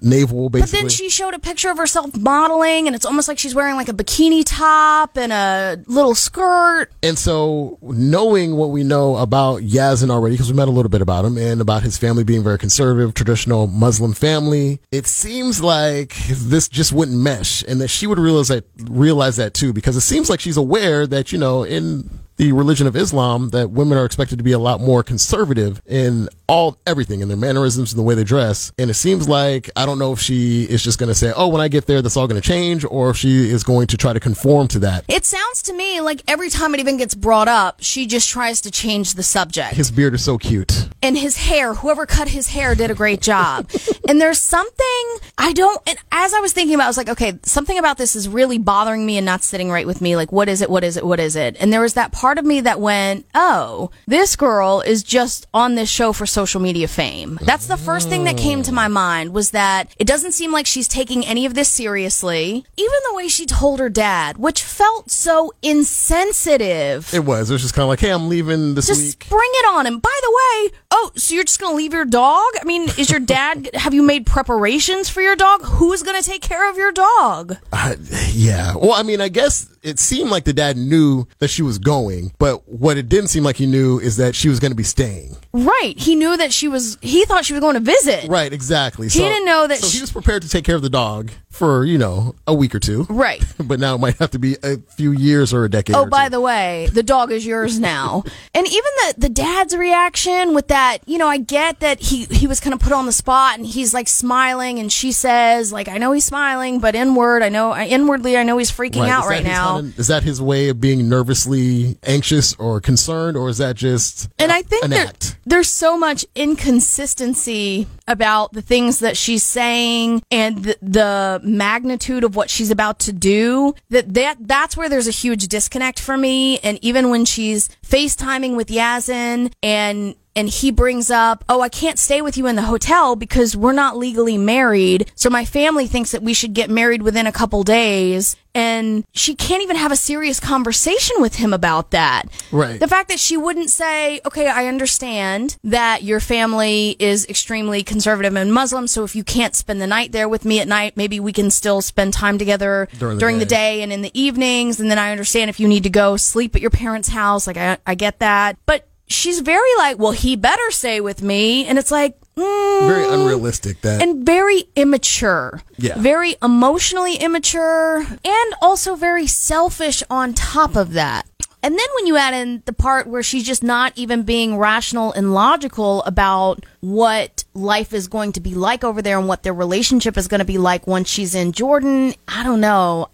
navel 0.00 0.48
basically. 0.50 0.78
But 0.78 0.82
then 0.82 0.88
she 0.88 1.08
showed 1.08 1.34
a 1.34 1.38
picture 1.38 1.70
of 1.70 1.78
herself 1.78 2.16
modeling, 2.16 2.86
and 2.86 2.94
it's 2.94 3.06
almost 3.06 3.28
like 3.28 3.38
she's 3.38 3.54
wearing 3.54 3.76
like 3.76 3.88
a 3.88 3.92
bikini 3.92 4.42
top 4.44 5.16
and 5.16 5.32
a 5.32 5.82
little 5.86 6.14
skirt. 6.14 6.90
And 7.02 7.18
so, 7.18 7.78
knowing 7.82 8.56
what 8.56 8.70
we 8.70 8.84
know 8.84 9.16
about 9.16 9.62
Yazan 9.62 10.10
already, 10.10 10.34
because 10.34 10.50
we 10.50 10.56
met 10.56 10.68
a 10.68 10.72
little 10.72 10.90
bit 10.90 11.02
about 11.02 11.24
him 11.24 11.36
and 11.38 11.60
about 11.60 11.82
his 11.82 11.98
family 11.98 12.24
being 12.24 12.42
very 12.42 12.58
conservative, 12.58 13.14
traditional 13.14 13.66
Muslim 13.66 14.12
family, 14.12 14.80
it 14.90 15.06
seems 15.06 15.62
like 15.62 16.14
this 16.28 16.68
just 16.68 16.92
wouldn't 16.92 17.16
mesh, 17.16 17.64
and 17.66 17.80
that 17.80 17.88
she 17.88 18.06
would 18.06 18.18
realize 18.18 18.48
that 18.48 18.64
realize 18.84 19.36
that 19.36 19.54
too, 19.54 19.72
because 19.72 19.96
it 19.96 20.02
seems 20.02 20.30
like 20.30 20.40
she's 20.40 20.56
aware 20.56 21.06
that 21.06 21.32
you 21.32 21.38
know 21.38 21.64
in 21.64 22.08
the 22.38 22.52
religion 22.52 22.86
of 22.86 22.96
Islam 22.96 23.50
that 23.50 23.70
women 23.70 23.98
are 23.98 24.04
expected 24.04 24.38
to 24.38 24.44
be 24.44 24.52
a 24.52 24.58
lot 24.58 24.80
more 24.80 25.02
conservative 25.02 25.82
in 25.86 26.28
all 26.48 26.78
everything 26.86 27.20
in 27.20 27.28
their 27.28 27.36
mannerisms 27.36 27.92
and 27.92 27.98
the 27.98 28.02
way 28.02 28.14
they 28.14 28.24
dress. 28.24 28.72
And 28.78 28.90
it 28.90 28.94
seems 28.94 29.28
like 29.28 29.68
I 29.76 29.84
don't 29.84 29.98
know 29.98 30.12
if 30.12 30.20
she 30.20 30.62
is 30.62 30.82
just 30.82 30.98
going 30.98 31.08
to 31.08 31.14
say, 31.14 31.32
"Oh, 31.36 31.48
when 31.48 31.60
I 31.60 31.68
get 31.68 31.86
there, 31.86 32.00
that's 32.00 32.16
all 32.16 32.26
going 32.26 32.40
to 32.40 32.46
change," 32.46 32.84
or 32.88 33.10
if 33.10 33.16
she 33.16 33.50
is 33.50 33.64
going 33.64 33.88
to 33.88 33.96
try 33.96 34.12
to 34.12 34.20
conform 34.20 34.68
to 34.68 34.78
that. 34.80 35.04
It 35.08 35.26
sounds 35.26 35.62
to 35.64 35.72
me 35.74 36.00
like 36.00 36.22
every 36.28 36.48
time 36.48 36.74
it 36.74 36.80
even 36.80 36.96
gets 36.96 37.14
brought 37.14 37.48
up, 37.48 37.78
she 37.80 38.06
just 38.06 38.28
tries 38.28 38.60
to 38.62 38.70
change 38.70 39.14
the 39.14 39.22
subject. 39.22 39.74
His 39.74 39.90
beard 39.90 40.14
is 40.14 40.24
so 40.24 40.38
cute, 40.38 40.87
and 41.02 41.16
his 41.16 41.36
hair. 41.36 41.74
Whoever 41.74 42.06
cut 42.06 42.28
his 42.28 42.48
hair 42.48 42.74
did 42.74 42.90
a 42.90 42.94
great 42.94 43.20
job. 43.20 43.70
and 44.08 44.20
there's 44.20 44.40
something 44.40 45.18
I 45.36 45.52
don't. 45.52 45.80
And 45.88 45.98
as 46.12 46.34
I 46.34 46.40
was 46.40 46.52
thinking 46.52 46.74
about, 46.74 46.84
it, 46.84 46.86
I 46.86 46.88
was 46.88 46.96
like, 46.96 47.08
okay, 47.10 47.38
something 47.42 47.78
about 47.78 47.98
this 47.98 48.16
is 48.16 48.28
really 48.28 48.58
bothering 48.58 49.04
me 49.06 49.16
and 49.16 49.24
not 49.26 49.42
sitting 49.42 49.70
right 49.70 49.86
with 49.86 50.00
me. 50.00 50.16
Like, 50.16 50.32
what 50.32 50.48
is 50.48 50.60
it? 50.60 50.70
What 50.70 50.84
is 50.84 50.96
it? 50.96 51.04
What 51.04 51.20
is 51.20 51.36
it? 51.36 51.56
And 51.60 51.72
there 51.72 51.80
was 51.80 51.94
that 51.94 52.12
part 52.12 52.38
of 52.38 52.44
me 52.44 52.60
that 52.62 52.80
went, 52.80 53.26
oh, 53.34 53.90
this 54.06 54.36
girl 54.36 54.80
is 54.80 55.02
just 55.02 55.46
on 55.54 55.74
this 55.74 55.88
show 55.88 56.12
for 56.12 56.26
social 56.26 56.60
media 56.60 56.88
fame. 56.88 57.38
That's 57.42 57.66
the 57.66 57.76
first 57.76 58.08
thing 58.08 58.24
that 58.24 58.36
came 58.36 58.62
to 58.64 58.72
my 58.72 58.86
oh. 58.86 58.90
mind 58.90 59.34
was 59.34 59.52
that 59.52 59.94
it 59.98 60.06
doesn't 60.06 60.32
seem 60.32 60.52
like 60.52 60.66
she's 60.66 60.88
taking 60.88 61.24
any 61.24 61.46
of 61.46 61.54
this 61.54 61.68
seriously. 61.68 62.64
Even 62.76 62.98
the 63.08 63.14
way 63.14 63.28
she 63.28 63.46
told 63.46 63.78
her 63.78 63.88
dad, 63.88 64.38
which 64.38 64.62
felt 64.62 65.10
so 65.10 65.52
insensitive. 65.62 67.12
It 67.14 67.24
was. 67.24 67.50
It 67.50 67.54
was 67.54 67.62
just 67.62 67.74
kind 67.74 67.84
of 67.84 67.88
like, 67.88 68.00
hey, 68.00 68.10
I'm 68.10 68.28
leaving 68.28 68.74
this 68.74 68.86
just 68.86 69.02
week. 69.02 69.28
bring 69.28 69.50
it 69.54 69.66
on 69.68 69.86
him. 69.86 69.98
By 69.98 70.18
the 70.22 70.30
way, 70.30 70.78
oh, 70.90 71.10
so 71.16 71.34
you're 71.34 71.44
just 71.44 71.60
going 71.60 71.72
to 71.72 71.76
leave 71.76 71.92
your 71.92 72.04
dog? 72.04 72.52
I 72.60 72.64
mean, 72.64 72.88
is 72.98 73.10
your 73.10 73.20
dad, 73.20 73.70
have 73.74 73.94
you 73.94 74.02
made 74.02 74.26
preparations 74.26 75.08
for 75.08 75.20
your 75.20 75.36
dog? 75.36 75.62
Who's 75.64 76.02
going 76.02 76.20
to 76.20 76.28
take 76.28 76.42
care 76.42 76.68
of 76.70 76.76
your 76.76 76.92
dog? 76.92 77.56
Uh, 77.72 77.96
yeah. 78.32 78.74
Well, 78.74 78.92
I 78.92 79.02
mean, 79.02 79.20
I 79.20 79.28
guess 79.28 79.68
it 79.82 79.98
seemed 79.98 80.30
like 80.30 80.44
the 80.44 80.52
dad 80.52 80.76
knew 80.76 81.26
that 81.38 81.48
she 81.48 81.62
was 81.62 81.78
going, 81.78 82.32
but 82.38 82.68
what 82.68 82.96
it 82.96 83.08
didn't 83.08 83.28
seem 83.28 83.44
like 83.44 83.56
he 83.56 83.66
knew 83.66 83.98
is 83.98 84.16
that 84.16 84.34
she 84.34 84.48
was 84.48 84.60
going 84.60 84.70
to 84.70 84.76
be 84.76 84.82
staying. 84.82 85.36
Right. 85.52 85.94
He 85.96 86.14
knew 86.14 86.36
that 86.36 86.52
she 86.52 86.68
was, 86.68 86.98
he 87.00 87.24
thought 87.24 87.44
she 87.44 87.52
was 87.52 87.60
going 87.60 87.74
to 87.74 87.80
visit. 87.80 88.28
Right, 88.28 88.52
exactly. 88.52 89.06
He 89.06 89.18
so, 89.18 89.28
didn't 89.28 89.44
know 89.44 89.66
that 89.66 89.78
So 89.78 89.88
she, 89.88 89.98
he 89.98 90.02
was 90.02 90.12
prepared 90.12 90.42
to 90.42 90.48
take 90.48 90.64
care 90.64 90.76
of 90.76 90.82
the 90.82 90.90
dog 90.90 91.30
for, 91.50 91.84
you 91.84 91.98
know, 91.98 92.34
a 92.46 92.54
week 92.54 92.74
or 92.74 92.80
two. 92.80 93.04
Right. 93.08 93.42
but 93.64 93.80
now 93.80 93.94
it 93.94 93.98
might 93.98 94.16
have 94.18 94.30
to 94.32 94.38
be 94.38 94.56
a 94.62 94.78
few 94.78 95.12
years 95.12 95.52
or 95.54 95.64
a 95.64 95.70
decade. 95.70 95.96
Oh, 95.96 96.06
by 96.06 96.28
the 96.28 96.40
way, 96.40 96.88
the 96.92 97.02
dog 97.02 97.32
is 97.32 97.46
yours 97.46 97.78
now. 97.78 98.24
and 98.54 98.66
even 98.66 98.82
the, 99.06 99.14
the 99.18 99.28
dad's 99.28 99.76
reaction 99.76 100.54
with 100.54 100.68
that, 100.68 100.77
you 101.06 101.18
know, 101.18 101.26
I 101.26 101.38
get 101.38 101.80
that 101.80 102.00
he, 102.00 102.24
he 102.24 102.46
was 102.46 102.60
kind 102.60 102.74
of 102.74 102.80
put 102.80 102.92
on 102.92 103.06
the 103.06 103.12
spot 103.12 103.56
and 103.58 103.66
he's 103.66 103.94
like 103.94 104.08
smiling 104.08 104.78
and 104.78 104.92
she 104.92 105.12
says, 105.12 105.72
like, 105.72 105.88
I 105.88 105.98
know 105.98 106.12
he's 106.12 106.24
smiling, 106.24 106.80
but 106.80 106.94
inward, 106.94 107.42
I 107.42 107.48
know, 107.48 107.76
inwardly, 107.76 108.36
I 108.36 108.42
know 108.42 108.58
he's 108.58 108.70
freaking 108.70 109.00
right. 109.00 109.10
out 109.10 109.26
right 109.26 109.44
now. 109.44 109.78
Is 109.78 110.08
that 110.08 110.22
his 110.22 110.40
way 110.40 110.68
of 110.68 110.80
being 110.80 111.08
nervously 111.08 111.98
anxious 112.02 112.54
or 112.54 112.80
concerned 112.80 113.36
or 113.36 113.48
is 113.48 113.58
that 113.58 113.76
just 113.76 114.28
and 114.38 114.52
I 114.52 114.62
think 114.62 114.84
an 114.84 114.90
there, 114.90 115.12
there's 115.46 115.70
so 115.70 115.98
much 115.98 116.24
inconsistency 116.34 117.86
about 118.08 118.52
the 118.52 118.62
things 118.62 118.98
that 119.00 119.16
she's 119.16 119.44
saying 119.44 120.22
and 120.30 120.64
the, 120.64 120.76
the 120.82 121.40
magnitude 121.44 122.24
of 122.24 122.34
what 122.34 122.50
she's 122.50 122.70
about 122.70 122.98
to 123.00 123.12
do 123.12 123.74
that, 123.90 124.14
that 124.14 124.36
that's 124.40 124.76
where 124.76 124.88
there's 124.88 125.06
a 125.06 125.12
huge 125.12 125.46
disconnect 125.46 126.00
for 126.00 126.16
me 126.16 126.58
and 126.60 126.78
even 126.82 127.10
when 127.10 127.24
she's 127.24 127.68
FaceTiming 127.86 128.56
with 128.56 128.68
Yazan 128.68 129.52
and 129.62 130.16
and 130.38 130.48
he 130.48 130.70
brings 130.70 131.10
up, 131.10 131.44
"Oh, 131.48 131.60
I 131.60 131.68
can't 131.68 131.98
stay 131.98 132.22
with 132.22 132.36
you 132.36 132.46
in 132.46 132.54
the 132.54 132.62
hotel 132.62 133.16
because 133.16 133.56
we're 133.56 133.72
not 133.72 133.96
legally 133.96 134.38
married. 134.38 135.10
So 135.16 135.28
my 135.28 135.44
family 135.44 135.88
thinks 135.88 136.12
that 136.12 136.22
we 136.22 136.32
should 136.32 136.54
get 136.54 136.70
married 136.70 137.02
within 137.02 137.26
a 137.26 137.32
couple 137.32 137.64
days." 137.64 138.36
And 138.54 139.04
she 139.12 139.34
can't 139.34 139.62
even 139.62 139.76
have 139.76 139.92
a 139.92 139.96
serious 139.96 140.38
conversation 140.40 141.20
with 141.20 141.36
him 141.36 141.52
about 141.52 141.90
that. 141.90 142.24
Right. 142.50 142.78
The 142.78 142.88
fact 142.88 143.08
that 143.08 143.18
she 143.18 143.36
wouldn't 143.36 143.70
say, 143.70 144.20
"Okay, 144.24 144.46
I 144.48 144.66
understand 144.66 145.56
that 145.64 146.04
your 146.04 146.20
family 146.20 146.94
is 147.00 147.26
extremely 147.28 147.82
conservative 147.82 147.97
and 148.06 148.52
Muslim, 148.52 148.86
so 148.86 149.04
if 149.04 149.14
you 149.16 149.24
can't 149.24 149.54
spend 149.54 149.80
the 149.80 149.86
night 149.86 150.12
there 150.12 150.28
with 150.28 150.44
me 150.44 150.60
at 150.60 150.68
night, 150.68 150.96
maybe 150.96 151.20
we 151.20 151.32
can 151.32 151.50
still 151.50 151.80
spend 151.80 152.12
time 152.12 152.38
together 152.38 152.88
during 152.98 153.16
the, 153.16 153.20
during 153.20 153.36
day. 153.36 153.44
the 153.44 153.46
day 153.48 153.82
and 153.82 153.92
in 153.92 154.02
the 154.02 154.18
evenings, 154.18 154.80
and 154.80 154.90
then 154.90 154.98
I 154.98 155.10
understand 155.10 155.50
if 155.50 155.60
you 155.60 155.68
need 155.68 155.82
to 155.84 155.90
go 155.90 156.16
sleep 156.16 156.54
at 156.56 156.62
your 156.62 156.70
parents' 156.70 157.08
house, 157.08 157.46
like 157.46 157.56
I 157.56 157.78
I 157.86 157.94
get 157.94 158.18
that." 158.20 158.56
But 158.66 158.88
she's 159.08 159.40
very 159.40 159.74
like, 159.78 159.98
well, 159.98 160.12
he 160.12 160.36
better 160.36 160.70
stay 160.70 161.00
with 161.00 161.22
me. 161.22 161.66
And 161.66 161.78
it's 161.78 161.90
like, 161.90 162.16
mm, 162.36 162.86
very 162.86 163.08
unrealistic 163.08 163.80
that. 163.80 164.00
And 164.02 164.24
very 164.24 164.64
immature. 164.76 165.62
Yeah. 165.76 165.98
Very 165.98 166.36
emotionally 166.42 167.16
immature 167.16 167.98
and 167.98 168.54
also 168.62 168.94
very 168.94 169.26
selfish 169.26 170.02
on 170.10 170.34
top 170.34 170.76
of 170.76 170.92
that. 170.92 171.26
And 171.62 171.76
then 171.76 171.86
when 171.96 172.06
you 172.06 172.16
add 172.16 172.34
in 172.34 172.62
the 172.66 172.72
part 172.72 173.08
where 173.08 173.22
she's 173.22 173.44
just 173.44 173.64
not 173.64 173.92
even 173.96 174.22
being 174.22 174.56
rational 174.56 175.12
and 175.12 175.34
logical 175.34 176.02
about 176.04 176.64
what 176.80 177.44
life 177.52 177.92
is 177.92 178.06
going 178.06 178.32
to 178.32 178.40
be 178.40 178.54
like 178.54 178.84
over 178.84 179.02
there 179.02 179.18
and 179.18 179.26
what 179.26 179.42
their 179.42 179.54
relationship 179.54 180.16
is 180.16 180.28
going 180.28 180.38
to 180.38 180.44
be 180.44 180.58
like 180.58 180.86
once 180.86 181.08
she's 181.08 181.34
in 181.34 181.52
Jordan, 181.52 182.14
I 182.28 182.44
don't 182.44 182.60
know. 182.60 183.08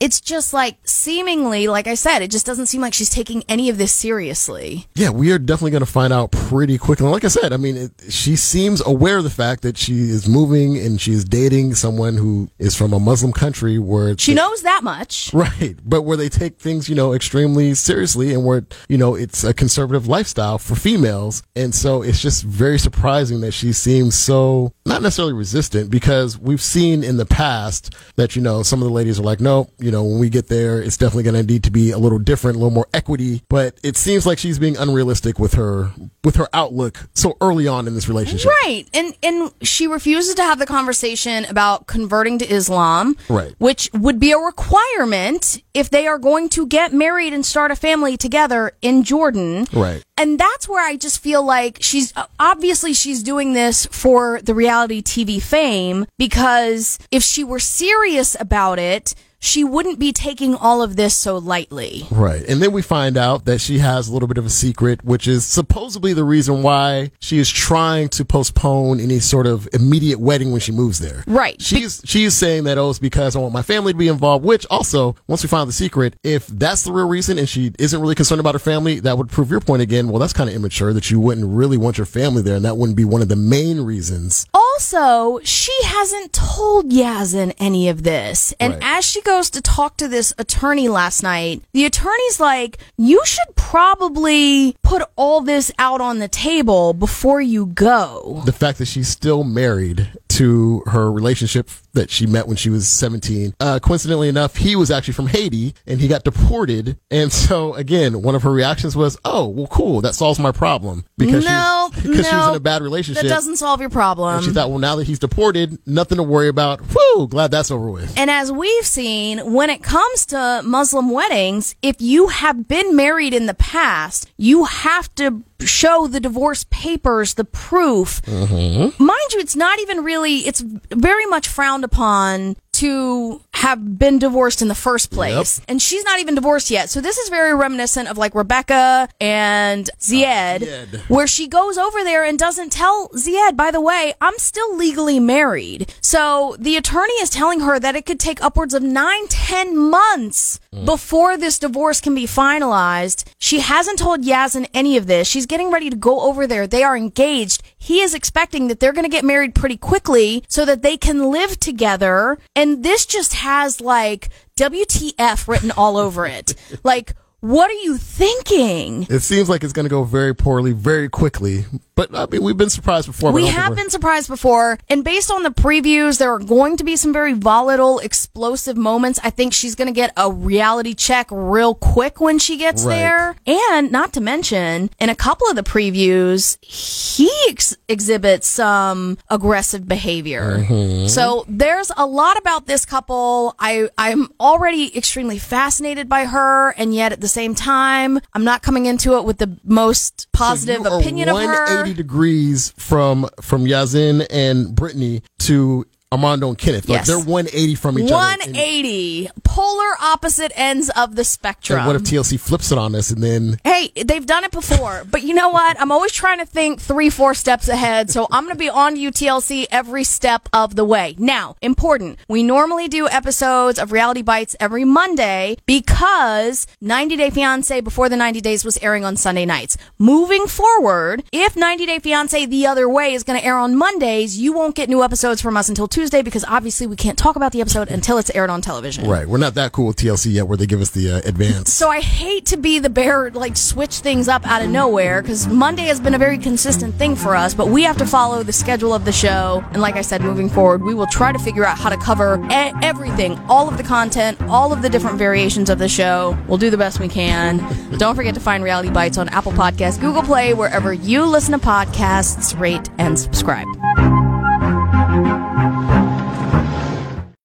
It's 0.00 0.20
just 0.20 0.52
like 0.52 0.76
seemingly, 0.84 1.66
like 1.68 1.86
I 1.86 1.94
said, 1.94 2.22
it 2.22 2.30
just 2.30 2.46
doesn't 2.46 2.66
seem 2.66 2.80
like 2.80 2.94
she's 2.94 3.10
taking 3.10 3.42
any 3.48 3.68
of 3.68 3.78
this 3.78 3.92
seriously. 3.92 4.86
Yeah, 4.94 5.10
we 5.10 5.32
are 5.32 5.38
definitely 5.38 5.72
going 5.72 5.84
to 5.84 5.90
find 5.90 6.12
out 6.12 6.30
pretty 6.30 6.78
quickly. 6.78 7.06
Like 7.08 7.24
I 7.24 7.28
said, 7.28 7.52
I 7.52 7.56
mean, 7.56 7.76
it, 7.76 7.92
she 8.08 8.36
seems 8.36 8.84
aware 8.86 9.18
of 9.18 9.24
the 9.24 9.30
fact 9.30 9.62
that 9.62 9.76
she 9.76 9.94
is 9.94 10.28
moving 10.28 10.76
and 10.76 11.00
she 11.00 11.12
is 11.12 11.24
dating 11.24 11.74
someone 11.74 12.16
who 12.16 12.50
is 12.58 12.76
from 12.76 12.92
a 12.92 13.00
Muslim 13.00 13.32
country 13.32 13.78
where 13.78 14.16
she 14.18 14.32
they, 14.32 14.36
knows 14.36 14.62
that 14.62 14.84
much. 14.84 15.32
Right. 15.32 15.76
But 15.84 16.02
where 16.02 16.16
they 16.16 16.28
take 16.28 16.58
things, 16.58 16.88
you 16.88 16.94
know, 16.94 17.12
extremely 17.12 17.74
seriously 17.74 18.34
and 18.34 18.44
where, 18.44 18.66
you 18.88 18.98
know, 18.98 19.14
it's 19.14 19.44
a 19.44 19.54
conservative 19.54 20.06
lifestyle 20.06 20.58
for 20.58 20.74
females. 20.74 21.42
And 21.56 21.74
so 21.74 22.02
it's 22.02 22.20
just 22.20 22.44
very 22.44 22.78
surprising 22.78 23.40
that 23.40 23.52
she 23.52 23.72
seems 23.72 24.14
so 24.14 24.72
not 24.84 25.02
necessarily 25.02 25.34
resistant 25.34 25.90
because 25.90 26.38
we've 26.38 26.62
seen 26.62 27.04
in 27.04 27.16
the 27.16 27.26
past 27.26 27.94
that, 28.16 28.36
you 28.36 28.42
know, 28.42 28.62
some 28.62 28.80
of 28.80 28.88
the 28.88 28.94
ladies 28.94 29.20
are 29.20 29.22
like, 29.22 29.40
no, 29.40 29.68
you 29.78 29.87
know, 29.90 30.04
when 30.04 30.18
we 30.18 30.28
get 30.28 30.48
there, 30.48 30.80
it's 30.80 30.96
definitely 30.96 31.24
going 31.24 31.34
to 31.34 31.42
need 31.42 31.64
to 31.64 31.70
be 31.70 31.90
a 31.90 31.98
little 31.98 32.18
different, 32.18 32.56
a 32.56 32.58
little 32.58 32.74
more 32.74 32.88
equity. 32.94 33.42
But 33.48 33.78
it 33.82 33.96
seems 33.96 34.26
like 34.26 34.38
she's 34.38 34.58
being 34.58 34.76
unrealistic 34.76 35.38
with 35.38 35.54
her 35.54 35.90
with 36.24 36.36
her 36.36 36.48
outlook 36.52 37.08
so 37.14 37.36
early 37.40 37.66
on 37.66 37.86
in 37.86 37.94
this 37.94 38.08
relationship. 38.08 38.50
Right. 38.62 38.84
And 38.92 39.14
and 39.22 39.52
she 39.62 39.86
refuses 39.86 40.34
to 40.36 40.42
have 40.42 40.58
the 40.58 40.66
conversation 40.66 41.44
about 41.46 41.86
converting 41.86 42.38
to 42.38 42.52
Islam. 42.52 43.16
Right. 43.28 43.54
Which 43.58 43.90
would 43.92 44.20
be 44.20 44.32
a 44.32 44.38
requirement 44.38 45.62
if 45.74 45.90
they 45.90 46.06
are 46.06 46.18
going 46.18 46.48
to 46.50 46.66
get 46.66 46.92
married 46.92 47.32
and 47.32 47.44
start 47.44 47.70
a 47.70 47.76
family 47.76 48.16
together 48.16 48.72
in 48.82 49.04
Jordan. 49.04 49.66
Right. 49.72 50.04
And 50.16 50.38
that's 50.38 50.68
where 50.68 50.84
I 50.84 50.96
just 50.96 51.20
feel 51.20 51.44
like 51.44 51.78
she's 51.80 52.12
obviously 52.40 52.92
she's 52.92 53.22
doing 53.22 53.52
this 53.52 53.86
for 53.86 54.40
the 54.42 54.54
reality 54.54 55.00
TV 55.02 55.40
fame 55.40 56.06
because 56.18 56.98
if 57.10 57.22
she 57.22 57.44
were 57.44 57.60
serious 57.60 58.36
about 58.40 58.78
it, 58.78 59.14
she 59.40 59.62
wouldn't 59.64 59.98
be 59.98 60.12
taking 60.12 60.54
all 60.54 60.82
of 60.82 60.96
this 60.96 61.14
so 61.16 61.38
lightly. 61.38 62.06
Right. 62.10 62.42
And 62.48 62.60
then 62.60 62.72
we 62.72 62.82
find 62.82 63.16
out 63.16 63.44
that 63.44 63.60
she 63.60 63.78
has 63.78 64.08
a 64.08 64.12
little 64.12 64.26
bit 64.28 64.38
of 64.38 64.44
a 64.46 64.50
secret, 64.50 65.04
which 65.04 65.28
is 65.28 65.46
supposedly 65.46 66.12
the 66.12 66.24
reason 66.24 66.62
why 66.62 67.10
she 67.20 67.38
is 67.38 67.48
trying 67.48 68.08
to 68.10 68.24
postpone 68.24 69.00
any 69.00 69.20
sort 69.20 69.46
of 69.46 69.68
immediate 69.72 70.18
wedding 70.18 70.50
when 70.50 70.60
she 70.60 70.72
moves 70.72 70.98
there. 70.98 71.22
Right. 71.26 71.60
She's 71.62 72.02
she's 72.04 72.34
saying 72.34 72.64
that 72.64 72.78
oh 72.78 72.90
it's 72.90 72.98
because 72.98 73.36
I 73.36 73.38
want 73.38 73.54
my 73.54 73.62
family 73.62 73.92
to 73.92 73.98
be 73.98 74.08
involved, 74.08 74.44
which 74.44 74.66
also, 74.70 75.14
once 75.26 75.42
we 75.42 75.48
find 75.48 75.68
the 75.68 75.72
secret, 75.72 76.16
if 76.24 76.46
that's 76.48 76.82
the 76.82 76.92
real 76.92 77.08
reason 77.08 77.38
and 77.38 77.48
she 77.48 77.72
isn't 77.78 78.00
really 78.00 78.14
concerned 78.14 78.40
about 78.40 78.54
her 78.54 78.58
family, 78.58 79.00
that 79.00 79.18
would 79.18 79.28
prove 79.28 79.50
your 79.50 79.60
point 79.60 79.82
again. 79.82 80.08
Well, 80.08 80.18
that's 80.18 80.32
kind 80.32 80.50
of 80.50 80.56
immature 80.56 80.92
that 80.92 81.10
you 81.10 81.20
wouldn't 81.20 81.46
really 81.48 81.76
want 81.76 81.96
your 81.96 82.06
family 82.06 82.42
there 82.42 82.56
and 82.56 82.64
that 82.64 82.76
wouldn't 82.76 82.96
be 82.96 83.04
one 83.04 83.22
of 83.22 83.28
the 83.28 83.36
main 83.36 83.80
reasons. 83.82 84.46
Also, 84.52 85.40
she 85.44 85.72
hasn't 85.84 86.32
told 86.32 86.90
Yazan 86.90 87.54
any 87.58 87.88
of 87.88 88.02
this. 88.02 88.52
And 88.60 88.74
Right. 88.74 88.82
as 88.98 89.04
she 89.04 89.20
goes 89.28 89.50
to 89.50 89.60
talk 89.60 89.98
to 89.98 90.08
this 90.08 90.32
attorney 90.38 90.88
last 90.88 91.22
night, 91.22 91.62
the 91.74 91.84
attorney's 91.84 92.40
like, 92.40 92.78
you 92.96 93.20
should 93.26 93.54
probably 93.56 94.74
put 94.82 95.02
all 95.16 95.42
this 95.42 95.70
out 95.78 96.00
on 96.00 96.18
the 96.18 96.28
table 96.28 96.94
before 96.94 97.42
you 97.42 97.66
go. 97.66 98.40
the 98.46 98.52
fact 98.52 98.78
that 98.78 98.86
she's 98.86 99.06
still 99.08 99.44
married 99.44 100.10
to 100.38 100.82
her 100.86 101.10
relationship 101.10 101.68
that 101.94 102.10
she 102.10 102.26
met 102.26 102.46
when 102.46 102.56
she 102.56 102.70
was 102.70 102.88
17. 102.88 103.54
Uh, 103.58 103.78
coincidentally 103.80 104.28
enough, 104.28 104.56
he 104.56 104.76
was 104.76 104.90
actually 104.90 105.14
from 105.14 105.26
Haiti 105.26 105.74
and 105.86 106.00
he 106.00 106.06
got 106.06 106.22
deported. 106.22 106.96
And 107.10 107.32
so 107.32 107.74
again, 107.74 108.22
one 108.22 108.34
of 108.34 108.42
her 108.42 108.52
reactions 108.52 108.96
was, 108.96 109.18
"Oh, 109.24 109.48
well, 109.48 109.66
cool, 109.66 110.00
that 110.02 110.14
solves 110.14 110.38
my 110.38 110.52
problem." 110.52 111.04
Because 111.16 111.44
no, 111.44 111.90
she, 111.94 112.02
because 112.02 112.28
she 112.28 112.34
was 112.36 112.50
in 112.50 112.56
a 112.56 112.60
bad 112.60 112.82
relationship. 112.82 113.22
That 113.24 113.28
doesn't 113.28 113.56
solve 113.56 113.80
your 113.80 113.90
problem. 113.90 114.42
she 114.44 114.50
thought, 114.50 114.70
well, 114.70 114.78
now 114.78 114.96
that 114.96 115.06
he's 115.06 115.18
deported, 115.18 115.78
nothing 115.86 116.16
to 116.16 116.22
worry 116.22 116.48
about. 116.48 116.80
Whew, 116.80 117.26
glad 117.28 117.50
that's 117.50 117.70
over 117.70 117.90
with. 117.90 118.16
And 118.16 118.30
as 118.30 118.52
we've 118.52 118.86
seen, 118.86 119.52
when 119.52 119.70
it 119.70 119.82
comes 119.82 120.26
to 120.26 120.62
Muslim 120.64 121.10
weddings, 121.10 121.74
if 121.82 122.00
you 122.00 122.28
have 122.28 122.68
been 122.68 122.94
married 122.94 123.34
in 123.34 123.46
the 123.46 123.54
past, 123.54 124.30
you 124.36 124.64
have 124.64 125.12
to 125.16 125.42
show 125.60 126.06
the 126.06 126.20
divorce 126.20 126.64
papers, 126.70 127.34
the 127.34 127.44
proof. 127.44 128.22
Mm-hmm. 128.22 129.02
Mind 129.28 129.34
you, 129.34 129.40
it's 129.40 129.56
not 129.56 129.78
even 129.80 130.04
really, 130.04 130.36
it's 130.46 130.62
very 130.62 131.26
much 131.26 131.48
frowned 131.48 131.84
upon 131.84 132.56
to 132.72 133.42
have 133.52 133.98
been 133.98 134.18
divorced 134.18 134.62
in 134.62 134.68
the 134.68 134.74
first 134.74 135.10
place. 135.10 135.60
And 135.68 135.82
she's 135.82 136.02
not 136.04 136.18
even 136.18 136.34
divorced 136.34 136.70
yet. 136.70 136.88
So 136.88 137.02
this 137.02 137.18
is 137.18 137.28
very 137.28 137.52
reminiscent 137.54 138.08
of 138.08 138.16
like 138.16 138.34
Rebecca 138.34 139.08
and 139.20 139.90
Zied, 140.00 140.60
Zied. 140.60 141.10
where 141.10 141.26
she 141.26 141.46
goes 141.46 141.76
over 141.76 142.04
there 142.04 142.24
and 142.24 142.38
doesn't 142.38 142.72
tell 142.72 143.10
Zied, 143.10 143.54
by 143.54 143.70
the 143.70 143.82
way, 143.82 144.14
I'm 144.20 144.38
still 144.38 144.76
legally 144.76 145.20
married. 145.20 145.92
So 146.00 146.56
the 146.58 146.76
attorney 146.76 147.14
is 147.14 147.28
telling 147.28 147.60
her 147.60 147.78
that 147.78 147.96
it 147.96 148.06
could 148.06 148.20
take 148.20 148.42
upwards 148.42 148.72
of 148.72 148.82
nine, 148.82 149.26
ten 149.28 149.76
months 149.76 150.58
Mm. 150.74 150.84
before 150.84 151.38
this 151.38 151.58
divorce 151.58 151.98
can 151.98 152.14
be 152.14 152.26
finalized. 152.26 153.24
She 153.38 153.60
hasn't 153.60 153.98
told 153.98 154.22
Yazan 154.22 154.68
any 154.74 154.98
of 154.98 155.06
this. 155.06 155.26
She's 155.26 155.46
getting 155.46 155.70
ready 155.70 155.88
to 155.88 155.96
go 155.96 156.20
over 156.20 156.46
there. 156.46 156.66
They 156.66 156.82
are 156.82 156.94
engaged. 156.94 157.62
He 157.78 158.00
is 158.00 158.12
expecting 158.12 158.68
that 158.68 158.78
they're 158.78 158.92
going 158.92 159.06
to 159.06 159.10
get 159.10 159.24
married 159.24 159.54
pretty 159.54 159.78
quickly 159.78 160.44
so 160.46 160.66
that 160.66 160.82
they 160.82 160.98
can 160.98 161.30
live 161.30 161.58
together. 161.58 162.36
And 162.54 162.82
this 162.84 163.06
just 163.06 163.32
has 163.34 163.80
like 163.80 164.28
WTF 164.58 165.48
written 165.48 165.70
all 165.70 165.96
over 165.96 166.26
it. 166.26 166.54
like, 166.84 167.14
what 167.40 167.70
are 167.70 167.74
you 167.84 167.96
thinking? 167.96 169.06
It 169.08 169.20
seems 169.20 169.48
like 169.48 169.62
it's 169.62 169.72
going 169.72 169.84
to 169.84 169.90
go 169.90 170.04
very 170.04 170.34
poorly, 170.34 170.72
very 170.72 171.08
quickly. 171.08 171.64
But 171.94 172.14
I 172.14 172.26
mean, 172.26 172.42
we've 172.42 172.56
been 172.56 172.70
surprised 172.70 173.06
before. 173.06 173.32
We 173.32 173.46
have 173.46 173.74
been 173.74 173.90
surprised 173.90 174.28
before, 174.28 174.78
and 174.88 175.02
based 175.02 175.30
on 175.32 175.42
the 175.42 175.50
previews, 175.50 176.18
there 176.18 176.32
are 176.32 176.38
going 176.38 176.76
to 176.76 176.84
be 176.84 176.94
some 176.96 177.12
very 177.12 177.32
volatile, 177.32 177.98
explosive 177.98 178.76
moments. 178.76 179.18
I 179.24 179.30
think 179.30 179.52
she's 179.52 179.74
going 179.74 179.86
to 179.88 179.92
get 179.92 180.12
a 180.16 180.30
reality 180.30 180.94
check 180.94 181.26
real 181.30 181.74
quick 181.74 182.20
when 182.20 182.38
she 182.38 182.56
gets 182.56 182.84
Right. 182.84 182.96
there. 182.96 183.36
And 183.46 183.90
not 183.90 184.12
to 184.12 184.20
mention, 184.20 184.90
in 185.00 185.08
a 185.10 185.16
couple 185.16 185.48
of 185.48 185.56
the 185.56 185.62
previews, 185.62 186.56
he 186.64 187.30
ex- 187.48 187.76
exhibits 187.88 188.46
some 188.46 189.18
aggressive 189.28 189.88
behavior. 189.88 190.58
Mm-hmm. 190.58 191.08
So 191.08 191.44
there's 191.48 191.90
a 191.96 192.06
lot 192.06 192.36
about 192.38 192.66
this 192.66 192.84
couple. 192.84 193.54
I, 193.58 193.88
I'm 193.98 194.28
already 194.38 194.96
extremely 194.96 195.38
fascinated 195.38 196.08
by 196.08 196.26
her, 196.26 196.70
and 196.76 196.94
yet 196.94 197.12
at 197.12 197.20
the 197.20 197.27
same 197.28 197.54
time, 197.54 198.18
I'm 198.34 198.44
not 198.44 198.62
coming 198.62 198.86
into 198.86 199.16
it 199.16 199.24
with 199.24 199.38
the 199.38 199.58
most 199.64 200.28
positive 200.32 200.84
are 200.86 200.98
opinion 201.00 201.28
of 201.28 201.36
her. 201.36 201.44
180 201.44 201.94
degrees 201.94 202.72
from 202.76 203.28
from 203.40 203.64
Yazan 203.64 204.26
and 204.30 204.74
Brittany 204.74 205.22
to 205.40 205.86
Armando 206.10 206.48
and 206.48 206.56
Kenneth. 206.56 206.88
Like 206.88 207.00
Yes. 207.00 207.06
they're 207.06 207.18
180 207.18 207.74
from 207.74 207.98
each 207.98 208.04
other. 208.06 208.14
180 208.14 209.28
polar 209.44 209.94
opposite 210.00 210.52
ends 210.54 210.88
of 210.96 211.16
the 211.16 211.24
spectrum 211.24 211.80
And 211.80 211.86
what 211.86 211.96
if 211.96 212.02
TLC 212.02 212.38
flips 212.38 212.72
it 212.72 212.78
on 212.78 212.94
us 212.94 213.10
and 213.10 213.22
then 213.22 213.58
hey 213.64 213.92
they've 214.04 214.24
done 214.24 214.44
it 214.44 214.50
before. 214.50 215.04
But 215.10 215.22
you 215.22 215.34
know 215.34 215.50
what? 215.50 215.78
I'm 215.80 215.92
always 215.92 216.12
trying 216.12 216.38
to 216.38 216.46
think 216.46 216.80
three 216.80 217.10
four 217.10 217.34
steps 217.34 217.68
ahead. 217.68 218.10
So 218.10 218.26
i'm 218.30 218.44
going 218.44 218.54
to 218.54 218.58
be 218.58 218.70
on 218.70 218.96
utlc 218.96 219.66
every 219.70 220.04
step 220.04 220.48
of 220.52 220.76
the 220.76 220.84
way. 220.84 221.14
Now 221.18 221.56
important. 221.60 222.18
We 222.28 222.42
normally 222.42 222.88
do 222.88 223.06
episodes 223.08 223.78
of 223.78 223.92
reality 223.92 224.22
bites 224.22 224.56
every 224.60 224.84
monday 224.84 225.56
because 225.66 226.66
90 226.80 227.16
day 227.16 227.30
fiance 227.30 227.80
before 227.82 228.08
the 228.08 228.16
90 228.16 228.40
days 228.40 228.64
was 228.64 228.78
airing 228.78 229.04
on 229.04 229.16
sunday 229.16 229.44
nights. 229.44 229.76
Moving 229.98 230.46
forward 230.46 231.24
if 231.32 231.54
90 231.56 231.84
day 231.84 231.98
fiance 231.98 232.46
the 232.46 232.66
other 232.66 232.88
way 232.88 233.12
is 233.12 233.24
going 233.24 233.38
to 233.38 233.44
air 233.44 233.58
on 233.58 233.76
mondays 233.76 234.38
you 234.38 234.52
won't 234.54 234.74
get 234.74 234.88
new 234.88 235.02
episodes 235.02 235.42
from 235.42 235.56
us 235.56 235.68
until 235.68 235.88
tuesday 235.98 236.22
because 236.22 236.44
obviously 236.44 236.86
we 236.86 236.94
can't 236.94 237.18
talk 237.18 237.34
about 237.34 237.50
the 237.50 237.60
episode 237.60 237.88
until 237.90 238.18
it's 238.18 238.30
aired 238.30 238.50
on 238.50 238.60
television 238.60 239.08
right, 239.08 239.26
we're 239.26 239.38
not 239.38 239.54
that 239.54 239.72
cool 239.72 239.86
with 239.88 239.96
TLC 239.96 240.32
yet, 240.32 240.46
where 240.46 240.56
they 240.56 240.66
give 240.66 240.80
us 240.80 240.90
the 240.90 241.10
uh, 241.10 241.20
advance. 241.24 241.72
so 241.72 241.88
I 241.88 242.00
hate 242.00 242.46
to 242.46 242.56
be 242.56 242.78
the 242.78 242.90
bear, 242.90 243.30
like 243.30 243.56
switch 243.56 243.96
things 243.96 244.28
up 244.28 244.46
out 244.46 244.62
of 244.62 244.70
nowhere, 244.70 245.22
because 245.22 245.48
Monday 245.48 245.84
has 245.84 245.98
been 245.98 246.14
a 246.14 246.18
very 246.18 246.38
consistent 246.38 246.94
thing 246.94 247.16
for 247.16 247.34
us, 247.34 247.54
but 247.54 247.68
we 247.68 247.82
have 247.82 247.96
to 247.96 248.06
follow 248.06 248.42
the 248.42 248.52
schedule 248.52 248.94
of 248.94 249.04
the 249.04 249.12
show. 249.12 249.64
And 249.72 249.80
like 249.80 249.96
I 249.96 250.02
said, 250.02 250.20
moving 250.20 250.48
forward, 250.48 250.82
we 250.82 250.94
will 250.94 251.06
try 251.06 251.32
to 251.32 251.38
figure 251.38 251.64
out 251.64 251.78
how 251.78 251.88
to 251.88 251.96
cover 251.96 252.40
e- 252.50 252.72
everything, 252.82 253.38
all 253.48 253.68
of 253.68 253.76
the 253.76 253.82
content, 253.82 254.40
all 254.42 254.72
of 254.72 254.82
the 254.82 254.88
different 254.88 255.18
variations 255.18 255.70
of 255.70 255.78
the 255.78 255.88
show. 255.88 256.36
We'll 256.46 256.58
do 256.58 256.70
the 256.70 256.78
best 256.78 257.00
we 257.00 257.08
can. 257.08 257.58
Don't 257.98 258.14
forget 258.14 258.34
to 258.34 258.40
find 258.40 258.62
Reality 258.62 258.90
Bites 258.90 259.18
on 259.18 259.28
Apple 259.30 259.52
Podcasts, 259.52 260.00
Google 260.00 260.22
Play, 260.22 260.54
wherever 260.54 260.92
you 260.92 261.24
listen 261.24 261.58
to 261.58 261.64
podcasts, 261.64 262.58
rate, 262.58 262.88
and 262.98 263.18
subscribe. 263.18 263.66